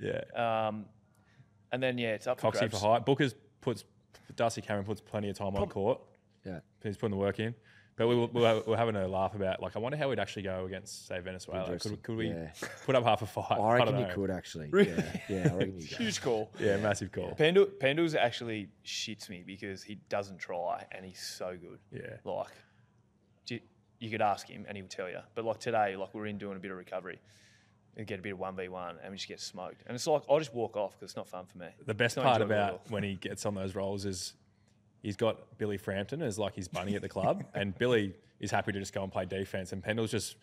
yeah. 0.00 0.66
um, 0.68 0.86
and 1.70 1.80
then 1.80 1.96
yeah, 1.96 2.08
it's 2.14 2.26
up 2.26 2.40
for 2.40 2.50
Coxie 2.50 2.58
grabs. 2.60 2.80
for 2.80 2.86
height. 2.94 3.06
Booker's 3.06 3.36
puts, 3.60 3.84
Darcy 4.36 4.60
Cameron 4.62 4.84
puts 4.84 5.00
plenty 5.00 5.28
of 5.30 5.36
time 5.36 5.54
on 5.56 5.68
court. 5.68 6.00
Yeah. 6.44 6.60
He's 6.82 6.96
putting 6.96 7.10
the 7.12 7.16
work 7.22 7.40
in. 7.40 7.54
But 7.96 8.06
we 8.06 8.14
were, 8.14 8.26
we 8.26 8.40
were, 8.42 8.62
we 8.64 8.70
were 8.70 8.76
having 8.76 8.94
a 8.94 9.08
laugh 9.08 9.34
about, 9.34 9.60
like, 9.60 9.74
I 9.74 9.80
wonder 9.80 9.98
how 9.98 10.08
we'd 10.08 10.20
actually 10.20 10.42
go 10.42 10.66
against, 10.66 11.08
say, 11.08 11.18
Venezuela. 11.18 11.64
Interesting. 11.64 11.92
Could, 11.96 12.02
could 12.04 12.16
we 12.16 12.28
Yeah. 12.28 12.52
put 12.86 12.94
up 12.94 13.02
half 13.02 13.22
a 13.22 13.26
five? 13.26 13.58
I 13.58 13.74
reckon 13.74 13.94
don't 13.94 14.06
you 14.08 14.14
could 14.14 14.30
actually. 14.30 14.68
Really? 14.70 14.90
Yeah, 14.92 15.20
yeah, 15.28 15.48
I 15.52 15.56
reckon 15.56 15.80
you 15.80 15.88
could. 15.88 15.96
Huge 15.98 16.20
call. 16.22 16.52
Yeah, 16.60 16.76
massive 16.76 17.10
call. 17.10 17.34
Pendle, 17.34 17.66
Pendles 17.66 18.14
actually 18.14 18.68
shits 18.86 19.28
me 19.28 19.42
because 19.44 19.82
he 19.82 19.96
doesn't 20.08 20.38
try 20.38 20.86
and 20.92 21.04
he's 21.04 21.20
so 21.20 21.56
good. 21.60 21.80
Yeah. 21.90 22.18
Like, 22.22 22.52
do- 23.46 23.58
you 23.98 24.10
could 24.10 24.22
ask 24.22 24.46
him 24.46 24.64
and 24.68 24.76
he 24.76 24.82
would 24.82 24.92
tell 24.92 25.08
you. 25.08 25.18
But 25.34 25.44
like 25.44 25.58
today, 25.58 25.96
like 25.96 26.14
we're 26.14 26.26
in 26.26 26.38
doing 26.38 26.56
a 26.56 26.60
bit 26.60 26.70
of 26.70 26.76
recovery 26.76 27.18
and 27.98 28.06
get 28.06 28.20
a 28.20 28.22
bit 28.22 28.32
of 28.32 28.38
1v1 28.38 28.94
and 29.02 29.10
we 29.10 29.16
just 29.16 29.28
get 29.28 29.40
smoked. 29.40 29.82
And 29.86 29.94
it's 29.94 30.06
like, 30.06 30.22
I'll 30.30 30.38
just 30.38 30.54
walk 30.54 30.76
off 30.76 30.92
because 30.92 31.10
it's 31.10 31.16
not 31.16 31.28
fun 31.28 31.44
for 31.46 31.58
me. 31.58 31.66
The 31.84 31.94
best 31.94 32.16
part 32.16 32.40
about 32.40 32.82
when 32.90 33.02
he 33.02 33.16
gets 33.16 33.44
on 33.44 33.54
those 33.54 33.74
roles 33.74 34.04
is 34.06 34.34
he's 35.02 35.16
got 35.16 35.58
Billy 35.58 35.76
Frampton 35.76 36.22
as 36.22 36.38
like 36.38 36.54
his 36.54 36.68
bunny 36.68 36.94
at 36.94 37.02
the 37.02 37.08
club, 37.08 37.44
and 37.54 37.76
Billy 37.76 38.14
is 38.40 38.50
happy 38.52 38.70
to 38.72 38.78
just 38.78 38.92
go 38.94 39.02
and 39.02 39.12
play 39.12 39.26
defense, 39.26 39.72
and 39.72 39.82
Pendle's 39.82 40.12
just 40.12 40.36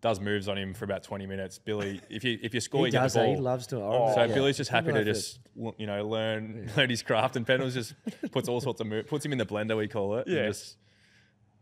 does 0.00 0.18
moves 0.20 0.48
on 0.48 0.56
him 0.56 0.72
for 0.72 0.84
about 0.86 1.02
twenty 1.02 1.26
minutes. 1.26 1.58
Billy, 1.58 2.00
if 2.08 2.24
you 2.24 2.38
if 2.42 2.54
you 2.54 2.60
score, 2.60 2.82
He 2.82 2.86
you 2.86 2.92
get 2.92 3.02
does. 3.02 3.14
the 3.14 3.20
ball. 3.20 3.34
He 3.34 3.40
loves 3.40 3.66
to. 3.66 3.76
Oh, 3.82 4.12
so 4.14 4.24
yeah. 4.24 4.32
Billy's 4.32 4.56
just 4.56 4.70
happy 4.70 4.92
to 4.92 5.00
if 5.00 5.06
it- 5.06 5.12
just 5.12 5.40
you 5.76 5.86
know 5.86 6.06
learn 6.06 6.70
learn 6.76 6.88
his 6.88 7.02
craft, 7.02 7.36
and 7.36 7.46
Pendle's 7.46 7.74
just 7.74 7.94
puts 8.32 8.48
all 8.48 8.60
sorts 8.60 8.80
of 8.80 8.86
moves, 8.86 9.08
puts 9.10 9.24
him 9.26 9.32
in 9.32 9.38
the 9.38 9.44
blender 9.44 9.76
we 9.76 9.88
call 9.88 10.16
it, 10.16 10.28
Yeah. 10.28 10.38
and 10.44 10.54
just 10.54 10.76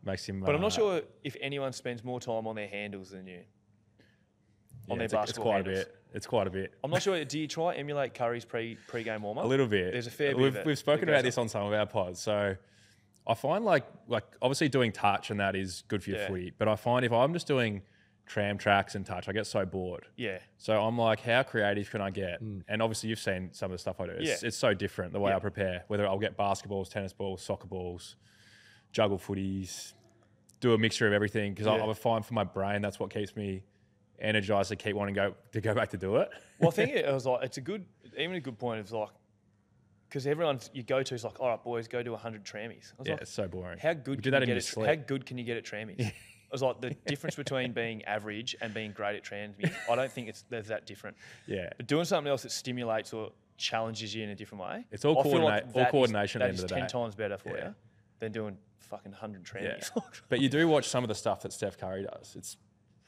makes 0.04 0.28
him. 0.28 0.40
But 0.40 0.50
I'm 0.50 0.56
uh, 0.60 0.64
not 0.64 0.72
sure 0.72 1.00
if 1.24 1.36
anyone 1.40 1.72
spends 1.72 2.04
more 2.04 2.20
time 2.20 2.46
on 2.46 2.54
their 2.54 2.68
handles 2.68 3.10
than 3.10 3.26
you. 3.26 3.40
Yeah, 4.88 4.92
on 4.92 4.98
their 4.98 5.04
it's, 5.04 5.14
a- 5.14 5.16
it's 5.18 5.26
basketball 5.32 5.52
quite 5.52 5.60
a 5.60 5.70
bit. 5.70 5.94
It's 6.14 6.26
quite 6.26 6.46
a 6.46 6.50
bit. 6.50 6.72
I'm 6.82 6.90
not 6.90 7.02
sure. 7.02 7.22
Do 7.24 7.38
you 7.38 7.46
try 7.46 7.74
emulate 7.74 8.14
Curry's 8.14 8.44
pre 8.44 8.76
pre 8.88 9.02
game 9.04 9.22
warm 9.22 9.38
up? 9.38 9.44
A 9.44 9.46
little 9.46 9.66
bit. 9.66 9.92
There's 9.92 10.06
a 10.06 10.10
fair 10.10 10.34
bit 10.34 10.40
We've, 10.54 10.66
we've 10.66 10.78
spoken 10.78 11.08
about 11.08 11.18
goes 11.18 11.24
this 11.24 11.38
on 11.38 11.48
some 11.48 11.66
of 11.66 11.72
our 11.72 11.86
pods. 11.86 12.18
So 12.20 12.56
I 13.26 13.34
find 13.34 13.64
like 13.64 13.84
like 14.06 14.24
obviously 14.40 14.68
doing 14.70 14.90
touch 14.90 15.30
and 15.30 15.38
that 15.40 15.54
is 15.54 15.84
good 15.88 16.02
for 16.02 16.10
your 16.10 16.20
Yeah. 16.20 16.28
footy. 16.28 16.52
But 16.56 16.66
I 16.68 16.76
find 16.76 17.04
if 17.04 17.12
I'm 17.12 17.34
just 17.34 17.46
doing 17.46 17.82
tram 18.24 18.56
tracks 18.56 18.94
and 18.94 19.04
touch, 19.04 19.28
I 19.28 19.32
get 19.32 19.46
so 19.46 19.66
bored. 19.66 20.06
Yeah. 20.16 20.38
So 20.56 20.82
I'm 20.82 20.96
like, 20.98 21.20
how 21.20 21.42
creative 21.42 21.90
can 21.90 22.00
I 22.00 22.08
get? 22.10 22.40
Hmm. 22.40 22.60
And 22.68 22.80
obviously 22.80 23.10
you've 23.10 23.18
seen 23.20 23.50
some 23.52 23.66
of 23.70 23.72
the 23.72 23.78
stuff 23.78 24.00
I 24.00 24.06
do. 24.06 24.12
It's, 24.12 24.42
Yeah. 24.42 24.48
it's 24.48 24.56
so 24.56 24.72
different 24.74 25.12
the 25.12 25.20
way 25.20 25.30
Yeah. 25.32 25.36
I 25.36 25.40
prepare. 25.40 25.84
Whether 25.88 26.06
I'll 26.06 26.18
get 26.18 26.38
basketballs, 26.38 26.88
tennis 26.90 27.12
balls, 27.12 27.42
soccer 27.42 27.66
balls, 27.66 28.16
juggle 28.92 29.18
footies, 29.18 29.92
do 30.60 30.72
a 30.72 30.78
mixture 30.78 31.06
of 31.06 31.12
everything 31.12 31.52
because 31.52 31.66
Yeah. 31.66 31.84
I, 31.84 31.90
I 31.90 31.92
find 31.94 32.24
for 32.24 32.32
my 32.34 32.44
brain 32.44 32.80
that's 32.82 32.98
what 32.98 33.10
keeps 33.10 33.36
me 33.36 33.62
energized 34.20 34.68
to 34.70 34.76
keep 34.76 34.94
wanting 34.96 35.14
to 35.14 35.20
go 35.20 35.34
to 35.52 35.60
go 35.60 35.74
back 35.74 35.90
to 35.90 35.96
do 35.96 36.16
it. 36.16 36.30
Well, 36.58 36.70
I 36.70 36.72
think 36.72 36.90
it 36.94 37.12
was 37.12 37.26
like 37.26 37.44
it's 37.44 37.56
a 37.58 37.60
good, 37.60 37.84
even 38.16 38.36
a 38.36 38.40
good 38.40 38.58
point. 38.58 38.80
It's 38.80 38.92
like 38.92 39.10
because 40.08 40.26
everyone 40.26 40.58
you 40.72 40.82
go 40.82 41.02
to 41.02 41.14
is 41.14 41.24
like, 41.24 41.38
all 41.40 41.48
right, 41.48 41.62
boys, 41.62 41.86
go 41.86 42.02
do 42.02 42.12
100 42.12 42.44
trammies. 42.44 42.92
Yeah, 43.04 43.12
like, 43.12 43.22
it's 43.22 43.30
so 43.32 43.46
boring. 43.46 43.78
how 43.78 43.92
good 43.92 44.08
We 44.08 44.14
can 44.16 44.22
do 44.22 44.30
that 44.32 44.40
you 44.40 44.46
get 44.46 44.56
at, 44.56 44.64
sleep. 44.64 44.86
how 44.86 44.94
good 44.94 45.26
can 45.26 45.36
you 45.36 45.44
get 45.44 45.56
at 45.58 45.64
trammies? 45.64 46.00
I 46.50 46.50
was 46.50 46.62
like, 46.62 46.80
the 46.80 46.90
difference 47.06 47.36
between 47.36 47.72
being 47.72 48.02
average 48.06 48.56
and 48.62 48.72
being 48.72 48.92
great 48.92 49.16
at 49.16 49.22
trammies, 49.24 49.70
I 49.90 49.94
don't 49.96 50.10
think 50.10 50.28
it's 50.30 50.44
there's 50.48 50.68
that 50.68 50.86
different. 50.86 51.16
Yeah. 51.46 51.68
But 51.76 51.86
doing 51.86 52.06
something 52.06 52.30
else 52.30 52.42
that 52.44 52.52
stimulates 52.52 53.12
or 53.12 53.32
challenges 53.58 54.14
you 54.14 54.24
in 54.24 54.30
a 54.30 54.34
different 54.34 54.64
way. 54.64 54.86
It's 54.90 55.04
all 55.04 55.22
coordinate- 55.22 55.64
all 55.64 55.72
that 55.74 55.86
is- 55.88 55.90
coordination 55.90 56.40
at 56.40 56.46
the 56.46 56.48
end 56.50 56.58
of 56.60 56.68
the 56.68 56.74
ten 56.74 56.84
day. 56.84 56.88
times 56.88 57.14
better 57.14 57.36
for 57.36 57.50
Yeah. 57.54 57.68
you 57.68 57.74
than 58.20 58.32
doing 58.32 58.56
fucking 58.78 59.12
100 59.12 59.46
Yeah. 59.60 59.78
but 60.30 60.40
you 60.40 60.48
do 60.48 60.66
watch 60.68 60.88
some 60.88 61.04
of 61.04 61.08
the 61.08 61.14
stuff 61.14 61.42
that 61.42 61.52
Steph 61.52 61.76
Curry 61.76 62.04
does. 62.04 62.34
It's 62.34 62.56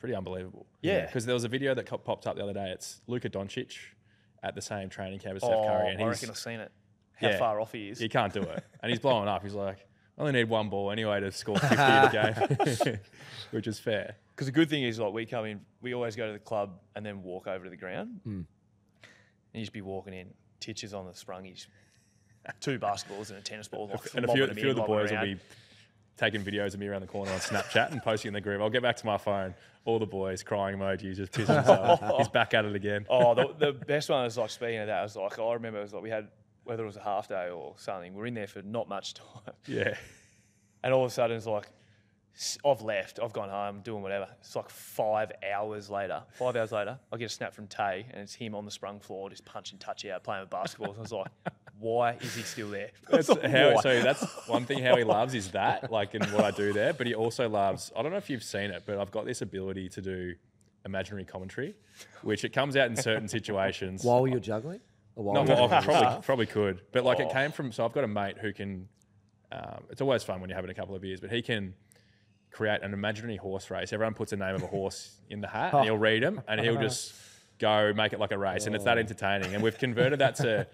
pretty 0.00 0.14
unbelievable. 0.14 0.66
Yeah. 0.82 1.06
Because 1.06 1.26
there 1.26 1.34
was 1.34 1.44
a 1.44 1.48
video 1.48 1.74
that 1.74 1.86
popped 2.04 2.26
up 2.26 2.36
the 2.36 2.42
other 2.42 2.54
day. 2.54 2.70
It's 2.70 3.02
Luka 3.06 3.28
Doncic 3.28 3.76
at 4.42 4.54
the 4.54 4.62
same 4.62 4.88
training 4.88 5.20
camp 5.20 5.36
as 5.36 5.42
Steph 5.42 5.54
oh, 5.54 5.66
Curry. 5.66 5.90
And 5.92 6.02
I 6.02 6.06
he's, 6.06 6.08
reckon 6.08 6.30
I've 6.30 6.38
seen 6.38 6.60
it. 6.60 6.72
How 7.20 7.28
Yeah. 7.28 7.38
far 7.38 7.60
off 7.60 7.72
he 7.72 7.90
is. 7.90 7.98
he 7.98 8.08
can't 8.08 8.32
do 8.32 8.42
it. 8.42 8.64
And 8.82 8.90
he's 8.90 8.98
blowing 8.98 9.28
up. 9.28 9.42
He's 9.42 9.54
like, 9.54 9.86
I 10.18 10.22
only 10.22 10.32
need 10.32 10.48
one 10.48 10.70
ball 10.70 10.90
anyway 10.90 11.20
to 11.20 11.30
score 11.30 11.58
50 11.58 11.74
in 11.74 11.80
a 11.80 12.10
game, 12.12 12.98
which 13.50 13.66
is 13.66 13.78
fair. 13.78 14.16
Because 14.34 14.46
the 14.46 14.52
good 14.52 14.70
thing 14.70 14.82
is, 14.82 14.98
like, 14.98 15.12
we 15.12 15.26
come 15.26 15.44
in, 15.44 15.60
we 15.82 15.94
always 15.94 16.16
go 16.16 16.26
to 16.26 16.32
the 16.32 16.38
club 16.38 16.80
and 16.96 17.04
then 17.04 17.22
walk 17.22 17.46
over 17.46 17.64
to 17.64 17.70
the 17.70 17.76
ground. 17.76 18.20
Hmm. 18.24 18.30
And 18.30 18.46
you 19.52 19.60
just 19.60 19.72
be 19.72 19.82
walking 19.82 20.14
in, 20.14 20.28
titches 20.60 20.94
on 20.94 21.04
the 21.04 21.12
sprungies, 21.12 21.66
two 22.60 22.78
basketballs 22.78 23.28
and 23.30 23.38
a 23.38 23.42
tennis 23.42 23.68
ball. 23.68 23.88
Like, 23.88 24.14
And 24.14 24.24
a 24.24 24.32
few, 24.32 24.44
a 24.44 24.54
few 24.54 24.64
in 24.64 24.70
of 24.70 24.76
the 24.76 24.82
boys 24.82 25.10
will 25.10 25.22
be 25.22 25.36
taking 26.16 26.42
videos 26.44 26.74
of 26.74 26.80
me 26.80 26.86
around 26.86 27.00
the 27.00 27.06
corner 27.06 27.32
on 27.32 27.38
Snapchat 27.38 27.92
and 27.92 28.02
posting 28.02 28.28
in 28.28 28.34
the 28.34 28.40
group. 28.40 28.60
I'll 28.60 28.70
get 28.70 28.82
back 28.82 28.96
to 28.96 29.06
my 29.06 29.16
phone. 29.16 29.54
All 29.86 29.98
the 29.98 30.06
boys 30.06 30.42
crying 30.42 30.76
emojis, 30.76 31.16
just 31.16 31.32
pissing 31.32 31.54
himself. 31.56 32.02
He's 32.18 32.28
back 32.28 32.52
at 32.52 32.64
it 32.66 32.74
again. 32.76 33.06
Oh, 33.08 33.34
the, 33.34 33.54
the 33.58 33.72
best 33.72 34.10
one 34.10 34.24
was 34.24 34.36
like 34.36 34.50
speaking 34.50 34.78
of 34.78 34.88
that. 34.88 34.98
I 34.98 35.02
was 35.02 35.16
like, 35.16 35.38
I 35.38 35.52
remember 35.54 35.78
it 35.78 35.82
was 35.82 35.94
like 35.94 36.02
we 36.02 36.10
had 36.10 36.28
whether 36.64 36.82
it 36.82 36.86
was 36.86 36.96
a 36.96 37.02
half 37.02 37.28
day 37.28 37.48
or 37.48 37.72
something. 37.78 38.12
We're 38.14 38.26
in 38.26 38.34
there 38.34 38.46
for 38.46 38.60
not 38.62 38.88
much 38.88 39.14
time, 39.44 39.54
Yeah. 39.66 39.94
and 40.84 40.92
all 40.92 41.04
of 41.04 41.10
a 41.10 41.14
sudden 41.14 41.36
it's 41.38 41.46
like 41.46 41.66
I've 42.64 42.80
left. 42.82 43.20
I've 43.22 43.32
gone 43.32 43.50
home, 43.50 43.80
doing 43.82 44.02
whatever. 44.02 44.28
It's 44.40 44.56
like 44.56 44.70
five 44.70 45.30
hours 45.52 45.90
later. 45.90 46.22
Five 46.38 46.56
hours 46.56 46.72
later, 46.72 46.98
I 47.12 47.16
get 47.16 47.26
a 47.26 47.28
snap 47.28 47.52
from 47.54 47.66
Tay, 47.66 48.06
and 48.10 48.22
it's 48.22 48.34
him 48.34 48.54
on 48.54 48.64
the 48.64 48.70
sprung 48.70 49.00
floor, 49.00 49.28
just 49.28 49.44
punching 49.44 49.78
touch 49.78 50.04
out, 50.06 50.24
playing 50.24 50.40
with 50.42 50.50
basketballs. 50.50 50.96
I 50.96 51.00
was 51.02 51.12
like, 51.12 51.26
why 51.78 52.12
is 52.14 52.34
he 52.34 52.42
still 52.42 52.70
there? 52.70 52.90
That's 53.10 53.28
like, 53.28 53.42
how, 53.42 53.80
so 53.80 54.00
that's 54.02 54.22
one 54.46 54.64
thing 54.66 54.82
how 54.82 54.96
he 54.96 55.04
loves 55.04 55.34
is 55.34 55.50
that, 55.52 55.90
like 55.90 56.14
in 56.14 56.22
what 56.30 56.44
I 56.44 56.50
do 56.50 56.72
there. 56.72 56.92
But 56.92 57.06
he 57.06 57.14
also 57.14 57.48
loves, 57.48 57.90
I 57.96 58.02
don't 58.02 58.10
know 58.12 58.18
if 58.18 58.28
you've 58.30 58.42
seen 58.42 58.70
it, 58.70 58.82
but 58.86 58.98
I've 58.98 59.10
got 59.10 59.24
this 59.26 59.40
ability 59.42 59.88
to 59.90 60.02
do 60.02 60.34
imaginary 60.84 61.24
commentary, 61.24 61.74
which 62.22 62.44
it 62.44 62.50
comes 62.52 62.76
out 62.76 62.88
in 62.88 62.96
certain 62.96 63.28
situations. 63.28 64.04
While 64.04 64.26
you're 64.26 64.40
juggling? 64.40 64.80
Or 65.16 65.24
while 65.24 65.34
No, 65.34 65.40
you're 65.44 65.68
well, 65.68 65.72
I 65.72 65.80
probably, 65.82 66.22
probably 66.22 66.46
could. 66.46 66.82
But 66.92 67.04
like 67.04 67.18
Oh. 67.20 67.24
it 67.24 67.30
came 67.32 67.50
from, 67.52 67.72
so 67.72 67.84
I've 67.84 67.92
got 67.92 68.04
a 68.04 68.08
mate 68.08 68.38
who 68.38 68.52
can, 68.52 68.88
um, 69.52 69.84
it's 69.90 70.00
always 70.00 70.22
fun 70.22 70.40
when 70.40 70.48
you're 70.50 70.56
having 70.56 70.70
a 70.70 70.74
couple 70.74 70.94
of 70.94 71.02
beers, 71.02 71.20
but 71.20 71.30
he 71.30 71.42
can 71.42 71.74
create 72.50 72.82
an 72.82 72.92
imaginary 72.92 73.36
horse 73.36 73.70
race. 73.70 73.92
Everyone 73.92 74.14
puts 74.14 74.32
a 74.32 74.36
name 74.36 74.54
of 74.54 74.62
a 74.62 74.66
horse 74.66 75.16
in 75.30 75.40
the 75.40 75.48
hat 75.48 75.72
and 75.72 75.80
oh. 75.80 75.84
he'll 75.84 75.98
read 75.98 76.22
them 76.22 76.42
and 76.48 76.60
he'll 76.60 76.80
just 76.80 77.14
go 77.58 77.92
make 77.94 78.12
it 78.12 78.20
like 78.20 78.32
a 78.32 78.38
race. 78.38 78.66
And 78.66 78.74
it's 78.74 78.84
that 78.84 78.96
oh. 78.96 79.00
entertaining. 79.00 79.54
And 79.54 79.62
we've 79.62 79.78
converted 79.78 80.18
that 80.20 80.36
to 80.36 80.66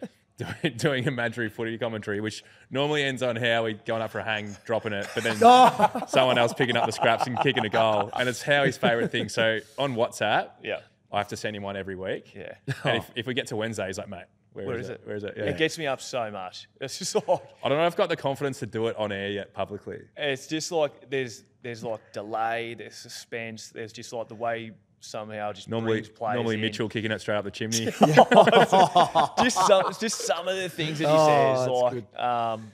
doing, 0.77 1.05
imaginary 1.05 1.49
footy 1.49 1.79
commentary, 1.79 2.20
which 2.20 2.45
normally 2.70 3.03
ends 3.03 3.22
on 3.22 3.37
Howie 3.37 3.74
going 3.87 4.03
up 4.03 4.11
for 4.11 4.18
a 4.18 4.24
hang, 4.24 4.57
dropping 4.64 4.93
it, 4.93 5.09
but 5.14 5.24
then 5.24 5.37
oh. 5.43 6.03
someone 6.09 6.39
else 6.39 6.53
picking 6.53 6.77
up 6.77 6.87
the 6.87 6.93
scraps 6.93 7.27
and 7.27 7.39
kicking 7.41 7.64
a 7.64 7.70
goal. 7.70 8.11
And 8.14 8.29
it's 8.29 8.43
Howie's 8.43 8.77
favourite 8.77 9.11
thing. 9.11 9.29
So 9.29 9.61
on 9.79 9.95
WhatsApp, 9.95 10.51
Yeah. 10.62 10.81
I 11.12 11.18
have 11.18 11.29
to 11.29 11.37
send 11.37 11.57
him 11.57 11.62
one 11.62 11.77
every 11.77 11.97
week. 11.97 12.35
Yeah. 12.35 12.55
And 12.85 12.99
if, 12.99 13.11
if 13.14 13.27
we 13.27 13.35
get 13.35 13.47
to 13.49 13.57
Wednesday, 13.57 13.87
he's 13.87 13.97
like, 13.97 14.09
mate, 14.09 14.24
Where 14.53 14.77
is 14.77 14.89
it? 14.89 15.01
Where 15.05 15.16
is 15.16 15.24
it? 15.24 15.37
It 15.37 15.57
gets 15.57 15.79
me 15.79 15.87
up 15.87 16.01
so 16.01 16.31
much. 16.31 16.68
It's 16.81 16.99
just 16.99 17.14
like 17.14 17.24
I 17.29 17.68
don't 17.68 17.79
know 17.79 17.87
if 17.87 17.93
I've 17.93 17.97
got 17.97 18.09
the 18.09 18.16
confidence 18.16 18.59
to 18.59 18.66
do 18.66 18.89
it 18.89 18.97
on 18.97 19.12
air 19.12 19.31
yet 19.31 19.55
publicly. 19.55 20.01
it's 20.16 20.47
just 20.47 20.72
like 20.72 21.09
there's 21.09 21.45
there's 21.67 21.83
like 21.83 22.12
delay, 22.12 22.75
there's 22.75 22.95
suspense, 22.95 23.71
there's 23.71 23.93
just 23.93 24.12
like 24.12 24.29
the 24.29 24.37
way 24.37 24.71
somehow 25.01 25.53
just 25.53 25.69
Normally, 25.69 26.03
brings 26.03 26.21
normally 26.21 26.55
in. 26.55 26.61
Mitchell 26.61 26.89
kicking 26.89 27.11
it 27.11 27.21
straight 27.21 27.35
up 27.37 27.45
the 27.45 27.51
chimney. 27.51 27.87
just 29.43 29.67
some 29.67 29.85
just 30.01 30.21
some 30.27 30.47
of 30.47 30.57
the 30.57 30.69
things 30.69 31.01
that 31.01 31.09
he 31.09 31.14
Oh, 31.17 31.27
says 31.27 31.67
that's 31.67 32.14
like 32.14 32.21
um 32.25 32.71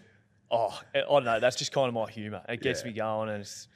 oh 0.51 0.79
I 0.95 1.01
don't 1.01 1.25
know 1.25 1.41
that's 1.41 1.57
just 1.57 1.73
kind 1.73 1.89
of 1.89 1.95
my 1.95 2.11
humour. 2.11 2.43
It 2.51 2.61
gets 2.61 2.83
Yeah. 2.83 2.89
me 2.89 2.93
going 2.95 3.29
and 3.31 3.41
it's, 3.41 3.67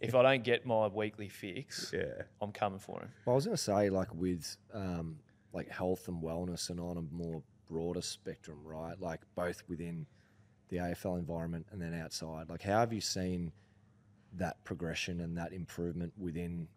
if 0.00 0.14
I 0.14 0.22
don't 0.22 0.44
get 0.44 0.64
my 0.64 0.86
weekly 0.86 1.28
fix, 1.28 1.92
yeah. 1.92 2.22
I'm 2.40 2.52
coming 2.52 2.78
for 2.78 3.00
him. 3.00 3.08
Well, 3.24 3.34
I 3.34 3.36
was 3.36 3.44
going 3.46 3.56
to 3.56 3.62
say, 3.62 3.88
like 3.90 4.12
with 4.14 4.56
um, 4.74 5.18
like 5.52 5.68
health 5.68 6.06
and 6.08 6.20
wellness, 6.22 6.70
and 6.70 6.78
on 6.80 6.96
a 6.98 7.02
more 7.14 7.42
broader 7.68 8.02
spectrum, 8.02 8.58
right? 8.64 9.00
Like 9.00 9.20
both 9.36 9.62
within 9.68 10.06
the 10.70 10.78
AFL 10.78 11.18
environment 11.18 11.66
and 11.72 11.80
then 11.80 11.94
outside. 11.94 12.48
Like, 12.48 12.62
how 12.62 12.80
have 12.80 12.92
you 12.92 13.00
seen 13.00 13.52
that 14.38 14.62
progression 14.64 15.20
and 15.20 15.36
that 15.36 15.52
improvement 15.52 16.12
within 16.18 16.68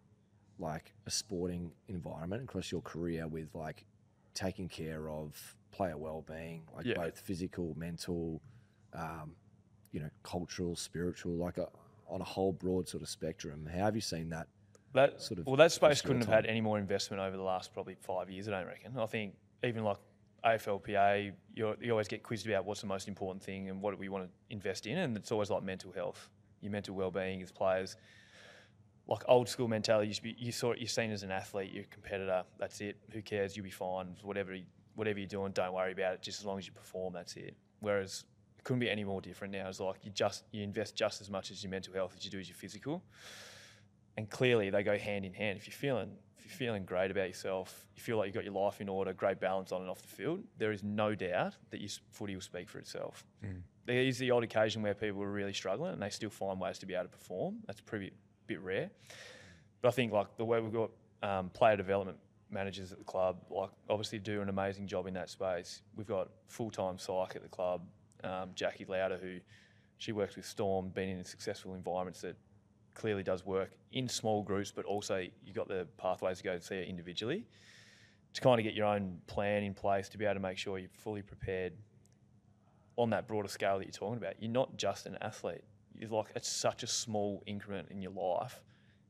like 0.57 0.93
a 1.05 1.12
sporting 1.12 1.72
environment 1.88 2.43
across 2.43 2.72
your 2.72 2.82
career 2.82 3.28
with 3.28 3.53
like 3.55 3.86
taking 4.34 4.68
care 4.68 5.10
of 5.10 5.55
player 5.72 5.97
well-being, 5.97 6.64
like 6.76 6.86
Yeah. 6.86 6.95
both 6.95 7.20
physical, 7.20 7.74
mental, 7.78 8.41
um, 8.93 9.36
you 9.91 9.99
know, 9.99 10.10
cultural, 10.24 10.76
spiritual, 10.76 11.34
like 11.34 11.57
a, 11.57 11.68
on 12.07 12.22
a 12.22 12.26
whole 12.26 12.51
broad 12.53 12.88
sort 12.88 13.03
of 13.03 13.10
spectrum. 13.10 13.66
How 13.72 13.86
have 13.86 13.95
you 13.95 14.01
seen 14.01 14.30
that? 14.30 14.47
That 14.93 15.22
Sort 15.22 15.39
of 15.39 15.45
well, 15.45 15.55
that 15.57 15.72
space 15.72 16.01
couldn't 16.01 16.22
have 16.22 16.34
had 16.34 16.45
any 16.47 16.62
more 16.62 16.80
investment 16.80 17.22
over 17.22 17.38
the 17.38 17.43
last 17.43 17.74
probably 17.74 17.95
five 17.95 18.30
years. 18.30 18.47
I 18.47 18.51
don't 18.51 18.66
reckon. 18.66 18.97
I 18.97 19.05
think 19.05 19.36
even 19.64 19.84
like 19.84 19.97
AFLPA, 20.43 21.32
you 21.53 21.76
you 21.80 21.91
always 21.91 22.07
get 22.07 22.24
quizzed 22.24 22.47
about 22.47 22.66
what's 22.66 22.82
the 22.82 22.88
most 22.88 23.07
important 23.07 23.43
thing 23.43 23.70
and 23.70 23.82
what 23.82 23.91
do 23.91 23.97
we 23.97 24.10
want 24.10 24.24
to 24.26 24.30
invest 24.49 24.88
in, 24.88 24.97
and 24.97 25.16
it's 25.16 25.32
always 25.32 25.49
like 25.51 25.62
mental 25.64 25.91
health, 25.91 26.30
your 26.62 26.72
mental 26.72 26.95
well-being 26.95 27.41
as 27.41 27.51
players. 27.51 27.95
Like 29.07 29.24
old 29.28 29.49
school 29.49 29.68
mentality, 29.68 30.07
you 30.07 30.14
should 30.14 30.24
be 30.24 30.36
you 30.38 30.51
saw 30.51 30.74
you're 30.74 30.88
seen 30.88 31.12
as 31.12 31.24
an 31.24 31.32
athlete, 31.32 31.72
you're 31.74 31.84
a 31.84 31.88
competitor. 31.88 32.43
That's 32.60 32.80
it. 32.82 32.97
Who 33.12 33.22
cares? 33.22 33.57
You'll 33.57 33.64
be 33.64 33.72
fine. 33.72 34.16
Whatever 34.22 34.55
whatever 34.95 35.18
you're 35.18 35.28
doing, 35.28 35.51
don't 35.51 35.74
worry 35.74 35.93
about 35.93 36.14
it. 36.16 36.22
Just 36.22 36.39
as 36.39 36.45
long 36.45 36.60
as 36.60 36.68
you 36.68 36.74
perform, 36.74 37.14
that's 37.14 37.36
it. 37.36 37.55
Whereas 37.80 38.26
it 38.57 38.64
couldn't 38.64 38.82
be 38.82 38.89
any 38.89 39.03
more 39.03 39.22
different 39.22 39.53
now. 39.53 39.68
It's 39.68 39.80
like 39.80 40.03
you 40.03 40.12
just 40.12 40.43
you 40.51 40.64
invest 40.64 40.95
just 40.95 41.22
as 41.22 41.30
much 41.30 41.49
as 41.49 41.64
your 41.64 41.72
mental 41.72 41.93
health 41.93 42.14
as 42.16 42.24
you 42.24 42.30
do 42.30 42.39
as 42.39 42.47
your 42.47 42.57
physical 42.57 43.03
and 44.20 44.30
clearly 44.30 44.70
they 44.70 44.84
go 44.84 44.97
hand 44.97 45.24
in 45.24 45.34
hand. 45.34 45.57
If 45.57 45.66
you're 45.66 45.74
feeling 45.74 46.12
if 46.39 46.45
you're 46.45 46.67
feeling 46.69 46.85
great 46.85 47.11
about 47.11 47.27
yourself, 47.27 47.85
you 47.95 48.01
feel 48.01 48.17
like 48.17 48.27
you've 48.27 48.35
got 48.35 48.43
your 48.43 48.53
life 48.53 48.81
in 48.81 48.89
order, 48.89 49.13
great 49.13 49.39
balance 49.39 49.71
on 49.71 49.81
and 49.81 49.89
off 49.89 50.01
the 50.01 50.07
field, 50.07 50.43
there 50.57 50.71
is 50.71 50.83
no 50.83 51.13
doubt 51.15 51.55
that 51.69 51.81
your 51.81 51.89
footy 52.11 52.33
will 52.35 52.41
speak 52.41 52.69
for 52.69 52.79
itself. 52.79 53.25
There 53.85 54.01
is 54.01 54.17
the 54.17 54.31
odd 54.31 54.43
occasion 54.43 54.81
where 54.81 54.93
people 54.93 55.21
are 55.23 55.31
really 55.31 55.53
struggling 55.53 55.93
and 55.93 56.01
they 56.01 56.09
still 56.09 56.29
find 56.29 56.59
ways 56.59 56.77
to 56.79 56.85
be 56.85 56.93
able 56.93 57.05
to 57.05 57.09
perform. 57.09 57.57
That's 57.67 57.81
pretty 57.81 58.11
bit 58.47 58.61
rare. 58.61 58.89
But 59.81 59.89
I 59.89 59.91
think 59.91 60.11
like 60.11 60.37
the 60.37 60.45
way 60.45 60.59
we've 60.59 60.73
got 60.73 60.91
um, 61.23 61.49
player 61.49 61.75
development 61.75 62.17
managers 62.51 62.91
at 62.91 62.97
the 62.97 63.03
club, 63.03 63.37
like 63.49 63.69
obviously 63.89 64.19
do 64.19 64.41
an 64.41 64.49
amazing 64.49 64.87
job 64.87 65.07
in 65.07 65.13
that 65.15 65.29
space. 65.29 65.81
We've 65.95 66.07
got 66.07 66.29
full 66.47 66.71
time 66.71 66.97
psych 66.97 67.35
at 67.35 67.43
the 67.43 67.49
club, 67.49 67.81
um, 68.23 68.51
Jackie 68.55 68.85
Lauder, 68.85 69.17
who 69.21 69.39
she 69.97 70.11
works 70.11 70.35
with 70.35 70.45
Storm, 70.45 70.89
been 70.89 71.09
in 71.09 71.25
successful 71.25 71.73
environments 71.73 72.21
that 72.21 72.35
clearly 72.99 73.23
does 73.23 73.45
work 73.45 73.71
in 73.93 74.07
small 74.07 74.43
groups, 74.43 74.71
but 74.71 74.85
also 74.85 75.25
you've 75.43 75.55
got 75.55 75.67
the 75.67 75.87
pathways 75.97 76.37
to 76.37 76.43
go 76.43 76.51
and 76.51 76.63
see 76.63 76.75
it 76.75 76.87
individually 76.87 77.47
to 78.33 78.41
kind 78.41 78.59
of 78.59 78.63
get 78.63 78.75
your 78.75 78.85
own 78.85 79.19
plan 79.25 79.63
in 79.63 79.73
place 79.73 80.09
to 80.09 80.17
be 80.17 80.25
able 80.25 80.35
to 80.35 80.39
make 80.39 80.57
sure 80.57 80.77
you're 80.77 80.89
fully 80.89 81.21
prepared 81.21 81.73
on 82.97 83.09
that 83.09 83.27
broader 83.27 83.47
scale 83.47 83.77
that 83.79 83.85
you're 83.85 83.91
talking 83.91 84.17
about. 84.17 84.35
You're 84.39 84.51
not 84.51 84.77
just 84.77 85.05
an 85.05 85.17
athlete. 85.21 85.63
You're 85.97 86.09
like 86.09 86.27
it's 86.35 86.49
such 86.49 86.83
a 86.83 86.87
small 86.87 87.41
increment 87.45 87.87
in 87.89 88.01
your 88.01 88.11
life, 88.11 88.61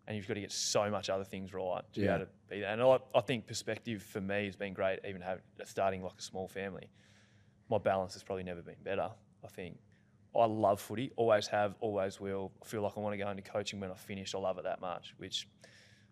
and 0.07 0.15
you've 0.15 0.27
got 0.27 0.35
to 0.35 0.41
get 0.41 0.51
so 0.51 0.89
much 0.89 1.09
other 1.09 1.23
things 1.23 1.53
right 1.53 1.83
to 1.93 1.99
Yeah. 1.99 2.05
be 2.05 2.13
able 2.13 2.25
to 2.25 2.31
be 2.49 2.59
there. 2.61 2.71
And 2.71 2.81
I, 2.81 2.99
I 3.13 3.21
think 3.21 3.47
perspective 3.47 4.01
for 4.01 4.21
me 4.21 4.45
has 4.45 4.55
been 4.55 4.73
great, 4.73 4.99
even 5.07 5.21
having 5.21 5.43
starting 5.65 6.01
like 6.03 6.17
a 6.17 6.21
small 6.21 6.47
family. 6.47 6.89
My 7.69 7.77
balance 7.77 8.13
has 8.13 8.23
probably 8.23 8.43
never 8.43 8.61
been 8.61 8.81
better. 8.83 9.09
I 9.43 9.47
think 9.47 9.77
I 10.35 10.45
love 10.45 10.79
footy, 10.79 11.11
always 11.15 11.47
have, 11.47 11.75
always 11.79 12.19
will. 12.19 12.51
I 12.61 12.65
feel 12.65 12.81
like 12.81 12.93
I 12.95 12.99
want 12.99 13.13
to 13.13 13.17
go 13.17 13.29
into 13.29 13.41
coaching 13.41 13.79
when 13.79 13.91
I 13.91 13.95
finish. 13.95 14.35
I 14.35 14.37
love 14.37 14.57
it 14.57 14.63
that 14.65 14.79
much, 14.79 15.13
which 15.17 15.47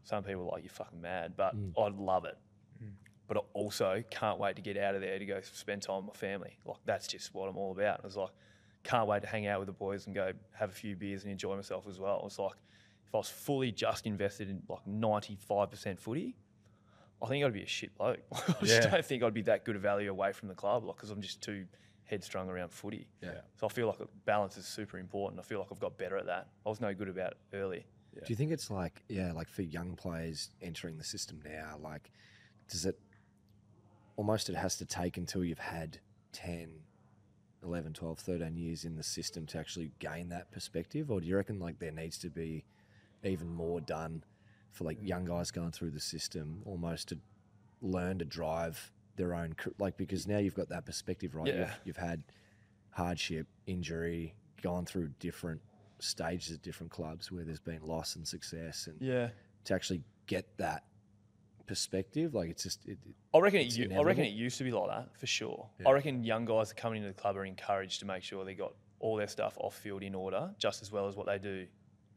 some 0.03 0.23
people 0.23 0.43
are 0.43 0.53
like, 0.53 0.63
you're 0.63 0.71
fucking 0.71 1.01
mad, 1.01 1.33
but 1.37 1.55
mm. 1.55 1.71
I 1.77 1.89
love 1.95 2.25
it. 2.25 2.37
Mm. 2.83 2.91
But 3.27 3.37
I 3.37 3.41
also 3.53 4.03
can't 4.09 4.39
wait 4.39 4.55
to 4.55 4.61
get 4.61 4.77
out 4.77 4.95
of 4.95 5.01
there 5.01 5.19
to 5.19 5.25
go 5.25 5.39
spend 5.41 5.83
time 5.83 6.05
with 6.07 6.15
my 6.15 6.19
family. 6.19 6.57
Like, 6.65 6.77
that's 6.85 7.07
just 7.07 7.33
what 7.33 7.47
I'm 7.47 7.57
all 7.57 7.71
about. 7.71 8.01
It's 8.05 8.15
like, 8.15 8.31
can't 8.83 9.07
wait 9.07 9.21
to 9.21 9.27
hang 9.27 9.47
out 9.47 9.59
with 9.59 9.67
the 9.67 9.73
boys 9.73 10.05
and 10.07 10.15
go 10.15 10.31
have 10.53 10.69
a 10.69 10.73
few 10.73 10.95
beers 10.95 11.23
and 11.23 11.31
enjoy 11.31 11.55
myself 11.55 11.85
as 11.87 11.99
well. 11.99 12.23
It's 12.25 12.39
like, 12.39 12.55
if 13.05 13.13
I 13.13 13.17
was 13.17 13.29
fully 13.29 13.71
just 13.71 14.05
invested 14.05 14.49
in 14.49 14.61
like 14.67 14.85
95% 14.87 15.99
footy, 15.99 16.35
I 17.21 17.27
think 17.27 17.43
I'd 17.45 17.53
be 17.53 17.63
a 17.63 17.67
shit 17.67 17.95
bloke. 17.97 18.19
I 18.31 18.37
just 18.61 18.83
Yeah. 18.83 18.89
don't 18.89 19.05
think 19.05 19.23
I'd 19.23 19.33
be 19.33 19.41
that 19.43 19.65
good 19.65 19.75
a 19.75 19.79
value 19.79 20.09
away 20.09 20.31
from 20.31 20.47
the 20.47 20.55
club, 20.55 20.85
like, 20.85 20.95
because 20.95 21.09
I'm 21.11 21.21
just 21.21 21.41
too 21.41 21.65
headstrong 22.07 22.49
around 22.49 22.71
footy. 22.71 23.07
Yeah. 23.21 23.41
So 23.59 23.67
I 23.67 23.69
feel 23.69 23.87
like 23.87 23.99
balance 24.25 24.57
is 24.57 24.65
super 24.65 24.97
important. 24.97 25.39
I 25.39 25.43
feel 25.43 25.59
like 25.59 25.67
I've 25.71 25.79
got 25.79 25.97
better 25.97 26.17
at 26.17 26.25
that. 26.25 26.47
I 26.65 26.69
was 26.69 26.81
no 26.81 26.93
good 26.93 27.09
about 27.09 27.31
it 27.31 27.37
early. 27.53 27.85
Do 28.13 28.25
you 28.29 28.35
think 28.35 28.51
it's 28.51 28.71
like, 28.71 29.03
yeah, 29.09 29.31
like 29.31 29.47
for 29.47 29.61
young 29.61 29.95
players 29.95 30.49
entering 30.61 30.97
the 30.97 31.03
system 31.03 31.39
now, 31.45 31.77
like, 31.83 32.09
does 32.67 32.85
it 32.85 32.97
almost 34.15 34.49
it 34.49 34.55
has 34.55 34.75
to 34.77 34.85
take 34.85 35.17
until 35.17 35.43
you've 35.43 35.59
had 35.59 35.99
10, 36.33 36.69
11, 37.63 37.93
12, 37.93 38.19
13 38.19 38.57
years 38.57 38.85
in 38.85 38.95
the 38.95 39.03
system 39.03 39.45
to 39.47 39.59
actually 39.59 39.91
gain 39.99 40.29
that 40.29 40.51
perspective? 40.51 41.11
Or 41.11 41.21
do 41.21 41.27
you 41.27 41.35
reckon 41.35 41.59
like 41.59 41.77
there 41.77 41.91
needs 41.91 42.17
to 42.19 42.29
be 42.29 42.65
even 43.23 43.53
more 43.53 43.79
done 43.81 44.23
for 44.71 44.83
like 44.83 44.97
young 45.01 45.25
guys 45.25 45.51
going 45.51 45.71
through 45.71 45.91
the 45.91 45.99
system 45.99 46.61
almost 46.65 47.09
to 47.09 47.19
learn 47.81 48.19
to 48.19 48.25
drive 48.25 48.91
their 49.17 49.33
own, 49.33 49.55
like, 49.79 49.97
because 49.97 50.27
now 50.27 50.37
you've 50.37 50.53
got 50.55 50.69
that 50.69 50.85
perspective, 50.85 51.35
right? 51.35 51.47
Yeah. 51.47 51.55
You've, 51.59 51.79
you've 51.85 51.97
had 51.97 52.23
hardship, 52.91 53.47
injury, 53.65 54.33
gone 54.61 54.85
through 54.85 55.09
different 55.19 55.61
stages 55.99 56.53
at 56.55 56.61
different 56.61 56.91
clubs 56.91 57.31
where 57.31 57.43
there's 57.43 57.59
been 57.59 57.81
loss 57.81 58.15
and 58.15 58.27
success, 58.27 58.87
and 58.87 59.01
Yeah. 59.01 59.29
to 59.65 59.73
actually 59.73 60.03
get 60.27 60.45
that 60.57 60.83
perspective, 61.65 62.33
like 62.33 62.49
it's 62.49 62.63
just 62.63 62.85
it, 62.85 62.97
I 63.33 63.39
reckon, 63.39 63.59
it, 63.61 63.91
I 63.91 64.01
reckon 64.01 64.23
it 64.23 64.31
used 64.33 64.57
to 64.59 64.63
be 64.63 64.71
like 64.71 64.87
that 64.89 65.17
for 65.17 65.27
sure. 65.27 65.67
Yeah. 65.79 65.89
I 65.89 65.91
reckon 65.91 66.23
young 66.23 66.45
guys 66.45 66.69
that 66.69 66.75
coming 66.77 67.03
into 67.03 67.13
the 67.13 67.19
club 67.19 67.35
are 67.35 67.45
encouraged 67.45 67.99
to 67.99 68.05
make 68.05 68.23
sure 68.23 68.45
they 68.45 68.53
got 68.53 68.73
all 68.99 69.15
their 69.15 69.27
stuff 69.27 69.57
off 69.59 69.75
field 69.75 70.01
in 70.01 70.15
order, 70.15 70.49
just 70.57 70.81
as 70.81 70.91
well 70.91 71.07
as 71.07 71.15
what 71.15 71.25
they 71.27 71.37
do. 71.37 71.67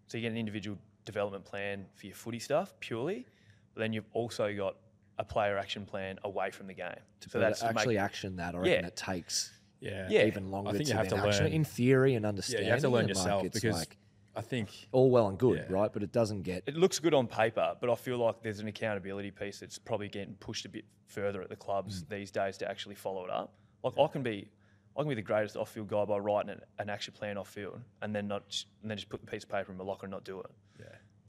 So 0.07 0.19
you 0.19 0.23
get 0.23 0.33
an 0.33 0.39
individual 0.39 0.79
development 1.05 1.45
plan 1.45 1.87
for 1.95 2.07
your 2.07 2.15
footy 2.15 2.39
stuff 2.39 2.75
purely, 2.81 3.27
but 3.75 3.81
then 3.81 3.93
you've 3.93 4.09
also 4.13 4.55
got 4.55 4.77
a 5.19 5.25
player 5.25 5.59
action 5.59 5.85
plan 5.85 6.19
away 6.25 6.51
from 6.51 6.67
the 6.67 6.75
game. 6.75 6.95
to 7.21 7.31
so 7.31 7.39
that's 7.39 7.61
to 7.61 7.67
to 7.69 7.73
make- 7.75 7.81
actually 7.81 7.99
action 7.99 8.37
that. 8.37 8.55
I 8.55 8.59
reckon 8.59 8.73
Yeah. 8.73 8.87
it 8.87 8.97
takes 8.97 9.53
Yeah. 9.81 10.07
Yeah. 10.11 10.25
even 10.27 10.51
longer. 10.51 10.71
I 10.71 10.73
think 10.73 10.87
you 10.89 10.93
to 10.93 10.99
have 10.99 11.09
to 11.09 11.17
then 11.17 11.27
action 11.27 11.45
learn. 11.45 11.53
in 11.53 11.65
theory 11.65 12.15
and 12.15 12.25
Yeah, 12.25 12.61
you 12.61 12.71
have 12.71 12.81
to 12.81 12.89
learn 12.89 13.07
and, 13.07 13.09
like, 13.09 13.17
yourself 13.17 13.45
it's 13.45 13.61
because 13.61 13.79
like 13.79 13.97
I 14.37 14.43
think 14.43 14.89
all 14.93 15.11
well 15.11 15.29
and 15.29 15.39
good, 15.39 15.59
Yeah. 15.69 15.77
right? 15.77 15.93
But 15.93 16.03
it 16.03 16.13
doesn't 16.13 16.43
get. 16.43 16.63
it 16.67 16.77
looks 16.77 16.99
good 16.99 17.15
on 17.15 17.27
paper, 17.27 17.77
but 17.81 17.91
I 17.91 17.95
feel 17.97 18.19
like 18.19 18.43
there's 18.43 18.61
an 18.61 18.69
accountability 18.69 19.31
piece 19.31 19.61
that's 19.61 19.79
probably 19.79 20.09
getting 20.09 20.35
pushed 20.35 20.65
a 20.65 20.69
bit 20.69 20.85
further 21.07 21.43
at 21.43 21.49
the 21.49 21.57
clubs 21.57 22.05
mm. 22.05 22.09
these 22.09 22.31
days 22.31 22.57
to 22.59 22.71
actually 22.71 22.95
follow 22.95 23.25
it 23.25 23.31
up. 23.31 23.53
Like 23.83 23.99
I 23.99 24.07
can 24.07 24.23
be, 24.23 24.49
I 24.97 25.01
can 25.01 25.09
be 25.09 25.15
the 25.17 25.23
greatest 25.23 25.57
off-field 25.57 25.89
guy 25.89 26.05
by 26.05 26.19
writing 26.19 26.51
an, 26.51 26.61
an 26.79 26.89
action 26.89 27.13
plan 27.13 27.37
off-field 27.37 27.81
and 28.03 28.15
then 28.15 28.29
not 28.29 28.65
and 28.83 28.91
then 28.91 28.97
just 28.97 29.09
put 29.09 29.21
the 29.21 29.27
piece 29.27 29.43
of 29.43 29.51
paper 29.51 29.73
in 29.73 29.79
my 29.79 29.85
locker 29.85 30.07
and 30.07 30.13
not 30.13 30.25
do 30.25 30.41
it. 30.41 30.51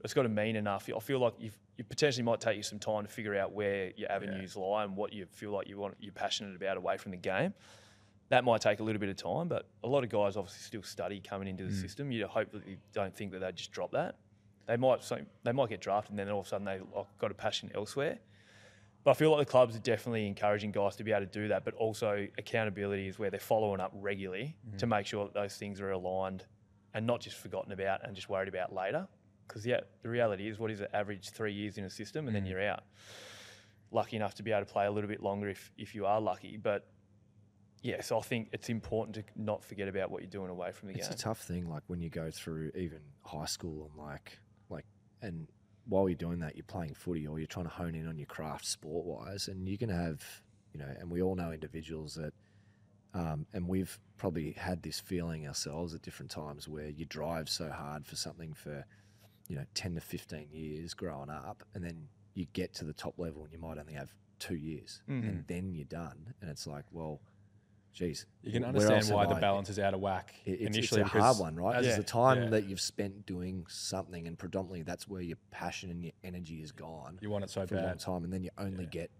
Yeah. 0.01 0.05
It's 0.05 0.13
got 0.13 0.23
to 0.23 0.29
mean 0.29 0.55
enough. 0.55 0.89
I 0.95 0.99
feel 0.99 1.19
like 1.19 1.33
you've, 1.39 1.57
you 1.77 1.83
potentially 1.83 2.23
might 2.23 2.41
take 2.41 2.57
you 2.57 2.63
some 2.63 2.79
time 2.79 3.03
to 3.03 3.09
figure 3.09 3.35
out 3.35 3.53
where 3.53 3.91
your 3.95 4.11
avenues 4.11 4.55
lie 4.55 4.83
and 4.83 4.95
what 4.95 5.13
you 5.13 5.25
feel 5.25 5.51
like 5.51 5.67
you 5.67 5.77
want 5.77 5.95
you're 5.99 6.11
passionate 6.11 6.55
about 6.55 6.77
away 6.77 6.97
from 6.97 7.11
the 7.11 7.17
game. 7.17 7.53
That 8.29 8.43
might 8.43 8.61
take 8.61 8.79
a 8.79 8.83
little 8.83 8.99
bit 8.99 9.09
of 9.09 9.17
time, 9.17 9.47
but 9.47 9.67
a 9.83 9.87
lot 9.87 10.03
of 10.03 10.09
guys 10.09 10.37
obviously 10.37 10.61
still 10.61 10.83
study 10.83 11.19
coming 11.19 11.47
into 11.47 11.65
the 11.65 11.71
mm. 11.71 11.81
system. 11.81 12.11
You 12.11 12.25
hope 12.27 12.51
that 12.53 12.65
you 12.67 12.77
don't 12.93 13.15
think 13.15 13.31
that 13.33 13.39
they 13.39 13.51
just 13.51 13.71
drop 13.71 13.91
that. 13.91 14.15
They 14.67 14.77
might 14.77 15.03
so- 15.03 15.25
they 15.43 15.51
might 15.51 15.69
get 15.69 15.81
drafted 15.81 16.11
and 16.11 16.19
then 16.19 16.29
all 16.29 16.39
of 16.39 16.45
a 16.45 16.49
sudden 16.49 16.65
they've 16.65 16.83
like, 16.95 17.17
got 17.17 17.31
a 17.31 17.33
passion 17.33 17.71
elsewhere. 17.75 18.19
But 19.03 19.11
I 19.11 19.13
feel 19.15 19.31
like 19.31 19.47
the 19.47 19.51
clubs 19.51 19.75
are 19.75 19.79
definitely 19.79 20.27
encouraging 20.27 20.71
guys 20.71 20.95
to 20.97 21.03
be 21.03 21.11
able 21.11 21.25
to 21.25 21.31
do 21.31 21.47
that, 21.47 21.65
but 21.65 21.73
also 21.73 22.27
accountability 22.37 23.07
is 23.07 23.17
where 23.17 23.31
they're 23.31 23.39
following 23.39 23.81
up 23.81 23.91
regularly 23.95 24.55
mm-hmm. 24.67 24.77
to 24.77 24.87
make 24.87 25.07
sure 25.07 25.25
that 25.25 25.33
those 25.33 25.55
things 25.55 25.81
are 25.81 25.91
aligned 25.91 26.45
and 26.93 27.07
not 27.07 27.19
just 27.19 27.37
forgotten 27.37 27.71
about 27.71 28.05
and 28.05 28.15
just 28.15 28.29
worried 28.29 28.47
about 28.47 28.73
later. 28.73 29.07
Because 29.51 29.65
yeah, 29.65 29.81
the 30.01 30.07
reality 30.09 30.47
is, 30.47 30.57
what 30.57 30.71
is 30.71 30.79
it? 30.79 30.89
Average 30.93 31.31
three 31.31 31.53
years 31.53 31.77
in 31.77 31.83
a 31.83 31.89
system, 31.89 32.27
and 32.27 32.35
then 32.35 32.45
you're 32.45 32.63
out. 32.63 32.83
Lucky 33.91 34.15
enough 34.15 34.35
to 34.35 34.43
be 34.43 34.51
able 34.51 34.65
to 34.65 34.71
play 34.71 34.85
a 34.85 34.91
little 34.91 35.09
bit 35.09 35.21
longer 35.21 35.49
if 35.49 35.71
if 35.77 35.93
you 35.93 36.05
are 36.05 36.21
lucky, 36.21 36.55
but 36.55 36.87
yeah. 37.81 38.01
So 38.01 38.17
I 38.17 38.21
think 38.21 38.47
it's 38.53 38.69
important 38.69 39.15
to 39.15 39.23
not 39.35 39.61
forget 39.61 39.89
about 39.89 40.09
what 40.09 40.21
you're 40.21 40.29
doing 40.29 40.49
away 40.49 40.71
from 40.71 40.87
the 40.87 40.95
It's 40.95 41.07
game. 41.07 41.11
It's 41.11 41.21
a 41.21 41.25
tough 41.25 41.41
thing, 41.41 41.69
like 41.69 41.83
when 41.87 41.99
you 41.99 42.09
go 42.09 42.31
through 42.31 42.71
even 42.75 42.99
high 43.25 43.45
school 43.45 43.89
and 43.89 44.01
like 44.01 44.39
like 44.69 44.85
and 45.21 45.47
while 45.85 46.07
you're 46.07 46.15
doing 46.15 46.39
that, 46.39 46.55
you're 46.55 46.63
playing 46.63 46.93
footy 46.93 47.27
or 47.27 47.39
you're 47.39 47.47
trying 47.47 47.65
to 47.65 47.71
hone 47.71 47.95
in 47.95 48.07
on 48.07 48.17
your 48.17 48.27
craft 48.27 48.65
sport 48.65 49.05
wise, 49.05 49.49
and 49.49 49.67
you 49.67 49.77
can 49.77 49.89
have 49.89 50.23
you 50.73 50.79
know, 50.79 50.87
and 50.99 51.09
we 51.09 51.21
all 51.21 51.35
know 51.35 51.51
individuals 51.51 52.15
that, 52.15 52.33
um, 53.13 53.45
and 53.53 53.67
we've 53.67 53.99
probably 54.17 54.53
had 54.53 54.81
this 54.83 54.99
feeling 54.99 55.47
ourselves 55.47 55.93
at 55.93 56.01
different 56.01 56.31
times 56.31 56.67
where 56.67 56.87
you 56.87 57.05
drive 57.05 57.49
so 57.49 57.69
hard 57.69 58.05
for 58.05 58.15
something 58.15 58.53
for, 58.53 58.85
you 59.47 59.55
know, 59.55 59.65
ten 59.73 59.95
to 59.95 60.01
fifteen 60.01 60.47
years 60.51 60.93
growing 60.93 61.29
up, 61.29 61.63
and 61.73 61.83
then 61.83 62.07
you 62.33 62.45
get 62.53 62.73
to 62.75 62.85
the 62.85 62.93
top 62.93 63.19
level 63.19 63.43
and 63.43 63.51
you 63.51 63.59
might 63.59 63.77
only 63.77 63.93
have 63.93 64.13
two 64.39 64.55
years, 64.55 65.01
mm-hmm. 65.09 65.27
and 65.27 65.43
then 65.47 65.73
you're 65.73 65.85
done, 65.85 66.33
and 66.41 66.49
it's 66.49 66.67
like, 66.67 66.85
well. 66.91 67.21
Geez, 67.93 68.25
You 68.41 68.53
can 68.53 68.63
understand 68.63 69.09
why 69.13 69.25
the 69.25 69.35
I- 69.35 69.41
balance 69.41 69.67
is 69.69 69.77
out 69.77 69.93
of 69.93 69.99
whack 69.99 70.33
it- 70.45 70.61
it's, 70.61 70.77
initially. 70.77 71.01
it's 71.01 71.13
a 71.13 71.19
hard 71.19 71.37
one, 71.39 71.57
right? 71.57 71.81
Because 71.81 71.97
the 71.97 72.03
time 72.03 72.43
yeah, 72.43 72.49
that 72.51 72.63
you've 72.63 72.79
spent 72.79 73.25
doing 73.25 73.65
something, 73.67 74.27
and 74.27 74.39
predominantly 74.39 74.83
that's 74.83 75.09
where 75.09 75.21
your 75.21 75.35
passion 75.51 75.91
and 75.91 76.01
your 76.01 76.13
energy 76.23 76.61
is 76.61 76.71
gone 76.71 77.19
you 77.21 77.29
want 77.29 77.43
it 77.43 77.49
so 77.49 77.67
for 77.67 77.75
a 77.75 77.79
long 77.79 77.87
bad. 77.87 77.99
time, 77.99 78.23
and 78.23 78.31
then 78.31 78.43
you 78.43 78.49
only 78.57 78.85
get 78.85 79.11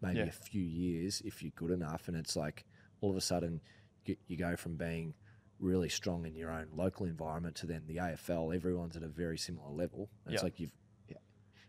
maybe 0.00 0.18
Yeah. 0.18 0.24
a 0.24 0.32
few 0.32 0.60
years 0.64 1.20
if 1.24 1.40
you're 1.40 1.52
good 1.54 1.70
enough, 1.70 2.08
and 2.08 2.16
it's 2.16 2.34
like 2.34 2.64
all 3.00 3.10
of 3.12 3.16
a 3.16 3.20
sudden 3.20 3.60
you, 4.06 4.16
you 4.26 4.36
go 4.36 4.56
from 4.56 4.74
being 4.74 5.14
really 5.58 5.88
strong 5.88 6.26
in 6.26 6.34
your 6.34 6.50
own 6.50 6.66
local 6.74 7.06
environment 7.06 7.56
to 7.56 7.66
then 7.66 7.82
the 7.86 7.96
AFL. 7.96 8.54
Everyone's 8.54 8.96
at 8.96 9.02
a 9.02 9.08
very 9.08 9.38
similar 9.38 9.70
level. 9.70 10.08
And 10.24 10.34
It's 10.34 10.42
like 10.42 10.60
you've, 10.60 10.72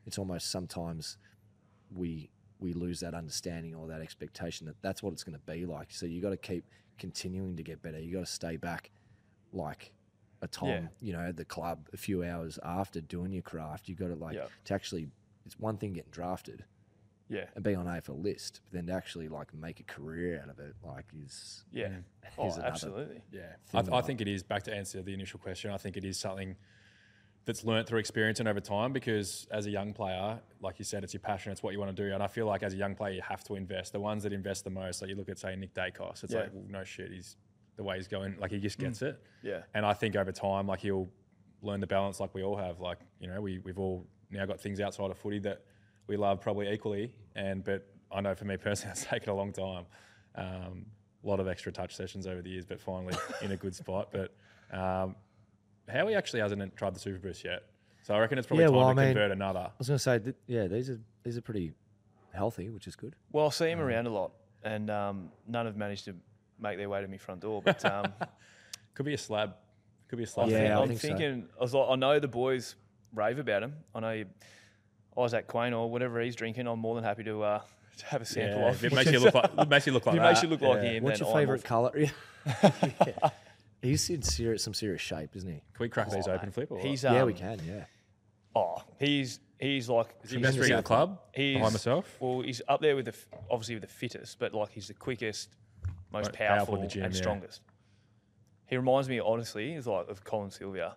it's 0.05 0.17
almost 0.17 0.51
sometimes 0.51 1.17
we 1.93 2.29
we 2.59 2.73
lose 2.73 2.99
that 3.01 3.13
understanding 3.13 3.75
or 3.75 3.87
that 3.87 4.01
expectation 4.01 4.65
that 4.65 4.81
that's 4.81 5.03
what 5.03 5.13
it's 5.13 5.23
going 5.23 5.37
to 5.37 5.51
be 5.51 5.65
like. 5.65 5.89
So 5.91 6.05
you 6.07 6.21
got 6.21 6.31
to 6.31 6.37
keep 6.37 6.65
continuing 6.97 7.55
to 7.57 7.61
get 7.63 7.81
better. 7.83 7.99
You 7.99 8.13
got 8.13 8.25
to 8.25 8.31
stay 8.31 8.57
back 8.57 8.89
like 9.53 9.91
a 10.41 10.47
time, 10.47 10.67
Yeah. 10.67 10.87
you 11.01 11.13
know, 11.13 11.19
at 11.19 11.37
the 11.37 11.45
club 11.45 11.87
a 11.93 11.97
few 11.97 12.23
hours 12.23 12.57
after 12.63 12.99
doing 12.99 13.31
your 13.31 13.43
craft. 13.43 13.87
You 13.87 13.95
got 13.95 14.07
to 14.07 14.15
like 14.15 14.35
Yeah. 14.35 14.47
to 14.65 14.73
actually. 14.73 15.07
It's 15.45 15.57
one 15.59 15.77
thing 15.77 15.93
getting 15.93 16.11
drafted 16.11 16.65
Yeah, 17.29 17.45
and 17.55 17.63
be 17.63 17.75
on 17.75 17.85
AFL 17.85 18.23
list, 18.23 18.61
but 18.63 18.73
then 18.73 18.87
to 18.87 18.93
actually 18.93 19.27
like 19.27 19.53
make 19.53 19.79
a 19.79 19.83
career 19.83 20.39
out 20.41 20.49
of 20.49 20.59
it, 20.59 20.75
like 20.83 21.05
is 21.25 21.65
yeah. 21.71 21.89
Oh, 22.37 22.47
is 22.47 22.55
another- 22.55 22.71
absolutely. 22.71 23.21
Yeah, 23.31 23.41
I, 23.73 23.81
that 23.81 23.93
I 23.93 23.97
I- 23.97 24.01
think 24.01 24.21
it 24.21 24.27
is. 24.27 24.43
Back 24.43 24.63
to 24.63 24.73
answer 24.73 25.01
the 25.01 25.13
initial 25.13 25.39
question, 25.39 25.71
I 25.71 25.77
think 25.77 25.97
it 25.97 26.05
is 26.05 26.17
something 26.17 26.55
that's 27.45 27.63
learnt 27.63 27.87
through 27.87 27.99
experience 27.99 28.39
and 28.39 28.47
over 28.47 28.59
time. 28.59 28.93
Because 28.93 29.47
as 29.51 29.65
a 29.65 29.69
young 29.69 29.93
player, 29.93 30.39
like 30.61 30.79
you 30.79 30.85
said, 30.85 31.03
it's 31.03 31.13
your 31.13 31.21
passion, 31.21 31.51
it's 31.51 31.63
what 31.63 31.73
you 31.73 31.79
want 31.79 31.95
to 31.95 32.03
do. 32.03 32.13
And 32.13 32.21
I 32.21 32.27
feel 32.27 32.45
like 32.45 32.63
as 32.63 32.73
a 32.73 32.77
young 32.77 32.95
player, 32.95 33.13
you 33.13 33.21
have 33.21 33.43
to 33.45 33.55
invest. 33.55 33.93
The 33.93 33.99
ones 33.99 34.23
that 34.23 34.33
invest 34.33 34.63
the 34.63 34.69
most, 34.69 35.01
like 35.01 35.09
you 35.09 35.15
look 35.15 35.29
at 35.29 35.39
say 35.39 35.55
Nick 35.55 35.73
Daicos, 35.73 36.23
it's 36.23 36.33
Yeah. 36.33 36.41
like 36.41 36.49
well, 36.53 36.65
no 36.69 36.83
shit, 36.83 37.11
he's 37.11 37.35
the 37.75 37.83
way 37.83 37.97
he's 37.97 38.07
going, 38.07 38.35
like 38.39 38.51
he 38.51 38.59
just 38.59 38.77
gets 38.77 38.99
mm. 38.99 39.07
it. 39.07 39.23
Yeah. 39.43 39.61
And 39.73 39.85
I 39.85 39.93
think 39.93 40.15
over 40.15 40.31
time, 40.31 40.67
like 40.67 40.81
he'll 40.81 41.09
learn 41.61 41.79
the 41.79 41.87
balance, 41.87 42.19
like 42.19 42.33
we 42.33 42.43
all 42.43 42.55
have. 42.55 42.79
Like 42.79 42.99
you 43.19 43.27
know, 43.27 43.41
we 43.41 43.59
we've 43.59 43.79
all 43.79 44.05
now 44.29 44.45
got 44.45 44.59
things 44.59 44.79
outside 44.79 45.09
of 45.11 45.17
footy 45.17 45.39
that 45.39 45.63
we 46.07 46.17
love 46.17 46.41
probably 46.41 46.69
equally. 46.71 47.11
And 47.35 47.63
but 47.63 47.85
I 48.11 48.21
know 48.21 48.35
for 48.35 48.45
me 48.45 48.57
personally, 48.57 48.91
it's 48.97 49.05
taken 49.05 49.29
a 49.29 49.35
long 49.35 49.51
time. 49.53 49.85
Um, 50.35 50.85
a 51.23 51.27
lot 51.27 51.39
of 51.39 51.47
extra 51.47 51.71
touch 51.71 51.95
sessions 51.95 52.27
over 52.27 52.41
the 52.41 52.49
years, 52.49 52.65
but 52.65 52.79
finally 52.79 53.15
in 53.41 53.51
a 53.51 53.57
good 53.57 53.75
spot. 53.75 54.09
But 54.11 54.33
um, 54.77 55.15
Howie 55.89 56.15
actually 56.15 56.41
hasn't 56.41 56.75
tried 56.75 56.93
the 56.95 56.99
Super 56.99 57.19
Boost 57.19 57.43
yet, 57.43 57.63
so 58.03 58.13
I 58.13 58.19
reckon 58.19 58.37
it's 58.37 58.47
probably 58.47 58.63
Yeah, 58.63 58.69
time 58.69 58.77
well, 58.77 58.85
to 58.93 59.01
I 59.01 59.05
mean- 59.05 59.13
convert 59.13 59.31
another. 59.31 59.59
I 59.59 59.71
was 59.77 59.87
going 59.87 59.97
to 59.97 60.03
say, 60.03 60.19
th- 60.19 60.35
yeah, 60.47 60.67
these 60.67 60.89
are 60.89 60.99
these 61.23 61.37
are 61.37 61.41
pretty 61.41 61.73
healthy, 62.33 62.69
which 62.69 62.87
is 62.87 62.95
good. 62.95 63.15
Well, 63.31 63.47
I 63.47 63.49
see 63.49 63.69
him 63.69 63.79
around 63.79 64.05
a 64.07 64.11
lot, 64.11 64.31
and 64.63 64.89
um, 64.89 65.31
none 65.47 65.65
have 65.65 65.75
managed 65.75 66.05
to 66.05 66.15
make 66.59 66.77
their 66.77 66.89
way 66.89 67.01
to 67.01 67.07
my 67.07 67.17
front 67.17 67.41
door. 67.41 67.61
But 67.61 67.83
um, 67.85 68.13
Could 68.93 69.05
be 69.05 69.13
a 69.13 69.17
slab. 69.17 69.53
Could 70.07 70.17
be 70.17 70.23
a 70.23 70.27
slab. 70.27 70.49
Yeah, 70.49 70.59
think, 70.59 70.71
I 70.73 70.81
I'm 70.81 70.87
think 70.87 70.99
so. 71.01 71.07
thinking. 71.09 71.47
I 71.59 71.61
was 71.61 71.73
like, 71.73 71.87
I 71.89 71.95
know 71.95 72.19
the 72.19 72.27
boys 72.27 72.75
rave 73.13 73.37
about 73.39 73.61
him. 73.63 73.73
I 73.93 73.99
know 73.99 74.11
you, 74.11 74.25
Isaac 75.17 75.47
Quaynor 75.47 75.77
or 75.79 75.89
whatever 75.89 76.19
he's 76.21 76.35
drinking. 76.35 76.67
I'm 76.67 76.79
more 76.79 76.95
than 76.95 77.03
happy 77.03 77.23
to, 77.23 77.41
uh, 77.43 77.61
to 77.97 78.05
have 78.07 78.21
a 78.21 78.25
sample 78.25 78.61
Yeah, 78.61 78.69
of. 78.69 78.75
if 78.83 78.91
it 78.91 78.95
makes 78.95 79.11
you 79.11 79.19
look 79.19 79.33
like 79.33 79.51
it 79.57 79.69
makes 79.69 79.87
you 79.87 79.93
look 79.93 80.05
like 80.05 80.15
If 80.15 80.19
it 80.21 80.23
that. 80.23 80.29
makes 80.29 80.43
you 80.43 80.49
look 80.49 80.61
like 80.61 80.83
yeah. 80.83 80.89
him. 80.89 81.03
What's 81.03 81.19
your 81.19 81.33
favourite 81.33 81.63
colour? 81.63 81.91
Yeah. 81.97 82.09
He's 83.81 84.09
in 84.09 84.21
serious, 84.23 84.63
some 84.63 84.73
serious 84.73 85.01
shape, 85.01 85.35
isn't 85.35 85.49
he? 85.49 85.57
Can 85.73 85.79
we 85.83 85.89
crack 85.89 86.09
these 86.09 86.27
open 86.27 86.51
flip? 86.51 86.71
Or 86.71 86.79
He's 86.79 87.05
um, 87.05 87.13
yeah, 87.13 87.23
we 87.23 87.33
can. 87.33 87.59
Yeah. 87.65 87.85
Oh, 88.55 88.81
he's 88.99 89.39
he's 89.59 89.87
like 89.87 90.07
is 90.23 90.31
he 90.31 90.37
best 90.37 90.57
rig 90.57 90.71
in 90.71 90.77
the 90.77 90.83
club 90.83 91.19
He's, 91.33 91.55
behind 91.57 91.73
myself? 91.73 92.17
Well, 92.19 92.41
he's 92.41 92.59
up 92.67 92.81
there 92.81 92.95
with 92.95 93.05
the 93.05 93.13
obviously 93.51 93.75
with 93.75 93.83
the 93.83 93.87
fittest, 93.89 94.39
but 94.39 94.53
like 94.55 94.69
he's 94.71 94.87
the 94.87 94.95
quickest, 94.95 95.49
most 96.11 96.25
Most 96.25 96.33
powerful 96.33 96.65
powerful, 96.65 96.81
the 96.81 96.87
gym, 96.87 97.03
and 97.03 97.13
yeah. 97.13 97.19
strongest. 97.19 97.61
He 98.65 98.75
reminds 98.77 99.09
me 99.09 99.19
honestly, 99.19 99.73
is 99.73 99.85
like 99.85 100.09
of 100.09 100.23
Colin 100.23 100.49
Sylvia, 100.49 100.95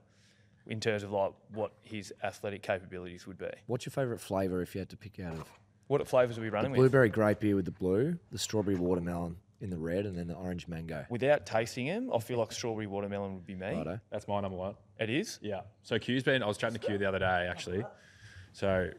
in 0.71 0.79
terms 0.79 1.03
of 1.03 1.11
like 1.11 1.33
what 1.53 1.73
his 1.83 2.15
athletic 2.23 2.63
capabilities 2.63 3.27
would 3.27 3.37
be. 3.37 3.51
What's 3.67 3.85
your 3.85 3.91
favourite 3.91 4.21
flavour 4.21 4.63
if 4.63 4.75
you 4.75 4.79
had 4.79 4.89
to 4.91 4.97
pick 4.97 5.19
out 5.19 5.35
of 5.35 5.45
What 5.89 6.07
flavours 6.07 6.39
are 6.39 6.41
we 6.41 6.47
the 6.47 6.53
running 6.53 6.71
with? 6.71 6.79
blueberry 6.79 7.11
grape 7.11 7.41
beer 7.41 7.57
with 7.57 7.65
the 7.65 7.73
blue, 7.73 8.17
the 8.31 8.39
strawberry 8.39 8.77
watermelon 8.77 9.37
in 9.61 9.69
the 9.69 9.77
red, 9.77 10.07
and 10.07 10.17
then 10.17 10.29
the 10.29 10.35
orange 10.35 10.69
mango? 10.69 11.05
Without 11.11 11.45
tasting 11.45 11.87
them, 11.87 12.11
I 12.15 12.21
feel 12.21 12.39
like 12.39 12.53
strawberry 12.53 12.87
watermelon 12.87 13.35
would 13.35 13.47
be 13.47 13.57
me. 13.57 13.67
Righto. 13.67 14.01
That's 14.11 14.29
my 14.29 14.41
number 14.41 14.57
one. 14.57 14.77
It 15.01 15.11
is. 15.11 15.41
Yeah. 15.43 15.63
So 15.83 15.99
Q's 15.99 16.23
been. 16.23 16.43
I 16.43 16.47
was 16.47 16.57
chatting 16.57 16.79
to 16.79 16.87
Q 16.87 16.97
the 16.97 17.07
other 17.07 17.19
day 17.19 17.49
actually. 17.51 17.85
So, 18.53 18.91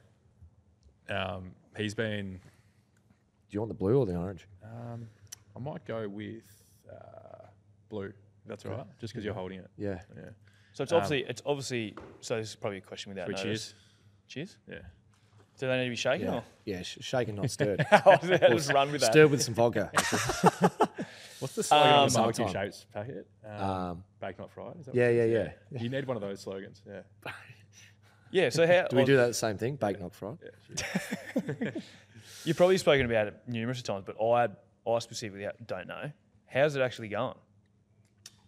um, 1.10 1.54
he's 1.78 1.94
been. 1.94 2.34
Do 2.34 3.56
you 3.56 3.62
want 3.62 3.70
the 3.70 3.76
blue 3.78 3.98
or 3.98 4.06
the 4.06 4.16
orange? 4.16 4.46
Um, 4.64 5.08
I 5.56 5.60
might 5.60 5.86
go 5.86 6.08
with 6.08 6.44
uh, 6.92 7.46
blue. 7.90 8.12
That's 8.46 8.66
all 8.66 8.72
right. 8.72 8.86
Just 9.00 9.14
because 9.14 9.24
you're 9.24 9.34
holding 9.34 9.60
it. 9.60 9.70
Yeah. 9.78 10.00
Yeah. 10.16 10.30
So 10.74 10.84
it's 10.84 10.92
obviously 10.94 11.26
it's 11.28 11.42
obviously. 11.46 11.96
So 12.22 12.38
this 12.38 12.50
is 12.50 12.56
probably 12.56 12.78
a 12.80 12.82
question 12.82 13.10
without 13.12 13.26
Three 13.28 13.36
notice. 13.36 13.74
cheers. 13.74 13.74
Cheers. 14.28 14.58
Yeah. 14.70 14.76
Do 15.60 15.68
they 15.68 15.78
need 15.78 15.84
to 15.86 15.90
be 15.92 15.96
shaken? 15.96 16.28
Yeah. 16.28 16.34
Or? 16.36 16.44
Yeah. 16.66 16.82
Sh- 16.82 16.98
shaken, 17.02 17.36
not 17.36 17.52
stirred. 17.52 17.86
I'll 17.92 18.18
just 18.18 18.72
run 18.74 18.92
with 18.92 19.02
that. 19.02 19.12
Stirred 19.12 19.30
with 19.30 19.44
some 19.44 19.54
vodka. 19.54 19.92
What's 21.40 21.56
the 21.56 21.64
slogan 21.64 21.88
Um, 21.94 22.00
of 22.06 22.14
the 22.14 22.18
barbecue 22.20 22.46
Sometime. 22.46 22.66
shapes 22.66 22.86
packet? 22.94 23.28
Um, 23.46 23.62
Um, 23.70 24.04
Bake 24.20 24.40
not 24.40 24.52
fried. 24.52 24.76
Is 24.80 24.86
that 24.86 24.96
yeah, 24.96 25.04
what 25.06 25.12
it 25.14 25.16
yeah, 25.32 25.40
is? 25.42 25.54
yeah. 25.72 25.82
You 25.82 25.90
need 25.90 26.08
one 26.08 26.18
of 26.18 26.22
those 26.22 26.40
slogans. 26.42 26.82
Yeah. 26.88 27.02
Yeah. 28.34 28.48
So 28.50 28.66
how 28.66 28.88
Do 28.88 28.96
we 28.96 29.04
do 29.04 29.18
that 29.18 29.28
the 29.28 29.34
same 29.34 29.58
thing? 29.58 29.76
Bake, 29.76 30.00
not 30.00 30.14
fried? 30.14 30.38
You've 32.46 32.56
probably 32.58 32.78
spoken 32.78 33.06
about 33.06 33.28
it 33.28 33.36
numerous 33.46 33.82
times, 33.82 34.06
but 34.06 34.16
I 34.24 34.48
I 34.90 35.00
specifically 35.00 35.48
don't 35.66 35.88
know. 35.88 36.12
How's 36.48 36.76
it 36.78 36.82
actually 36.82 37.10
going? 37.10 37.36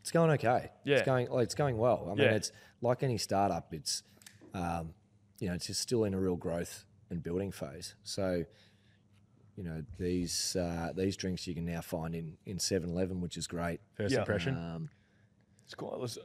It's 0.03 0.11
going 0.11 0.29
okay. 0.31 0.69
Yeah. 0.83 0.97
It's 0.97 1.05
going. 1.05 1.29
Like, 1.29 1.43
it's 1.45 1.55
going 1.55 1.77
well. 1.77 2.03
I 2.11 2.15
mean, 2.15 2.25
Yeah. 2.25 2.33
it's 2.35 2.51
like 2.81 3.03
any 3.03 3.17
startup. 3.17 3.73
It's, 3.73 4.03
um, 4.53 4.93
you 5.39 5.47
know, 5.47 5.53
it's 5.55 5.65
just 5.67 5.79
still 5.79 6.03
in 6.03 6.13
a 6.13 6.19
real 6.19 6.35
growth 6.35 6.83
and 7.09 7.23
building 7.23 7.51
phase. 7.53 7.95
So, 8.03 8.43
you 9.55 9.63
know, 9.63 9.81
these 9.97 10.57
uh, 10.57 10.91
these 10.93 11.15
drinks 11.15 11.47
you 11.47 11.55
can 11.55 11.63
now 11.65 11.79
find 11.81 12.13
in 12.15 12.37
in 12.45 12.59
Seven 12.59 12.89
Eleven, 12.89 13.21
which 13.21 13.37
is 13.37 13.47
great. 13.47 13.79
First 13.95 14.13
Yeah. 14.13 14.19
impression. 14.19 14.57
Um, 14.57 14.89
It's 15.63 15.73
cool. 15.73 15.93
It 15.93 15.99
was, 16.01 16.17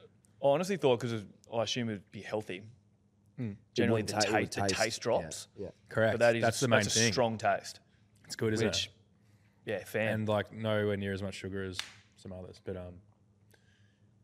I 0.42 0.46
honestly 0.48 0.76
thought 0.76 0.98
because 1.00 1.24
I 1.54 1.62
assume 1.62 1.88
it'd 1.88 2.10
be 2.10 2.22
healthy. 2.22 2.62
Generally, 3.74 4.02
the, 4.02 4.12
ta- 4.14 4.18
ta- 4.18 4.36
it 4.38 4.50
the 4.50 4.60
taste- 4.62 4.74
taste 4.74 5.00
drops, 5.00 5.46
Yeah. 5.56 5.66
yeah. 5.66 5.70
Correct. 5.88 6.14
but 6.14 6.18
that 6.18 6.34
is 6.34 6.42
that's 6.42 6.58
the 6.58 6.66
main 6.66 6.80
that's 6.82 6.96
a 6.96 6.98
thing. 6.98 7.12
strong 7.12 7.38
taste. 7.38 7.78
It's 8.24 8.34
good, 8.34 8.52
isn't 8.52 8.66
Which, 8.66 8.86
it? 8.86 9.70
yeah, 9.70 9.84
fan. 9.84 10.08
And 10.12 10.28
like 10.28 10.52
nowhere 10.52 10.96
near 10.96 11.12
as 11.12 11.22
much 11.22 11.34
sugar 11.34 11.62
as 11.62 11.78
some 12.16 12.32
others. 12.32 12.60
But 12.64 12.76
um, 12.76 12.94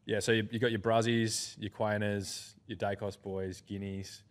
yeah. 0.07 0.21
So 0.21 0.33
you, 0.33 0.49
you 0.51 0.59
got 0.59 0.71
your 0.71 0.81
Brazzies, 0.81 1.57
your 1.59 1.71
Quainers, 1.71 2.55
your 2.67 2.77
Daicos 2.79 3.17
boys, 3.21 3.63
Guineas. 3.67 4.23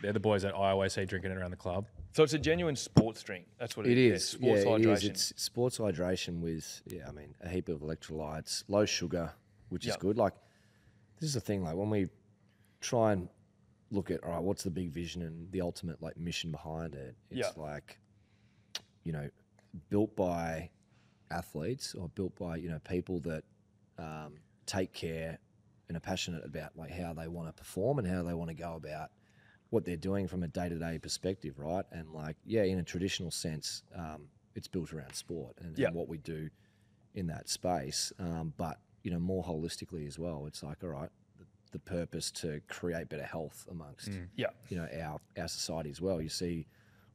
they're 0.00 0.12
the 0.12 0.20
boys 0.20 0.42
that 0.42 0.54
I 0.54 0.70
always 0.70 0.92
see 0.92 1.04
drinking 1.04 1.30
it 1.32 1.36
around 1.38 1.50
the 1.52 1.56
club. 1.56 1.86
So 2.12 2.22
it's 2.22 2.34
a 2.34 2.38
genuine 2.38 2.76
sports 2.76 3.22
drink. 3.22 3.46
That's 3.58 3.76
what 3.76 3.86
It 3.86 3.92
it 3.92 3.98
is. 3.98 4.28
Sports 4.28 4.64
yeah, 4.64 4.70
hydration. 4.70 4.80
It 4.86 4.88
is. 4.92 5.04
It's 5.04 5.32
sports 5.42 5.78
hydration 5.78 6.40
with, 6.40 6.82
yeah, 6.86 7.08
I 7.08 7.12
mean, 7.12 7.34
a 7.40 7.48
heap 7.48 7.68
of 7.70 7.80
electrolytes, 7.80 8.64
low 8.68 8.84
sugar, 8.84 9.32
which 9.70 9.86
is 9.86 9.96
good. 9.96 10.18
Like, 10.18 10.34
this 11.20 11.28
is 11.28 11.34
the 11.34 11.40
thing. 11.40 11.62
Like, 11.64 11.76
when 11.76 11.88
we 11.88 12.08
try 12.82 13.12
and 13.12 13.28
look 13.90 14.10
at, 14.10 14.22
all 14.24 14.32
right, 14.32 14.42
what's 14.42 14.62
the 14.62 14.70
big 14.70 14.90
vision 14.90 15.22
and 15.22 15.50
the 15.52 15.60
ultimate 15.62 16.02
like 16.02 16.16
mission 16.18 16.50
behind 16.50 16.94
it? 16.94 17.14
It's 17.30 17.48
Yeah. 17.56 17.62
like, 17.62 17.98
you 19.04 19.12
know, 19.12 19.28
built 19.88 20.14
by 20.16 20.68
athletes 21.30 21.94
or 21.94 22.08
built 22.10 22.36
by 22.38 22.56
you 22.56 22.68
know 22.68 22.78
people 22.80 23.18
that 23.20 23.42
um, 23.98 24.34
take 24.66 24.92
care 24.92 25.38
and 25.88 25.96
are 25.96 26.00
passionate 26.00 26.44
about 26.44 26.76
like 26.76 26.90
how 26.90 27.12
they 27.12 27.28
want 27.28 27.48
to 27.48 27.52
perform 27.52 27.98
and 27.98 28.06
how 28.08 28.22
they 28.22 28.34
want 28.34 28.48
to 28.48 28.54
go 28.54 28.74
about 28.74 29.10
what 29.70 29.84
they're 29.84 29.96
doing 29.96 30.28
from 30.28 30.42
a 30.42 30.48
day 30.48 30.68
to 30.68 30.78
day 30.78 30.98
perspective, 30.98 31.58
right? 31.58 31.84
And 31.92 32.12
like, 32.12 32.36
yeah, 32.44 32.62
in 32.62 32.78
a 32.78 32.82
traditional 32.82 33.30
sense, 33.30 33.82
um, 33.94 34.28
it's 34.54 34.68
built 34.68 34.92
around 34.92 35.14
sport 35.14 35.56
and, 35.60 35.76
Yeah. 35.78 35.86
and 35.86 35.96
what 35.96 36.08
we 36.08 36.18
do 36.18 36.50
in 37.14 37.26
that 37.28 37.48
space. 37.48 38.12
Um, 38.18 38.52
but 38.56 38.78
you 39.02 39.10
know, 39.10 39.18
more 39.18 39.42
holistically 39.42 40.06
as 40.06 40.18
well, 40.18 40.46
it's 40.46 40.62
like, 40.62 40.82
all 40.84 40.90
right, 40.90 41.10
the, 41.38 41.44
the 41.72 41.78
purpose 41.78 42.30
to 42.30 42.60
create 42.68 43.08
better 43.08 43.24
health 43.24 43.66
amongst 43.70 44.10
Yeah. 44.36 44.48
you 44.68 44.76
know 44.76 44.88
our 45.02 45.20
our 45.36 45.48
society 45.48 45.90
as 45.90 46.00
well. 46.00 46.20
You 46.22 46.28
see, 46.28 46.66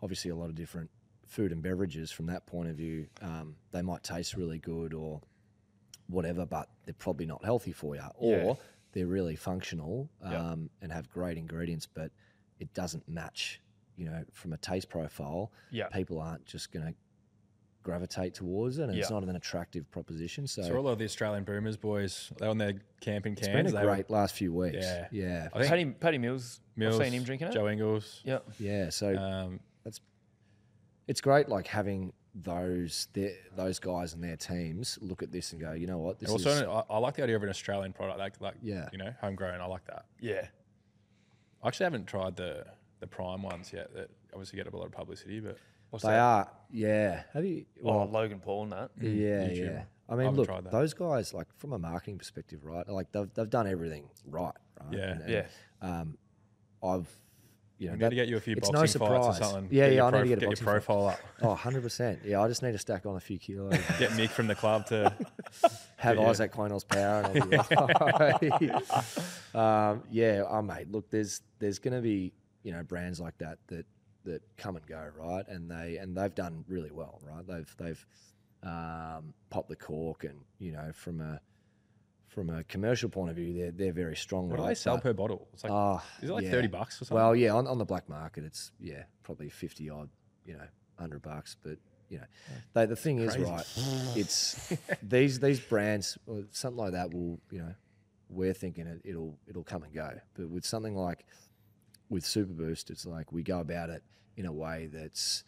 obviously, 0.02 0.32
a 0.32 0.36
lot 0.36 0.50
of 0.50 0.56
different 0.56 0.90
food 1.28 1.52
and 1.52 1.62
beverages 1.62 2.12
from 2.12 2.26
that 2.28 2.46
point 2.46 2.70
of 2.70 2.76
view. 2.76 3.08
Um, 3.22 3.56
they 3.72 3.82
might 3.82 4.04
taste 4.04 4.36
really 4.36 4.60
good 4.60 4.94
or 4.94 5.22
whatever, 6.08 6.46
but 6.46 6.70
they're 6.86 6.94
probably 6.94 7.26
not 7.26 7.44
healthy 7.44 7.72
for 7.72 7.96
you, 7.96 8.02
or 8.16 8.38
Yeah. 8.38 8.54
they're 8.94 9.08
really 9.08 9.36
functional 9.36 10.10
um, 10.22 10.32
Yeah. 10.32 10.56
and 10.82 10.92
have 10.92 11.10
great 11.10 11.38
ingredients, 11.38 11.86
but 11.86 12.12
it 12.60 12.74
doesn't 12.74 13.08
match. 13.08 13.62
You 13.96 14.06
know, 14.06 14.24
from 14.32 14.54
a 14.54 14.58
taste 14.58 14.90
profile, 14.90 15.52
Yeah. 15.72 15.88
people 15.90 16.20
aren't 16.20 16.46
just 16.46 16.72
going 16.72 16.86
to 16.86 16.94
gravitate 17.84 18.34
towards 18.34 18.78
it, 18.80 18.90
and 18.90 18.98
it's 18.98 19.10
not 19.10 19.24
an 19.24 19.36
attractive 19.36 19.90
proposition. 19.92 20.46
So, 20.46 20.62
So 20.62 20.76
all 20.78 20.88
of 20.90 21.00
the 21.00 21.06
Australian 21.06 21.46
boomers 21.46 21.78
boys, 21.78 22.32
they're 22.38 22.50
on 22.50 22.58
their 22.58 22.74
camping 23.02 23.34
it's 23.34 23.48
cans. 23.48 23.56
been 23.56 23.66
a 23.68 23.72
they 23.72 23.86
were- 23.86 23.94
great 23.96 24.10
last 24.10 24.36
few 24.36 24.54
weeks. 24.54 24.78
Yeah. 24.82 25.08
yeah, 25.12 25.50
I 25.54 25.60
think 25.60 25.70
Paddy, 25.70 25.86
Paddy 25.86 26.18
Mills, 26.18 26.60
Mills, 26.76 27.00
I've 27.00 27.06
seen 27.08 27.14
him 27.14 27.24
drinking 27.24 27.48
it. 27.48 27.54
Joe 27.54 27.68
Ingles. 27.70 28.22
Yeah. 28.26 28.40
yeah. 28.60 28.90
So 28.90 29.16
Um, 29.18 29.60
it's 31.08 31.22
great 31.22 31.48
like 31.50 31.68
having 31.68 32.12
those 32.44 33.08
their, 33.14 33.32
those 33.56 33.80
guys 33.80 34.14
and 34.14 34.24
their 34.24 34.38
teams 34.38 35.00
look 35.02 35.24
at 35.24 35.32
this 35.32 35.52
and 35.54 35.62
go, 35.62 35.72
you 35.74 35.88
know 35.88 35.98
what, 35.98 36.20
this 36.20 36.30
and 36.30 36.40
is 36.40 36.46
also, 36.46 36.86
I, 36.90 36.94
I 36.94 36.98
like 37.00 37.16
the 37.16 37.24
idea 37.24 37.36
of 37.36 37.44
an 37.44 37.50
Australian 37.50 37.94
product, 37.94 38.20
like, 38.20 38.40
like 38.42 38.56
Yeah. 38.62 38.90
you 38.92 38.98
know, 38.98 39.14
homegrown. 39.22 39.60
I 39.62 39.66
like 39.66 39.86
that. 39.88 40.06
Yeah. 40.20 40.48
I 41.64 41.68
actually 41.68 41.86
haven't 41.86 42.06
tried 42.08 42.36
the 42.36 42.66
the 43.00 43.08
prime 43.08 43.42
ones 43.44 43.72
yet. 43.74 43.94
That 43.96 44.10
obviously 44.34 44.58
get 44.58 44.72
a 44.72 44.76
lot 44.76 44.86
of 44.86 44.92
publicity, 44.92 45.40
but 45.40 45.58
What's 45.90 46.04
they 46.04 46.12
that? 46.12 46.20
are. 46.20 46.52
Yeah, 46.72 47.24
have 47.34 47.46
you? 47.46 47.66
Oh, 47.84 47.98
Well, 48.00 48.10
Logan 48.10 48.40
Paul 48.40 48.64
and 48.64 48.72
that. 48.74 48.92
yeah, 49.00 49.10
YouTube. 49.48 49.58
yeah. 49.58 49.84
I 50.10 50.14
I 50.14 50.16
mean, 50.16 50.26
haven't 50.26 50.38
look, 50.38 50.48
tried 50.48 50.64
that. 50.66 50.72
those 50.72 50.94
guys 50.94 51.34
like 51.34 51.48
from 51.58 51.74
a 51.74 51.80
marketing 51.80 52.18
perspective, 52.18 52.64
right? 52.64 52.88
Like 52.88 53.12
they've 53.12 53.30
they've 53.34 53.50
done 53.50 53.68
everything 53.68 54.10
right, 54.26 54.54
right? 54.82 54.94
Yeah. 54.94 55.12
And- 55.12 55.22
and, 55.22 55.30
Yeah. 55.32 55.46
Um, 55.82 56.18
I've 56.84 57.08
you 57.80 57.88
know 57.90 57.94
that- 57.98 58.00
need 58.00 58.10
to 58.10 58.16
get 58.16 58.28
you 58.28 58.38
a 58.38 58.40
few 58.40 58.56
it's 58.58 58.70
boxing 58.70 58.74
no 59.02 59.08
fights 59.08 59.28
or 59.28 59.34
surprise. 59.34 59.52
something. 59.52 59.70
Yeah, 59.72 59.88
Get 59.90 59.96
yeah, 59.96 60.06
I 60.06 60.06
need 60.06 60.12
to 60.12 60.18
prof- 60.18 60.28
get 60.30 60.38
a 60.38 60.42
your 60.42 60.50
boxing 60.50 60.66
fight. 60.66 60.72
profile 60.72 61.08
up. 61.08 61.20
Oh, 61.42 61.48
100 61.50 61.82
percent. 61.84 62.20
Yeah, 62.26 62.42
I 62.42 62.48
just 62.48 62.64
need 62.64 62.72
to 62.72 62.78
stack 62.78 63.06
on 63.06 63.16
a 63.16 63.20
few 63.20 63.38
kilos. 63.38 63.74
Get 64.00 64.12
Mick 64.12 64.30
from 64.30 64.48
the 64.48 64.56
club 64.56 64.86
to 64.88 65.14
have. 65.98 66.18
Isaac 66.20 66.52
Quaynor's 66.54 66.84
power. 66.84 67.30
And 67.34 67.56
I'll 69.54 69.62
um, 69.92 70.04
yeah, 70.12 70.44
oh, 70.48 70.62
mate. 70.62 70.92
Look, 70.92 71.10
there's 71.10 71.42
there's 71.60 71.80
going 71.80 71.94
to 71.96 72.02
be 72.02 72.34
you 72.64 72.72
know 72.72 72.84
brands 72.84 73.20
like 73.20 73.38
that 73.40 73.60
that 73.68 73.86
that 74.26 74.42
come 74.58 74.76
and 74.76 74.86
go, 74.86 75.10
right? 75.18 75.48
And 75.48 75.70
they 75.70 75.98
and 75.98 76.16
they've 76.18 76.34
done 76.36 76.66
really 76.68 76.92
well, 76.92 77.20
right? 77.24 77.46
They've 77.48 77.76
they've 77.78 78.06
um, 78.64 79.34
popped 79.50 79.70
the 79.70 79.76
cork, 79.76 80.24
and 80.24 80.40
you 80.60 80.72
know 80.72 80.92
from 80.94 81.22
a 81.22 81.40
from 82.38 82.52
a 82.52 82.64
commercial 82.66 83.10
point 83.10 83.32
of 83.32 83.36
view, 83.36 83.52
they're 83.52 83.72
they're 83.72 83.92
very 83.92 84.16
strong. 84.16 84.48
what 84.48 84.60
do 84.60 84.66
they 84.68 84.76
sell 84.76 84.98
But- 84.98 85.04
per 85.04 85.14
bottle? 85.14 85.48
It's 85.54 85.64
like 85.64 85.74
Oh, 85.74 86.04
is 86.22 86.30
it 86.30 86.34
like 86.34 86.44
yeah. 86.44 86.52
thirty 86.52 86.68
bucks 86.68 87.02
or 87.02 87.06
something? 87.06 87.16
Well, 87.16 87.36
yeah, 87.36 87.52
on, 87.56 87.66
on 87.66 87.80
the 87.80 87.86
black 87.86 88.08
market, 88.08 88.44
it's 88.44 88.72
yeah, 88.80 89.06
probably 89.24 89.50
fifty 89.50 89.90
odd, 89.90 90.08
you 90.46 90.54
know, 90.54 90.68
hundred 91.00 91.24
bucks. 91.24 91.56
But 91.64 91.80
you 92.10 92.20
know, 92.20 92.26
they, 92.74 92.86
the 92.86 92.96
thing 92.96 93.18
is, 93.18 93.36
right? 93.40 93.66
It's 94.16 94.72
these 95.02 95.40
these 95.40 95.60
brands, 95.60 96.16
or 96.28 96.44
something 96.52 96.78
like 96.78 96.92
that 96.92 97.12
will, 97.12 97.40
you 97.50 97.58
know, 97.58 97.74
we're 98.30 98.54
thinking 98.54 98.86
it, 98.86 99.02
it'll 99.04 99.36
it'll 99.48 99.64
come 99.64 99.82
and 99.82 99.92
go. 99.92 100.12
But 100.36 100.48
with 100.50 100.64
something 100.64 100.96
like 100.96 101.26
with 102.12 102.24
Super 102.24 102.54
Boost, 102.54 102.92
it's 102.92 103.08
like 103.08 103.32
we 103.32 103.42
go 103.42 103.62
about 103.62 103.90
it 103.90 104.04
in 104.36 104.46
a 104.46 104.54
way 104.54 104.90
that's 104.94 105.44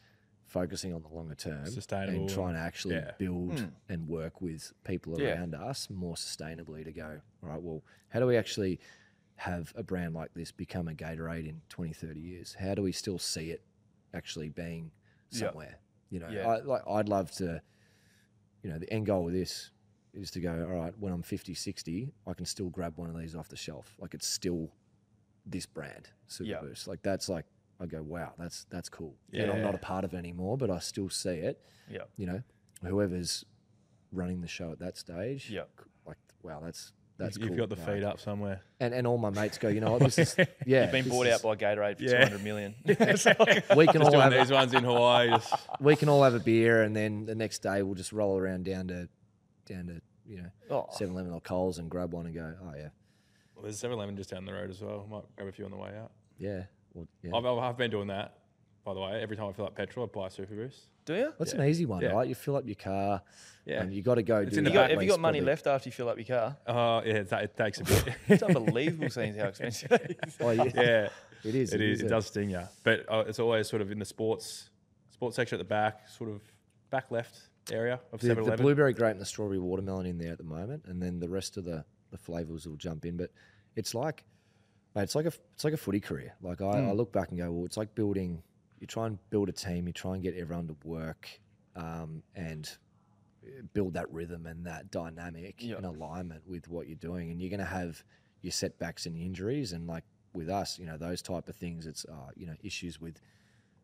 focusing 0.49 0.93
on 0.93 1.01
the 1.01 1.07
longer 1.07 1.35
term 1.35 1.65
Sustainable 1.67 2.21
and 2.21 2.29
trying 2.29 2.55
to 2.55 2.59
actually 2.59 2.95
yeah. 2.95 3.11
build 3.19 3.59
hmm. 3.59 3.65
and 3.87 4.07
work 4.07 4.41
with 4.41 4.73
people 4.83 5.19
Yeah. 5.21 5.35
around 5.35 5.53
us 5.53 5.89
more 5.89 6.15
sustainably 6.15 6.83
to 6.83 6.91
go 6.91 7.21
all 7.43 7.49
right 7.49 7.61
well 7.61 7.83
how 8.09 8.19
do 8.19 8.25
we 8.25 8.35
actually 8.35 8.79
have 9.35 9.71
a 9.75 9.83
brand 9.83 10.13
like 10.15 10.33
this 10.33 10.51
become 10.51 10.87
a 10.87 10.93
Gatorade 10.93 11.47
in 11.47 11.61
20 11.69 11.93
30 11.93 12.19
years 12.19 12.55
how 12.59 12.73
do 12.73 12.81
we 12.81 12.91
still 12.91 13.19
see 13.19 13.51
it 13.51 13.61
actually 14.13 14.49
being 14.49 14.91
Yeah. 15.31 15.47
somewhere 15.47 15.75
you 16.09 16.19
know 16.19 16.29
Yeah. 16.29 16.47
I, 16.47 16.59
like 16.61 16.81
I'd 16.87 17.07
love 17.07 17.31
to 17.33 17.61
you 18.63 18.71
know 18.71 18.79
the 18.79 18.91
end 18.91 19.05
goal 19.05 19.23
with 19.25 19.35
this 19.35 19.69
is 20.13 20.31
to 20.31 20.39
go 20.39 20.65
all 20.67 20.81
right 20.81 20.93
when 20.99 21.13
I'm 21.13 21.21
50 21.21 21.53
60 21.53 22.11
I 22.25 22.33
can 22.33 22.45
still 22.45 22.69
grab 22.69 22.93
one 22.97 23.09
of 23.09 23.17
these 23.17 23.35
off 23.35 23.49
the 23.49 23.55
shelf 23.55 23.95
like 23.99 24.15
it's 24.15 24.27
still 24.27 24.71
this 25.45 25.67
brand 25.67 26.09
Super 26.27 26.49
Yeah. 26.49 26.59
Boost 26.61 26.87
like 26.87 27.03
that's 27.03 27.29
like 27.29 27.45
I 27.81 27.85
go 27.85 28.01
wow 28.01 28.33
that's 28.37 28.65
that's 28.69 28.89
cool 28.89 29.15
and 29.33 29.49
I'm 29.51 29.61
not 29.61 29.73
a 29.75 29.79
part 29.79 30.03
of 30.03 30.13
it 30.13 30.17
anymore 30.17 30.57
but 30.57 30.69
I 30.69 30.79
still 30.79 31.09
see 31.09 31.29
it 31.31 31.61
Yeah. 31.89 32.01
you 32.17 32.25
know, 32.25 32.41
whoever's 32.83 33.45
running 34.11 34.41
the 34.41 34.47
show 34.47 34.71
at 34.71 34.79
that 34.79 34.97
stage, 34.97 35.49
Yeah. 35.49 35.63
like 36.05 36.17
wow, 36.43 36.59
that's 36.63 36.93
that's 37.17 37.37
You've 37.37 37.49
cool. 37.49 37.57
got 37.57 37.69
the 37.69 37.75
feed 37.75 38.03
up 38.03 38.19
somewhere. 38.19 38.61
and 38.79 38.93
and 38.93 39.05
all 39.05 39.17
my 39.17 39.29
mates 39.29 39.57
go, 39.57 39.67
you 39.69 39.81
know 39.81 39.91
what, 39.93 40.01
this 40.01 40.17
is 40.17 40.35
yeah, 40.65 40.83
You've 40.83 40.91
been 40.91 41.09
bought 41.09 41.27
is- 41.27 41.33
out 41.35 41.41
by 41.43 41.55
Gatorade 41.55 41.97
for 41.97 42.03
Yeah. 42.03 42.25
200 42.29 42.43
million. 42.43 42.75
we 43.75 43.87
can 43.87 44.01
all 44.01 44.19
have 44.19 44.31
these 44.31 44.49
a, 44.49 44.53
ones 44.53 44.73
in 44.73 44.83
Hawaii. 44.83 45.29
Just, 45.29 45.53
we 45.81 45.95
can 45.95 46.07
all 46.09 46.23
have 46.23 46.33
a 46.33 46.39
beer, 46.39 46.81
and 46.83 46.95
then 46.95 47.25
the 47.25 47.35
next 47.35 47.59
day 47.59 47.81
we'll 47.83 47.95
just 47.95 48.11
roll 48.13 48.37
around 48.37 48.65
down 48.65 48.87
to 48.87 49.09
down 49.65 49.87
to 49.87 50.01
you 50.25 50.37
know 50.41 50.49
Oh. 50.71 50.87
7-Eleven 50.97 51.31
or 51.33 51.41
Coles 51.41 51.77
and 51.79 51.89
grab 51.89 52.13
one 52.13 52.25
and 52.25 52.33
go, 52.35 52.53
oh 52.63 52.73
yeah, 52.75 52.89
well, 53.55 53.63
there's 53.63 53.81
7-Eleven 53.81 54.15
just 54.15 54.29
down 54.29 54.45
the 54.45 54.53
road 54.53 54.69
as 54.69 54.81
well. 54.81 55.05
Might 55.09 55.23
grab 55.35 55.47
a 55.49 55.51
few 55.51 55.65
on 55.65 55.71
the 55.71 55.77
way 55.77 55.91
out. 55.97 56.11
yeah, 56.37 56.63
well, 56.93 57.07
yeah. 57.23 57.31
I've, 57.35 57.45
I've 57.45 57.57
I've 57.57 57.77
been 57.77 57.91
doing 57.91 58.07
that. 58.07 58.35
By 58.85 58.93
the 58.93 59.01
way, 59.01 59.21
every 59.21 59.35
time 59.35 59.47
I 59.49 59.51
fill 59.51 59.65
up 59.65 59.75
petrol, 59.75 60.05
I 60.11 60.17
buy 60.17 60.27
a 60.27 60.29
Super 60.31 60.55
Boost. 60.55 60.79
Do 61.05 61.13
you? 61.13 61.33
That's 61.37 61.53
yeah. 61.53 61.61
an 61.61 61.67
easy 61.69 61.85
one, 61.85 62.01
Yeah. 62.01 62.11
right? 62.11 62.27
You 62.27 62.33
fill 62.33 62.55
up 62.55 62.65
your 62.65 62.75
car, 62.75 63.21
Yeah. 63.65 63.81
and 63.81 63.93
you 63.93 64.01
got 64.01 64.15
to 64.15 64.23
go. 64.23 64.37
It's 64.37 64.51
do 64.53 64.59
in 64.59 64.63
the 64.63 64.69
that 64.69 64.73
got, 64.73 64.81
back 64.83 64.89
have 64.91 65.01
you 65.03 65.07
waste 65.07 65.17
got 65.17 65.19
money 65.21 65.39
probably- 65.39 65.51
left 65.51 65.67
after 65.67 65.87
you 65.89 65.91
fill 65.91 66.09
up 66.09 66.17
your 66.17 66.25
car? 66.25 66.57
Oh 66.65 67.01
yeah, 67.05 67.13
it, 67.15 67.29
ta- 67.29 67.37
it 67.39 67.55
takes 67.57 67.79
a 67.81 67.83
bit. 67.83 68.03
It's 68.27 68.43
unbelievable 68.43 69.09
seeing 69.09 69.35
how 69.35 69.47
expensive 69.47 69.91
it 69.91 70.19
is. 70.25 70.35
Oh, 70.39 70.49
yeah. 70.51 70.63
yeah, 70.75 71.09
It 71.43 71.55
is. 71.55 71.73
It 71.73 71.81
is. 71.81 72.01
It 72.01 72.07
does 72.07 72.27
sting 72.27 72.49
you, 72.51 72.61
but 72.83 73.05
uh, 73.09 73.25
it's 73.27 73.39
always 73.39 73.67
sort 73.67 73.81
of 73.81 73.91
in 73.91 73.99
the 73.99 74.05
sports 74.05 74.69
sports 75.11 75.35
section 75.35 75.57
at 75.57 75.59
the 75.59 75.69
back, 75.69 76.07
sort 76.09 76.29
of 76.29 76.41
back 76.89 77.11
left 77.11 77.37
area 77.71 77.99
of 78.11 78.21
the, 78.21 78.29
the 78.29 78.35
7-Eleven. 78.35 78.63
blueberry 78.65 78.93
grape 78.93 79.11
and 79.11 79.21
the 79.21 79.25
strawberry 79.25 79.59
watermelon 79.59 80.05
in 80.07 80.17
there 80.17 80.31
at 80.31 80.37
the 80.39 80.43
moment, 80.43 80.85
and 80.87 80.99
then 81.01 81.19
the 81.19 81.29
rest 81.29 81.57
of 81.57 81.65
the 81.65 81.83
the 82.11 82.17
flavors 82.17 82.65
will 82.67 82.77
jump 82.77 83.05
in. 83.05 83.17
But 83.17 83.29
it's 83.75 83.93
like, 83.93 84.23
mate, 84.95 85.03
it's 85.03 85.15
like 85.15 85.25
a 85.25 85.31
it's 85.53 85.63
like 85.63 85.73
a 85.73 85.77
footy 85.77 85.99
career. 85.99 86.33
Like 86.41 86.61
I, 86.61 86.79
Hmm. 86.81 86.89
I 86.89 86.91
look 86.93 87.11
back 87.11 87.29
and 87.29 87.37
go, 87.37 87.51
well, 87.51 87.65
it's 87.65 87.77
like 87.77 87.93
building. 87.95 88.43
You 88.79 88.87
try 88.87 89.07
and 89.07 89.17
build 89.29 89.49
a 89.49 89.51
team. 89.51 89.87
You 89.87 89.93
try 89.93 90.13
and 90.13 90.23
get 90.23 90.35
everyone 90.35 90.67
to 90.67 90.75
work, 90.85 91.27
um, 91.75 92.23
and 92.35 92.69
build 93.73 93.93
that 93.93 94.11
rhythm 94.11 94.45
and 94.45 94.65
that 94.65 94.91
dynamic 94.91 95.55
Yeah. 95.63 95.75
and 95.77 95.85
alignment 95.85 96.47
with 96.47 96.67
what 96.69 96.87
you're 96.87 96.95
doing. 96.95 97.29
And 97.31 97.41
you're 97.41 97.49
going 97.49 97.59
to 97.59 97.65
have 97.65 98.03
your 98.41 98.51
setbacks 98.51 99.05
and 99.05 99.17
injuries, 99.17 99.73
and 99.73 99.87
like 99.87 100.03
with 100.33 100.49
us, 100.49 100.77
you 100.79 100.85
know, 100.85 100.97
those 100.97 101.21
type 101.21 101.49
of 101.49 101.55
things. 101.55 101.85
It's 101.87 102.05
uh, 102.05 102.31
you 102.35 102.45
know 102.47 102.55
issues 102.63 103.01
with 103.01 103.19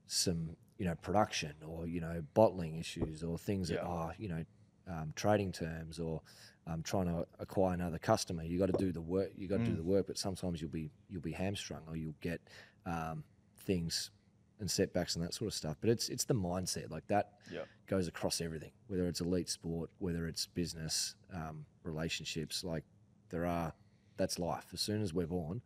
some 0.08 0.56
you 0.78 0.86
know 0.86 0.96
production 0.96 1.54
or 1.66 1.88
you 1.88 2.00
know 2.00 2.22
bottling 2.34 2.76
issues 2.78 3.24
or 3.24 3.38
things 3.38 3.70
that 3.70 3.82
are 3.82 4.14
you 4.20 4.28
know 4.30 4.46
um, 4.88 5.14
trading 5.16 5.52
terms 5.52 6.00
or 6.00 6.22
um, 6.68 6.82
trying 6.84 7.06
to 7.08 7.26
acquire 7.40 7.74
another 7.74 7.98
customer. 8.00 8.44
You 8.44 8.58
got 8.60 8.68
to 8.68 8.78
do 8.86 8.92
the 8.92 9.02
work. 9.02 9.32
You 9.36 9.48
got 9.48 9.58
to 9.58 9.64
Mm. 9.64 9.68
do 9.68 9.76
the 9.76 9.84
work, 9.84 10.08
but 10.08 10.18
sometimes 10.18 10.62
you'll 10.62 10.72
be 10.72 10.92
you'll 11.10 11.22
be 11.22 11.32
hamstrung 11.32 11.82
or 11.88 11.96
you'll 11.96 12.16
get 12.22 12.42
um, 12.86 13.24
things 13.58 14.12
and 14.60 14.70
setbacks 14.72 15.16
and 15.16 15.24
that 15.26 15.34
sort 15.34 15.48
of 15.48 15.54
stuff. 15.54 15.78
But 15.82 15.90
it's 15.90 16.10
it's 16.10 16.24
the 16.26 16.34
mindset 16.36 16.90
like 16.90 17.06
that 17.08 17.34
Yeah. 17.52 17.66
goes 17.88 18.08
across 18.08 18.42
everything, 18.42 18.72
whether 18.88 19.06
it's 19.08 19.22
elite 19.22 19.50
sport, 19.50 19.90
whether 20.00 20.28
it's 20.28 20.46
business, 20.48 21.16
um, 21.34 21.66
relationships. 21.84 22.64
Like 22.64 22.84
there 23.30 23.46
are 23.46 23.74
that's 24.18 24.40
life. 24.40 24.68
As 24.74 24.82
soon 24.82 25.02
as 25.02 25.14
we're 25.14 25.28
born. 25.28 25.62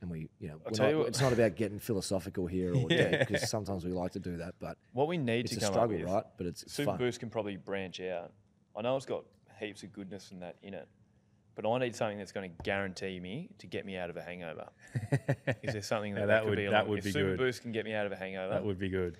And 0.00 0.10
we, 0.10 0.28
you 0.40 0.48
know, 0.48 0.60
not- 0.76 0.90
you 0.90 1.02
it's 1.02 1.20
not 1.20 1.32
about 1.32 1.54
getting 1.54 1.78
philosophical 1.78 2.48
here 2.48 2.74
or 2.74 2.88
Yeah. 2.90 3.18
because 3.24 3.48
sometimes 3.48 3.84
we 3.84 3.92
like 3.92 4.10
to 4.12 4.18
do 4.18 4.36
that, 4.38 4.56
but 4.58 4.76
What 4.92 5.06
we 5.06 5.16
need 5.16 5.44
it's 5.44 5.52
to 5.52 5.58
a 5.58 5.60
come 5.60 5.72
struggle, 5.72 5.94
up 5.96 6.02
with, 6.02 6.10
right? 6.12 6.24
But 6.38 6.46
it's, 6.48 6.62
it's 6.64 6.72
Super 6.74 6.90
fun. 6.90 6.98
Boost 6.98 7.20
can 7.20 7.30
probably 7.30 7.56
branch 7.56 8.00
out. 8.00 8.32
I 8.76 8.82
know 8.82 8.96
it's 8.96 9.06
got 9.06 9.24
heaps 9.60 9.82
of 9.82 9.92
goodness 9.92 10.30
and 10.30 10.42
that 10.42 10.56
in 10.62 10.74
it, 10.74 10.88
but 11.54 11.68
I 11.68 11.78
need 11.78 11.94
something 11.94 12.18
that's 12.18 12.32
going 12.32 12.50
to 12.50 12.62
guarantee 12.62 13.20
me 13.20 13.50
to 13.58 13.66
get 13.66 13.84
me 13.86 13.96
out 13.96 14.10
of 14.10 14.16
a 14.16 14.22
hangover. 14.22 14.68
Is 15.62 15.72
there 15.74 15.82
something 15.82 16.14
that, 16.14 16.20
Yeah, 16.22 16.26
that, 16.26 16.32
that 16.34 16.40
could 16.42 16.50
would- 16.50 16.56
be? 16.56 16.66
that 16.68 16.88
would 16.88 16.98
if 16.98 17.04
be 17.04 17.12
Super 17.12 17.30
good. 17.30 17.38
Boost 17.38 17.62
can 17.62 17.72
get 17.72 17.84
me 17.84 17.92
out 17.94 18.06
of 18.06 18.12
a 18.12 18.16
hangover. 18.16 18.52
That 18.54 18.64
would 18.64 18.78
be 18.78 18.88
good. 18.88 19.16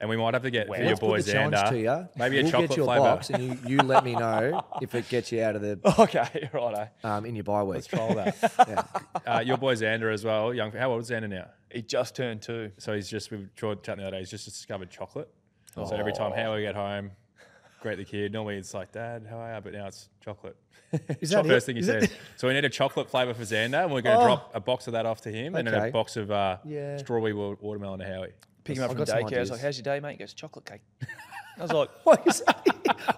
And 0.00 0.08
we 0.08 0.16
might 0.16 0.32
have 0.32 0.44
to 0.44 0.50
get 0.50 0.66
for 0.66 0.76
your 0.78 0.86
Let's 0.86 1.00
boys 1.00 1.26
the 1.26 1.32
Xander, 1.34 1.68
to 1.68 1.78
you. 1.78 2.08
maybe 2.16 2.38
a 2.38 2.42
we'll 2.42 2.50
chocolate 2.50 2.70
get 2.70 2.76
you 2.78 2.82
a 2.84 2.86
flavour. 2.86 3.02
box, 3.04 3.28
and 3.28 3.42
you, 3.44 3.58
you 3.66 3.76
let 3.82 4.02
me 4.02 4.14
know 4.14 4.64
if 4.80 4.94
it 4.94 5.06
gets 5.10 5.30
you 5.30 5.42
out 5.42 5.56
of 5.56 5.60
the 5.60 5.78
okay, 5.98 6.48
right. 6.54 6.88
um, 7.04 7.26
in 7.26 7.34
your 7.34 7.44
bye 7.44 7.62
week. 7.62 7.74
Let's 7.74 7.86
trial 7.86 8.14
that. 8.14 8.52
Yeah. 8.66 9.30
uh, 9.36 9.40
your 9.40 9.58
boy 9.58 9.74
Xander 9.74 10.10
as 10.10 10.24
well. 10.24 10.54
Young. 10.54 10.72
How 10.72 10.90
old 10.92 11.02
is 11.02 11.10
Xander 11.10 11.28
now? 11.28 11.48
He 11.70 11.82
just 11.82 12.16
turned 12.16 12.40
two. 12.40 12.72
So 12.78 12.94
he's 12.94 13.10
just 13.10 13.30
we 13.30 13.36
were 13.60 13.74
chatting 13.76 13.96
the 14.02 14.04
other 14.04 14.12
day. 14.12 14.18
He's 14.20 14.30
just 14.30 14.46
discovered 14.46 14.90
chocolate. 14.90 15.28
So 15.74 15.84
every 15.94 16.14
time 16.14 16.32
how 16.32 16.54
we 16.54 16.62
get 16.62 16.74
home, 16.74 17.10
greet 17.80 17.96
the 17.96 18.04
kid. 18.04 18.32
Normally 18.32 18.56
it's 18.56 18.74
like 18.74 18.92
Dad, 18.92 19.26
how 19.28 19.38
are 19.38 19.54
you? 19.54 19.60
But 19.60 19.72
now 19.72 19.86
it's 19.86 20.08
chocolate. 20.24 20.56
Is 21.20 21.30
Chocolate 21.30 21.46
that 21.46 21.54
first 21.54 21.66
thing 21.66 21.76
he 21.76 21.80
Is 21.80 21.86
says. 21.86 22.10
So 22.36 22.48
we 22.48 22.54
need 22.54 22.64
a 22.64 22.68
chocolate 22.68 23.08
flavour 23.10 23.32
for 23.34 23.42
Xander, 23.42 23.84
and 23.84 23.92
we're 23.92 24.00
going 24.02 24.16
to 24.16 24.22
Oh. 24.22 24.26
drop 24.26 24.50
a 24.54 24.60
box 24.60 24.86
of 24.88 24.94
that 24.94 25.06
off 25.06 25.20
to 25.22 25.30
him, 25.30 25.54
and 25.54 25.66
then 25.68 25.74
Okay. 25.74 25.88
a 25.88 25.92
box 25.92 26.16
of 26.16 26.30
uh, 26.30 26.56
Yeah. 26.64 26.96
strawberry 26.96 27.32
wa- 27.32 27.54
watermelon 27.60 28.00
to 28.00 28.06
Howie. 28.06 28.32
Pick 28.64 28.76
him 28.76 28.82
up 28.82 28.90
I've 28.90 28.96
from 28.96 28.98
got 29.04 29.08
some 29.08 29.16
daycare. 29.18 29.20
I 29.20 29.24
was 29.24 29.32
ideas. 29.32 29.50
like, 29.52 29.60
"How's 29.60 29.76
your 29.78 29.84
day, 29.84 30.00
mate?" 30.00 30.12
He 30.12 30.16
goes, 30.18 30.34
"Chocolate 30.34 30.64
cake." 30.66 30.80
I 31.58 31.62
was 31.62 31.72
like, 31.72 31.90
What 32.04 32.26
is 32.26 32.40
that? 32.42 32.66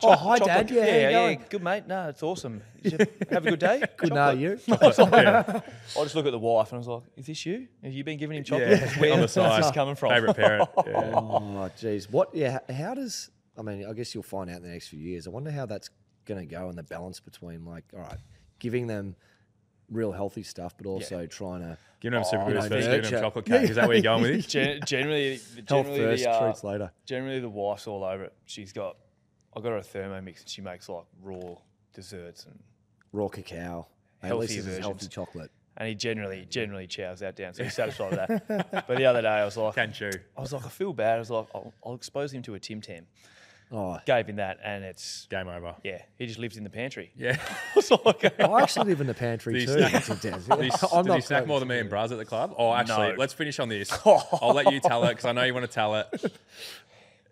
oh, 0.03 0.15
hi, 0.17 0.39
"Chocolate- 0.39 0.47
Dad. 0.47 0.71
Yeah, 0.71 0.85
yeah, 0.85 0.87
how 0.87 0.97
you 0.97 1.03
yeah, 1.03 1.13
going? 1.13 1.45
good 1.49 1.63
mate. 1.63 1.87
No, 1.87 2.09
it's 2.09 2.23
awesome. 2.23 2.63
Did 2.83 2.93
you 2.93 2.99
have 3.31 3.47
a 3.47 3.51
good 3.51 3.59
day? 3.61 3.83
Good, 3.97 4.11
nah, 4.13 4.33
Chocolate." 4.33 4.41
you. 4.41 4.61
yeah. 4.69 5.61
I 5.99 6.03
just 6.03 6.15
look 6.15 6.27
at 6.27 6.33
the 6.33 6.39
wife 6.39 6.69
and 6.73 6.77
I 6.77 6.79
was 6.79 6.89
like, 6.89 7.03
"Is 7.17 7.27
this 7.27 7.47
you? 7.47 7.69
Have 7.83 7.93
you 7.93 8.05
been 8.05 8.19
giving 8.19 8.37
him 8.37 8.45
chocolate? 8.45 8.69
Yeah, 8.71 8.89
Where- 9.01 9.13
on 9.13 9.17
the 9.19 9.23
where's 9.23 9.33
side. 9.33 9.63
this 9.63 9.71
coming 9.73 9.95
from?" 9.95 10.11
Favorite 10.11 10.35
parent. 10.37 10.69
Yeah. 10.87 10.93
Oh, 11.15 11.71
jeez. 11.79 12.11
What? 12.11 12.35
Yeah. 12.35 12.59
How 12.71 12.95
does? 12.95 13.31
I 13.59 13.63
mean, 13.63 13.87
I 13.89 13.93
guess 13.93 14.15
you'll 14.15 14.23
find 14.23 14.51
out 14.51 14.57
in 14.59 14.63
the 14.63 14.69
next 14.71 14.89
few 14.89 14.99
years. 15.01 15.27
I 15.27 15.31
wonder 15.31 15.51
how 15.51 15.67
that's 15.67 15.91
going 16.25 16.41
to 16.41 16.47
go 16.55 16.69
and 16.69 16.79
the 16.79 16.83
balance 16.83 17.21
between 17.21 17.65
like, 17.65 17.85
all 17.95 18.01
right, 18.01 18.19
giving 18.59 18.87
them 18.87 19.15
real 19.91 20.13
healthy 20.13 20.43
stuff, 20.43 20.75
but 20.77 20.87
also 20.87 21.27
trying 21.27 21.61
to 21.61 21.77
Giving 22.01 22.19
him 22.19 22.25
super 22.25 22.49
you 22.49 22.55
know, 22.55 22.61
first, 22.63 22.71
giving 22.71 22.83
him 22.91 23.03
nurture. 23.03 23.21
chocolate 23.21 23.45
cake. 23.45 23.71
Is 23.71 23.77
that 23.77 23.87
where 23.87 23.97
you're 23.97 24.03
going 24.03 24.23
with 24.23 24.31
it? 24.33 24.49
Gen- 24.49 24.81
generally, 24.87 25.33
health 25.37 25.67
generally 25.87 25.99
first, 25.99 26.25
the, 26.25 26.31
uh, 26.31 26.41
treats 26.45 26.65
later. 26.65 26.91
generally 27.07 27.41
the 27.41 27.49
wife's 27.49 27.87
all 27.87 28.03
over 28.03 28.25
it. 28.25 28.33
She's 28.47 28.73
got, 28.73 28.97
I 29.57 29.61
got 29.61 29.69
her 29.71 29.77
a 29.77 29.83
Thermomix 29.83 30.41
and 30.41 30.49
she 30.49 30.63
makes 30.63 30.89
like 30.89 31.05
raw 31.23 31.57
desserts 31.95 32.47
and 32.47 32.59
Raw 33.13 33.29
cacao. 33.29 33.87
At 34.23 34.39
least 34.39 34.55
it's 34.57 34.65
versions. 34.67 34.85
healthy 34.85 35.07
chocolate. 35.09 35.51
and 35.77 35.89
he 35.89 35.95
generally 35.95 36.47
generally 36.49 36.87
chows 36.87 37.21
that 37.21 37.37
down, 37.37 37.53
so 37.55 37.63
he's 37.65 37.75
satisfied 37.75 38.11
with 38.19 38.47
that. 38.49 38.85
But 38.89 38.97
the 38.97 39.05
other 39.05 39.21
day 39.23 39.29
I 39.29 39.45
was 39.45 39.57
like, 39.57 39.75
Can 39.75 39.93
chew. 39.93 40.11
I 40.37 40.41
was 40.41 40.53
like, 40.53 40.65
I 40.65 40.69
feel 40.71 40.93
bad. 40.95 41.17
I 41.17 41.19
was 41.19 41.31
like, 41.31 41.47
I'll, 41.55 41.73
I'll 41.85 41.95
expose 41.95 42.33
him 42.33 42.41
to 42.43 42.55
a 42.55 42.59
Tim 42.61 42.81
Tam. 42.81 43.07
Oh, 43.75 43.99
Gave 44.05 44.27
him 44.27 44.37
that, 44.37 44.59
and 44.63 44.85
it's 44.85 45.27
Game 45.31 45.49
over. 45.49 45.75
yeah, 45.83 46.03
he 46.19 46.27
just 46.27 46.39
lives 46.39 46.59
in 46.59 46.65
the 46.65 46.69
pantry. 46.71 47.11
Yeah. 47.17 47.39
I 47.75 47.77
was 47.77 47.91
like, 47.91 48.39
I 48.39 48.61
actually 48.63 48.91
live 48.91 49.01
in 49.01 49.07
the 49.07 49.15
pantry 49.15 49.55
Did 49.65 49.67
too. 49.69 49.89
snack- 49.89 50.21
Did 50.21 50.35
he, 50.35 50.71
I'm 50.93 51.03
did 51.05 51.09
not 51.09 51.15
he 51.17 51.21
snack 51.23 51.47
more 51.47 51.59
than 51.59 51.69
me 51.69 51.79
and 51.79 51.91
Braz 51.91 52.13
at 52.13 52.19
the 52.19 52.27
club? 52.27 52.55
Oh, 52.59 52.73
actually, 52.75 53.13
No. 53.13 53.15
let's 53.19 53.33
finish 53.33 53.59
on 53.59 53.71
this. 53.71 53.91
I'll 54.07 54.53
let 54.55 54.71
you 54.73 54.79
tell 54.81 55.05
it 55.05 55.11
because 55.11 55.25
I 55.25 55.33
know 55.33 55.45
you 55.45 55.55
want 55.55 55.65
to 55.67 55.73
tell 55.73 55.95
it. 55.95 56.07
This 56.13 56.31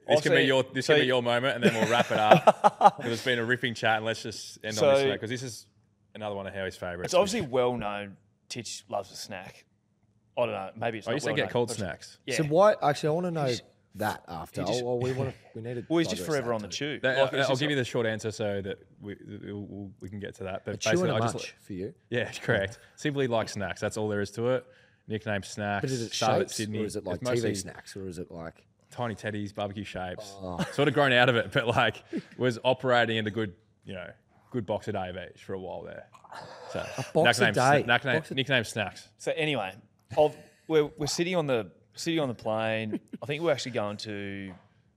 I'll 0.09 0.21
can 0.23 0.33
be 0.33 0.43
your 0.45 0.65
this 0.73 0.87
so- 0.87 0.95
can 0.95 1.03
be 1.03 1.07
your 1.07 1.23
moment, 1.23 1.57
and 1.57 1.63
then 1.65 1.75
we'll 1.75 1.91
wrap 1.91 2.11
it 2.11 2.19
up. 2.19 2.97
Because 2.97 3.13
it's 3.13 3.25
been 3.25 3.39
a 3.39 3.45
ripping 3.45 3.75
chat, 3.75 3.99
and 3.99 4.07
let's 4.07 4.23
just 4.23 4.59
end 4.65 4.79
on 4.79 4.95
this 4.95 5.03
So- 5.03 5.13
because 5.13 5.29
this 5.31 5.43
is 5.43 5.67
another 6.15 6.35
one 6.35 6.47
of 6.47 6.55
Howie's 6.55 6.75
favourites. 6.77 7.09
it's 7.13 7.15
obviously 7.15 7.43
well 7.43 7.77
known. 7.77 8.17
Titch 8.49 8.85
loves 8.89 9.13
a 9.13 9.17
snack. 9.17 9.65
I 10.39 10.47
don't 10.47 10.53
know. 10.55 10.71
Maybe 10.75 10.99
it's. 10.99 11.07
Oh, 11.07 11.11
I 11.11 11.13
not 11.13 11.17
used 11.17 11.27
to 11.27 11.35
get 11.35 11.43
known, 11.43 11.51
cold 11.51 11.71
snacks. 11.71 12.19
Yeah. 12.27 12.37
So 12.37 12.45
why? 12.45 12.75
Actually, 12.83 13.09
I 13.11 13.13
want 13.13 13.27
to 13.27 13.31
know 13.31 13.53
that 13.97 14.23
after. 14.29 14.63
he 14.63 14.67
just- 14.69 14.83
oh, 14.83 14.87
well, 14.87 14.99
we 15.01 15.13
want 15.13 15.31
to. 15.31 15.37
We 15.55 15.63
need 15.63 15.75
to. 15.75 15.85
well, 15.89 15.99
he's 15.99 16.09
just 16.09 16.25
forever 16.25 16.53
on 16.53 16.63
the 16.63 16.69
tube. 16.69 17.03
That- 17.03 17.19
Like, 17.19 17.33
it's 17.33 17.43
I'll 17.43 17.49
just 17.51 17.61
give 17.61 17.71
you 17.71 17.77
the 17.77 17.85
short 17.85 18.07
answer 18.07 18.31
so 18.31 18.61
that 18.63 18.79
we 19.01 19.17
we'll, 19.45 19.91
we'll, 20.01 20.11
can 20.11 20.21
get 20.21 20.37
to 20.37 20.45
that. 20.45 20.65
But 20.65 20.75
A 20.75 20.77
chew 20.77 20.91
and 20.91 20.99
basically, 21.01 21.11
a 21.11 21.15
I 21.15 21.19
munch 21.19 21.33
just 21.33 21.53
for 21.67 21.73
you. 21.73 21.95
yeah, 22.09 22.31
correct. 22.43 22.79
Simply 22.97 23.27
like 23.27 23.49
snacks. 23.49 23.81
That's 23.81 23.97
all 23.97 24.09
there 24.09 24.21
is 24.21 24.31
to 24.33 24.49
it. 24.51 24.65
Nickname 25.09 25.43
snacks. 25.43 25.83
But 25.83 25.91
is 25.91 26.03
it 26.03 26.13
started 26.13 26.35
at 26.43 26.49
shapes 26.51 26.57
Sydney. 26.57 26.79
or 26.83 26.85
is 26.85 26.95
it 26.97 27.05
like 27.05 27.21
It's 27.23 27.31
TV 27.31 27.57
snacks 27.57 27.97
or 27.97 28.07
is 28.07 28.19
it 28.19 28.31
like? 28.31 28.65
tiny 28.93 29.15
teddies, 29.15 29.55
barbecue 29.55 29.85
shapes. 29.85 30.35
Oh. 30.41 30.59
Sort 30.73 30.89
of 30.89 30.95
grown 30.95 31.13
out 31.13 31.29
of 31.29 31.37
it, 31.37 31.53
but 31.53 31.67
like 31.69 32.03
was 32.39 32.59
operating 32.65 33.17
in 33.19 33.27
a 33.27 33.31
good, 33.31 33.55
you 33.85 33.95
know, 33.95 34.09
good 34.51 34.67
box 34.67 34.89
a 34.89 34.93
day 34.93 35.09
of 35.09 35.17
each 35.17 35.45
for 35.45 35.55
a 35.55 35.59
while 35.61 35.83
there. 35.83 36.07
So 36.73 36.85
box 37.15 37.39
a 37.41 37.47
nickname, 37.47 37.55
day? 37.83 37.87
Nickname, 37.87 38.17
Box 38.19 38.31
a- 38.31 38.35
nickname 38.35 38.65
snacks. 38.65 39.09
So 39.19 39.33
anyway, 39.37 39.73
I've, 40.19 40.37
we're 40.69 40.87
we're 40.97 41.07
sitting 41.07 41.35
on 41.37 41.47
the 41.47 41.71
sitting 42.01 42.21
on 42.21 42.29
the 42.29 42.35
plane. 42.35 42.99
I 43.23 43.27
think 43.27 43.43
we're 43.43 43.53
actually 43.53 43.73
going 43.73 43.97
to 43.99 44.53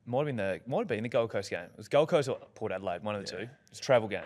might 0.05 0.19
have 0.19 0.25
been 0.27 0.35
the 0.35 0.59
might 0.67 0.79
have 0.79 0.87
been 0.87 1.03
the 1.03 1.09
Gold 1.09 1.29
Coast 1.29 1.49
game. 1.49 1.63
It 1.63 1.77
was 1.77 1.87
Gold 1.87 2.09
Coast 2.09 2.27
or 2.29 2.37
Port 2.55 2.71
Adelaide, 2.71 3.03
one 3.03 3.15
of 3.15 3.25
the 3.25 3.29
two. 3.29 3.47
It's 3.69 3.79
a 3.79 3.81
travel 3.81 4.07
game. 4.07 4.23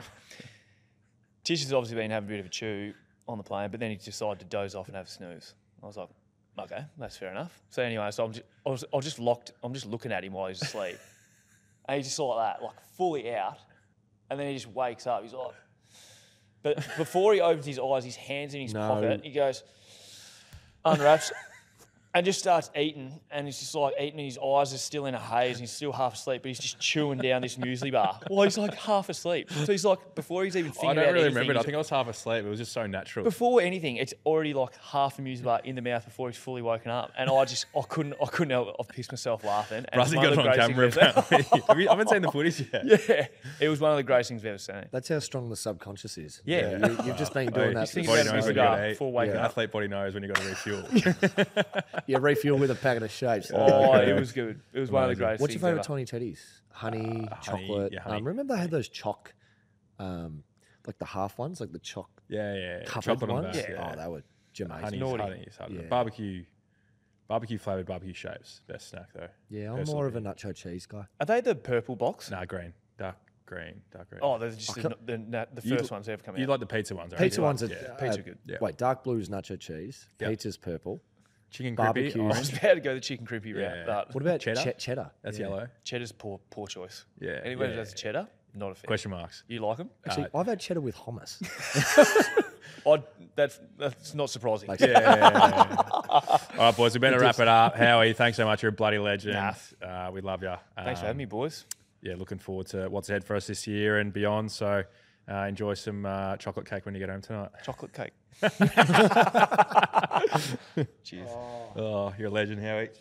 Titch 1.44 1.62
has 1.62 1.72
obviously 1.74 1.96
been 1.98 2.12
having 2.12 2.28
a 2.30 2.32
bit 2.32 2.40
of 2.40 2.46
a 2.46 2.50
chew 2.50 2.94
on 3.28 3.38
the 3.38 3.44
plane, 3.44 3.70
but 3.72 3.80
then 3.80 3.90
he 3.92 3.98
decided 3.98 4.40
to 4.40 4.46
doze 4.46 4.76
off 4.76 4.88
and 4.88 4.96
have 4.98 5.08
a 5.08 5.10
snooze. 5.10 5.54
I 5.82 5.86
was 5.86 5.98
like, 5.98 6.10
okay, 6.60 6.84
that's 6.98 7.16
fair 7.18 7.32
enough. 7.32 7.62
So 7.70 7.84
anyway, 7.84 8.10
so 8.12 8.26
I'm 8.26 8.34
just, 8.34 8.46
I 8.66 8.70
was, 8.70 8.84
I 8.92 8.96
was 8.96 9.06
just 9.06 9.20
locked. 9.20 9.52
I'm 9.64 9.74
just 9.74 9.86
looking 9.86 10.12
at 10.12 10.24
him 10.24 10.34
while 10.34 10.48
he's 10.48 10.62
asleep, 10.62 10.98
and 11.88 11.98
he's 11.98 12.08
just 12.08 12.20
like 12.20 12.38
that, 12.58 12.64
like 12.64 12.76
fully 12.98 13.34
out, 13.34 13.58
and 14.30 14.40
then 14.40 14.48
he 14.48 14.54
just 14.56 14.68
wakes 14.68 15.08
up. 15.08 15.22
He's 15.24 15.34
like, 15.34 15.54
but 16.64 16.76
before 16.98 17.34
he 17.34 17.40
opens 17.42 17.66
his 17.66 17.80
eyes, 17.80 18.04
his 18.04 18.16
hands 18.16 18.54
in 18.54 18.62
his 18.62 18.74
No. 18.74 18.88
pocket. 18.88 19.22
He 19.24 19.32
goes, 19.32 19.64
unwraps, 20.84 21.32
and 22.18 22.26
just 22.26 22.40
starts 22.40 22.70
eating. 22.76 23.20
And 23.32 23.46
he's 23.46 23.60
just 23.60 23.76
like 23.76 23.94
eating. 24.00 24.20
and 24.20 24.26
His 24.26 24.38
eyes 24.40 24.74
are 24.74 24.78
still 24.78 25.06
in 25.06 25.14
a 25.16 25.20
haze. 25.20 25.52
And 25.58 25.62
he's 25.62 25.72
still 25.72 25.92
half 25.92 26.16
asleep, 26.16 26.42
but 26.42 26.50
he's 26.50 26.60
just 26.60 26.80
chewing 26.80 27.20
down 27.20 27.42
this 27.44 27.56
muesli 27.58 27.92
bar. 27.92 28.20
Well, 28.30 28.44
he's 28.44 28.58
like 28.58 28.74
half 28.76 29.10
asleep. 29.10 29.52
So 29.52 29.72
he's 29.72 29.86
like, 29.86 30.16
before 30.16 30.44
he's 30.44 30.56
even 30.58 30.72
thinking 30.72 30.90
I 30.90 30.94
don't 30.96 31.04
about 31.04 31.14
really 31.14 31.26
anything, 31.26 31.36
remember 31.36 31.54
it. 31.54 31.56
I 31.56 31.60
he's- 31.60 31.66
think 31.66 31.76
I 31.76 31.78
was 31.78 31.90
half 31.90 32.08
asleep. 32.08 32.46
It 32.46 32.50
was 32.50 32.60
just 32.60 32.72
so 32.72 32.86
natural. 32.88 33.24
before 33.24 33.62
anything, 33.62 33.98
it's 33.98 34.14
already 34.26 34.54
like 34.54 34.76
half 34.82 35.20
a 35.20 35.22
muesli 35.22 35.44
bar 35.44 35.62
in 35.64 35.76
the 35.76 35.82
mouth 35.82 36.06
before 36.06 36.30
he's 36.30 36.38
fully 36.38 36.62
woken 36.62 36.92
up, 36.92 37.12
and 37.18 37.30
I 37.30 37.46
just 37.46 37.66
I 37.78 37.82
couldn't 37.88 38.16
I 38.22 38.26
couldn't 38.26 38.52
help 38.52 38.70
it. 38.70 38.76
I 38.80 38.84
pissed 38.84 39.12
myself 39.12 39.44
laughing. 39.44 39.86
And 39.92 40.02
it's 40.02 40.12
Brazzy 40.12 40.16
one 40.18 40.26
of 40.28 40.36
got 40.36 40.46
it 40.48 40.58
the 40.58 40.62
on 40.68 40.74
greatest 40.74 41.02
camera. 41.02 41.22
things 41.22 41.52
we've 41.52 41.62
apparently. 41.62 41.62
Have 41.68 41.80
you- 41.80 41.88
I 41.88 41.92
haven't 41.92 42.10
seen 42.10 42.22
the 42.24 42.32
footage 42.32 42.60
yet. 42.62 42.74
ever- 42.92 43.04
yeah, 43.14 43.28
it 43.60 43.70
was 43.70 43.80
one 43.80 43.92
of 43.92 43.98
the 43.98 44.04
greatest 44.04 44.30
things 44.30 44.44
we've 44.44 44.50
ever 44.50 44.58
seen. 44.58 44.86
That's 44.92 45.08
how 45.10 45.20
strong 45.20 45.50
the 45.50 45.56
subconscious 45.56 46.18
is. 46.18 46.42
Yeah. 46.46 46.78
You, 46.78 46.96
have 46.96 47.18
just 47.18 47.34
been 47.34 47.52
doing 47.52 47.70
Oh, 47.70 47.74
that. 47.74 47.82
you 47.82 47.86
for 47.88 47.94
think 47.94 48.08
Body 48.08 48.22
about 48.22 48.26
so 48.28 48.32
knows 48.32 48.32
when 48.32 48.36
you 48.38 48.48
cigar 48.48 48.66
got 48.66 48.76
to 48.78 48.88
eat. 48.88 48.90
before 48.94 49.12
waking 49.12 49.34
An 49.34 49.38
up. 49.40 49.46
athlete 49.46 49.72
body 49.72 49.88
knows 49.88 50.14
when 50.14 50.24
you've 50.24 50.34
got 50.34 50.44
to 50.44 50.50
refuel. 50.50 50.84
You 52.08 52.18
refuel 52.20 52.58
with 52.58 52.72
a 52.72 52.76
packet 52.76 53.04
of 53.04 53.12
shapes. 53.12 53.52
Oh, 53.54 53.94
it 53.96 54.18
was 54.18 54.32
good. 54.32 54.60
It 54.74 54.80
was 54.80 54.90
one 54.92 55.04
of 55.04 55.08
the 55.10 55.12
Amazing. 55.14 55.26
greatest. 55.26 55.42
What's 55.42 55.54
your 55.54 55.60
things 55.60 55.88
favourite 55.88 56.06
ever. 56.08 56.18
tiny 56.18 56.32
teddies? 56.34 56.40
Honey, 56.72 57.00
honey, 57.04 57.30
chocolate. 57.42 57.94
yeah, 57.94 58.02
honey. 58.02 58.18
Um, 58.18 58.24
remember 58.28 58.56
they 58.56 58.62
had 58.62 58.72
those 58.72 58.88
choc, 58.90 59.34
um, 60.00 60.44
like 60.86 60.98
the 61.00 61.06
half 61.06 61.38
ones, 61.38 61.60
like 61.60 61.72
the 61.72 61.80
choc 61.80 62.10
yeah, 62.30 62.54
yeah. 62.54 62.60
yeah. 62.80 62.84
covered 62.86 63.04
Chocolate 63.20 63.32
on 63.32 63.44
ones. 63.44 63.58
back, 63.58 63.70
Oh, 63.78 63.96
they 64.02 64.08
were 64.08 64.24
amazing. 64.60 64.70
Honey's, 64.84 65.00
Naughty. 65.00 65.24
honey's 65.24 65.56
hard. 65.58 65.72
Yeah. 65.72 65.82
Barbecue, 65.90 66.44
barbecue 67.28 67.58
flavored 67.58 67.86
barbecue 67.88 68.14
shapes. 68.14 68.62
Best 68.68 68.90
snack 68.90 69.10
though. 69.14 69.28
Yeah, 69.50 69.72
I'm 69.72 69.78
Personal 69.78 69.96
more 69.96 70.08
of 70.08 70.16
a 70.16 70.22
nacho 70.22 70.56
cheese 70.56 70.86
guy. 70.86 71.06
Are 71.20 71.26
they 71.26 71.42
the 71.42 71.56
purple 71.56 71.96
box? 71.96 72.30
Nah, 72.32 72.46
green, 72.46 72.74
dark 72.98 73.16
green, 73.46 73.82
dark 73.92 74.10
green. 74.10 74.20
Oh, 74.24 74.38
they're 74.38 74.52
just 74.52 74.76
the, 74.76 74.90
the, 75.06 75.18
the, 75.18 75.48
the 75.62 75.68
You 75.68 75.78
first 75.78 75.90
ones 75.92 76.06
that 76.06 76.12
have 76.14 76.24
come 76.24 76.38
you 76.38 76.44
out. 76.44 76.50
like 76.50 76.60
the 76.60 76.66
pizza 76.68 76.96
ones? 76.96 77.12
right? 77.14 77.22
Pizza 77.22 77.42
You 77.42 77.44
like- 77.44 77.50
ones 77.50 77.64
are 77.64 77.68
yeah. 77.68 77.92
uh, 77.92 77.96
Pizza 77.96 78.22
good. 78.22 78.38
Yeah. 78.46 78.58
Wait, 78.62 78.78
dark 78.78 79.04
blue 79.04 79.18
is 79.18 79.30
nacho 79.30 79.60
cheese. 79.60 80.10
Yep. 80.20 80.30
Pizza's 80.30 80.58
purple. 80.58 81.02
Chicken 81.50 81.76
Barbecue. 81.76 82.12
crispy, 82.12 82.22
I 82.22 82.40
was 82.40 82.50
about 82.50 82.74
to 82.76 82.80
go 82.82 82.94
the 82.96 83.00
chicken 83.00 83.26
crispy 83.26 83.54
route, 83.54 83.62
Yeah. 83.64 83.84
but 83.86 84.14
What 84.14 84.22
about 84.22 84.40
Cheddar? 84.42 84.62
cheddar? 84.62 84.78
cheddar. 84.80 85.12
That's 85.22 85.38
Yeah. 85.40 85.48
yellow. 85.48 85.68
cheddar's 85.84 86.12
poor 86.12 86.40
poor 86.50 86.68
choice. 86.68 87.06
Yeah, 87.20 87.40
Anyway, 87.44 87.70
yeah, 87.70 87.76
that's 87.76 87.92
yeah. 87.92 87.96
cheddar. 87.96 88.28
Not 88.54 88.72
a 88.72 88.76
fan. 88.76 88.88
Question 88.88 89.12
marks. 89.12 89.44
You 89.48 89.60
like 89.60 89.78
them? 89.78 89.90
Actually, 90.06 90.26
Uh, 90.34 90.40
I've 90.40 90.48
had 90.48 90.60
cheddar 90.60 90.82
with 90.82 90.96
hummus. 90.96 91.38
I, 92.86 93.04
that's 93.36 93.60
that's 93.78 94.14
not 94.16 94.30
surprising. 94.30 94.68
Like- 94.70 94.80
Yeah. 94.80 95.76
All 96.10 96.40
right, 96.58 96.76
boys, 96.76 96.94
we 96.94 97.00
better 97.00 97.20
wrap 97.20 97.40
it 97.40 97.48
up. 97.48 97.76
Howie, 97.76 98.14
thanks 98.14 98.38
so 98.38 98.46
much. 98.46 98.64
You're 98.64 98.70
a 98.70 98.74
bloody 98.74 98.98
legend. 98.98 99.34
Nah. 99.36 99.54
Uh, 100.08 100.12
we 100.12 100.22
love 100.22 100.42
you. 100.44 100.54
Thanks 100.76 101.00
for 101.02 101.06
having 101.08 101.18
me, 101.18 101.26
boys. 101.26 101.66
Yeah, 102.02 102.16
looking 102.18 102.38
forward 102.38 102.68
to 102.68 102.88
what's 102.90 103.10
ahead 103.10 103.24
for 103.24 103.36
us 103.36 103.48
this 103.48 103.68
year 103.68 103.98
and 104.00 104.14
beyond. 104.14 104.52
So 104.52 104.84
uh, 105.30 105.46
enjoy 105.48 105.74
some 105.74 106.06
uh, 106.06 106.38
chocolate 106.38 106.70
cake 106.70 106.86
when 106.86 106.96
you 106.96 107.00
get 107.00 107.10
home 107.10 107.22
tonight. 107.22 107.50
Chocolate 107.64 107.94
cake. 107.94 108.14
Cheers. 111.04 111.30
Oh, 111.76 112.14
you're 112.18 112.28
a 112.28 112.32
legend, 112.32 112.62
Howie. 112.62 112.90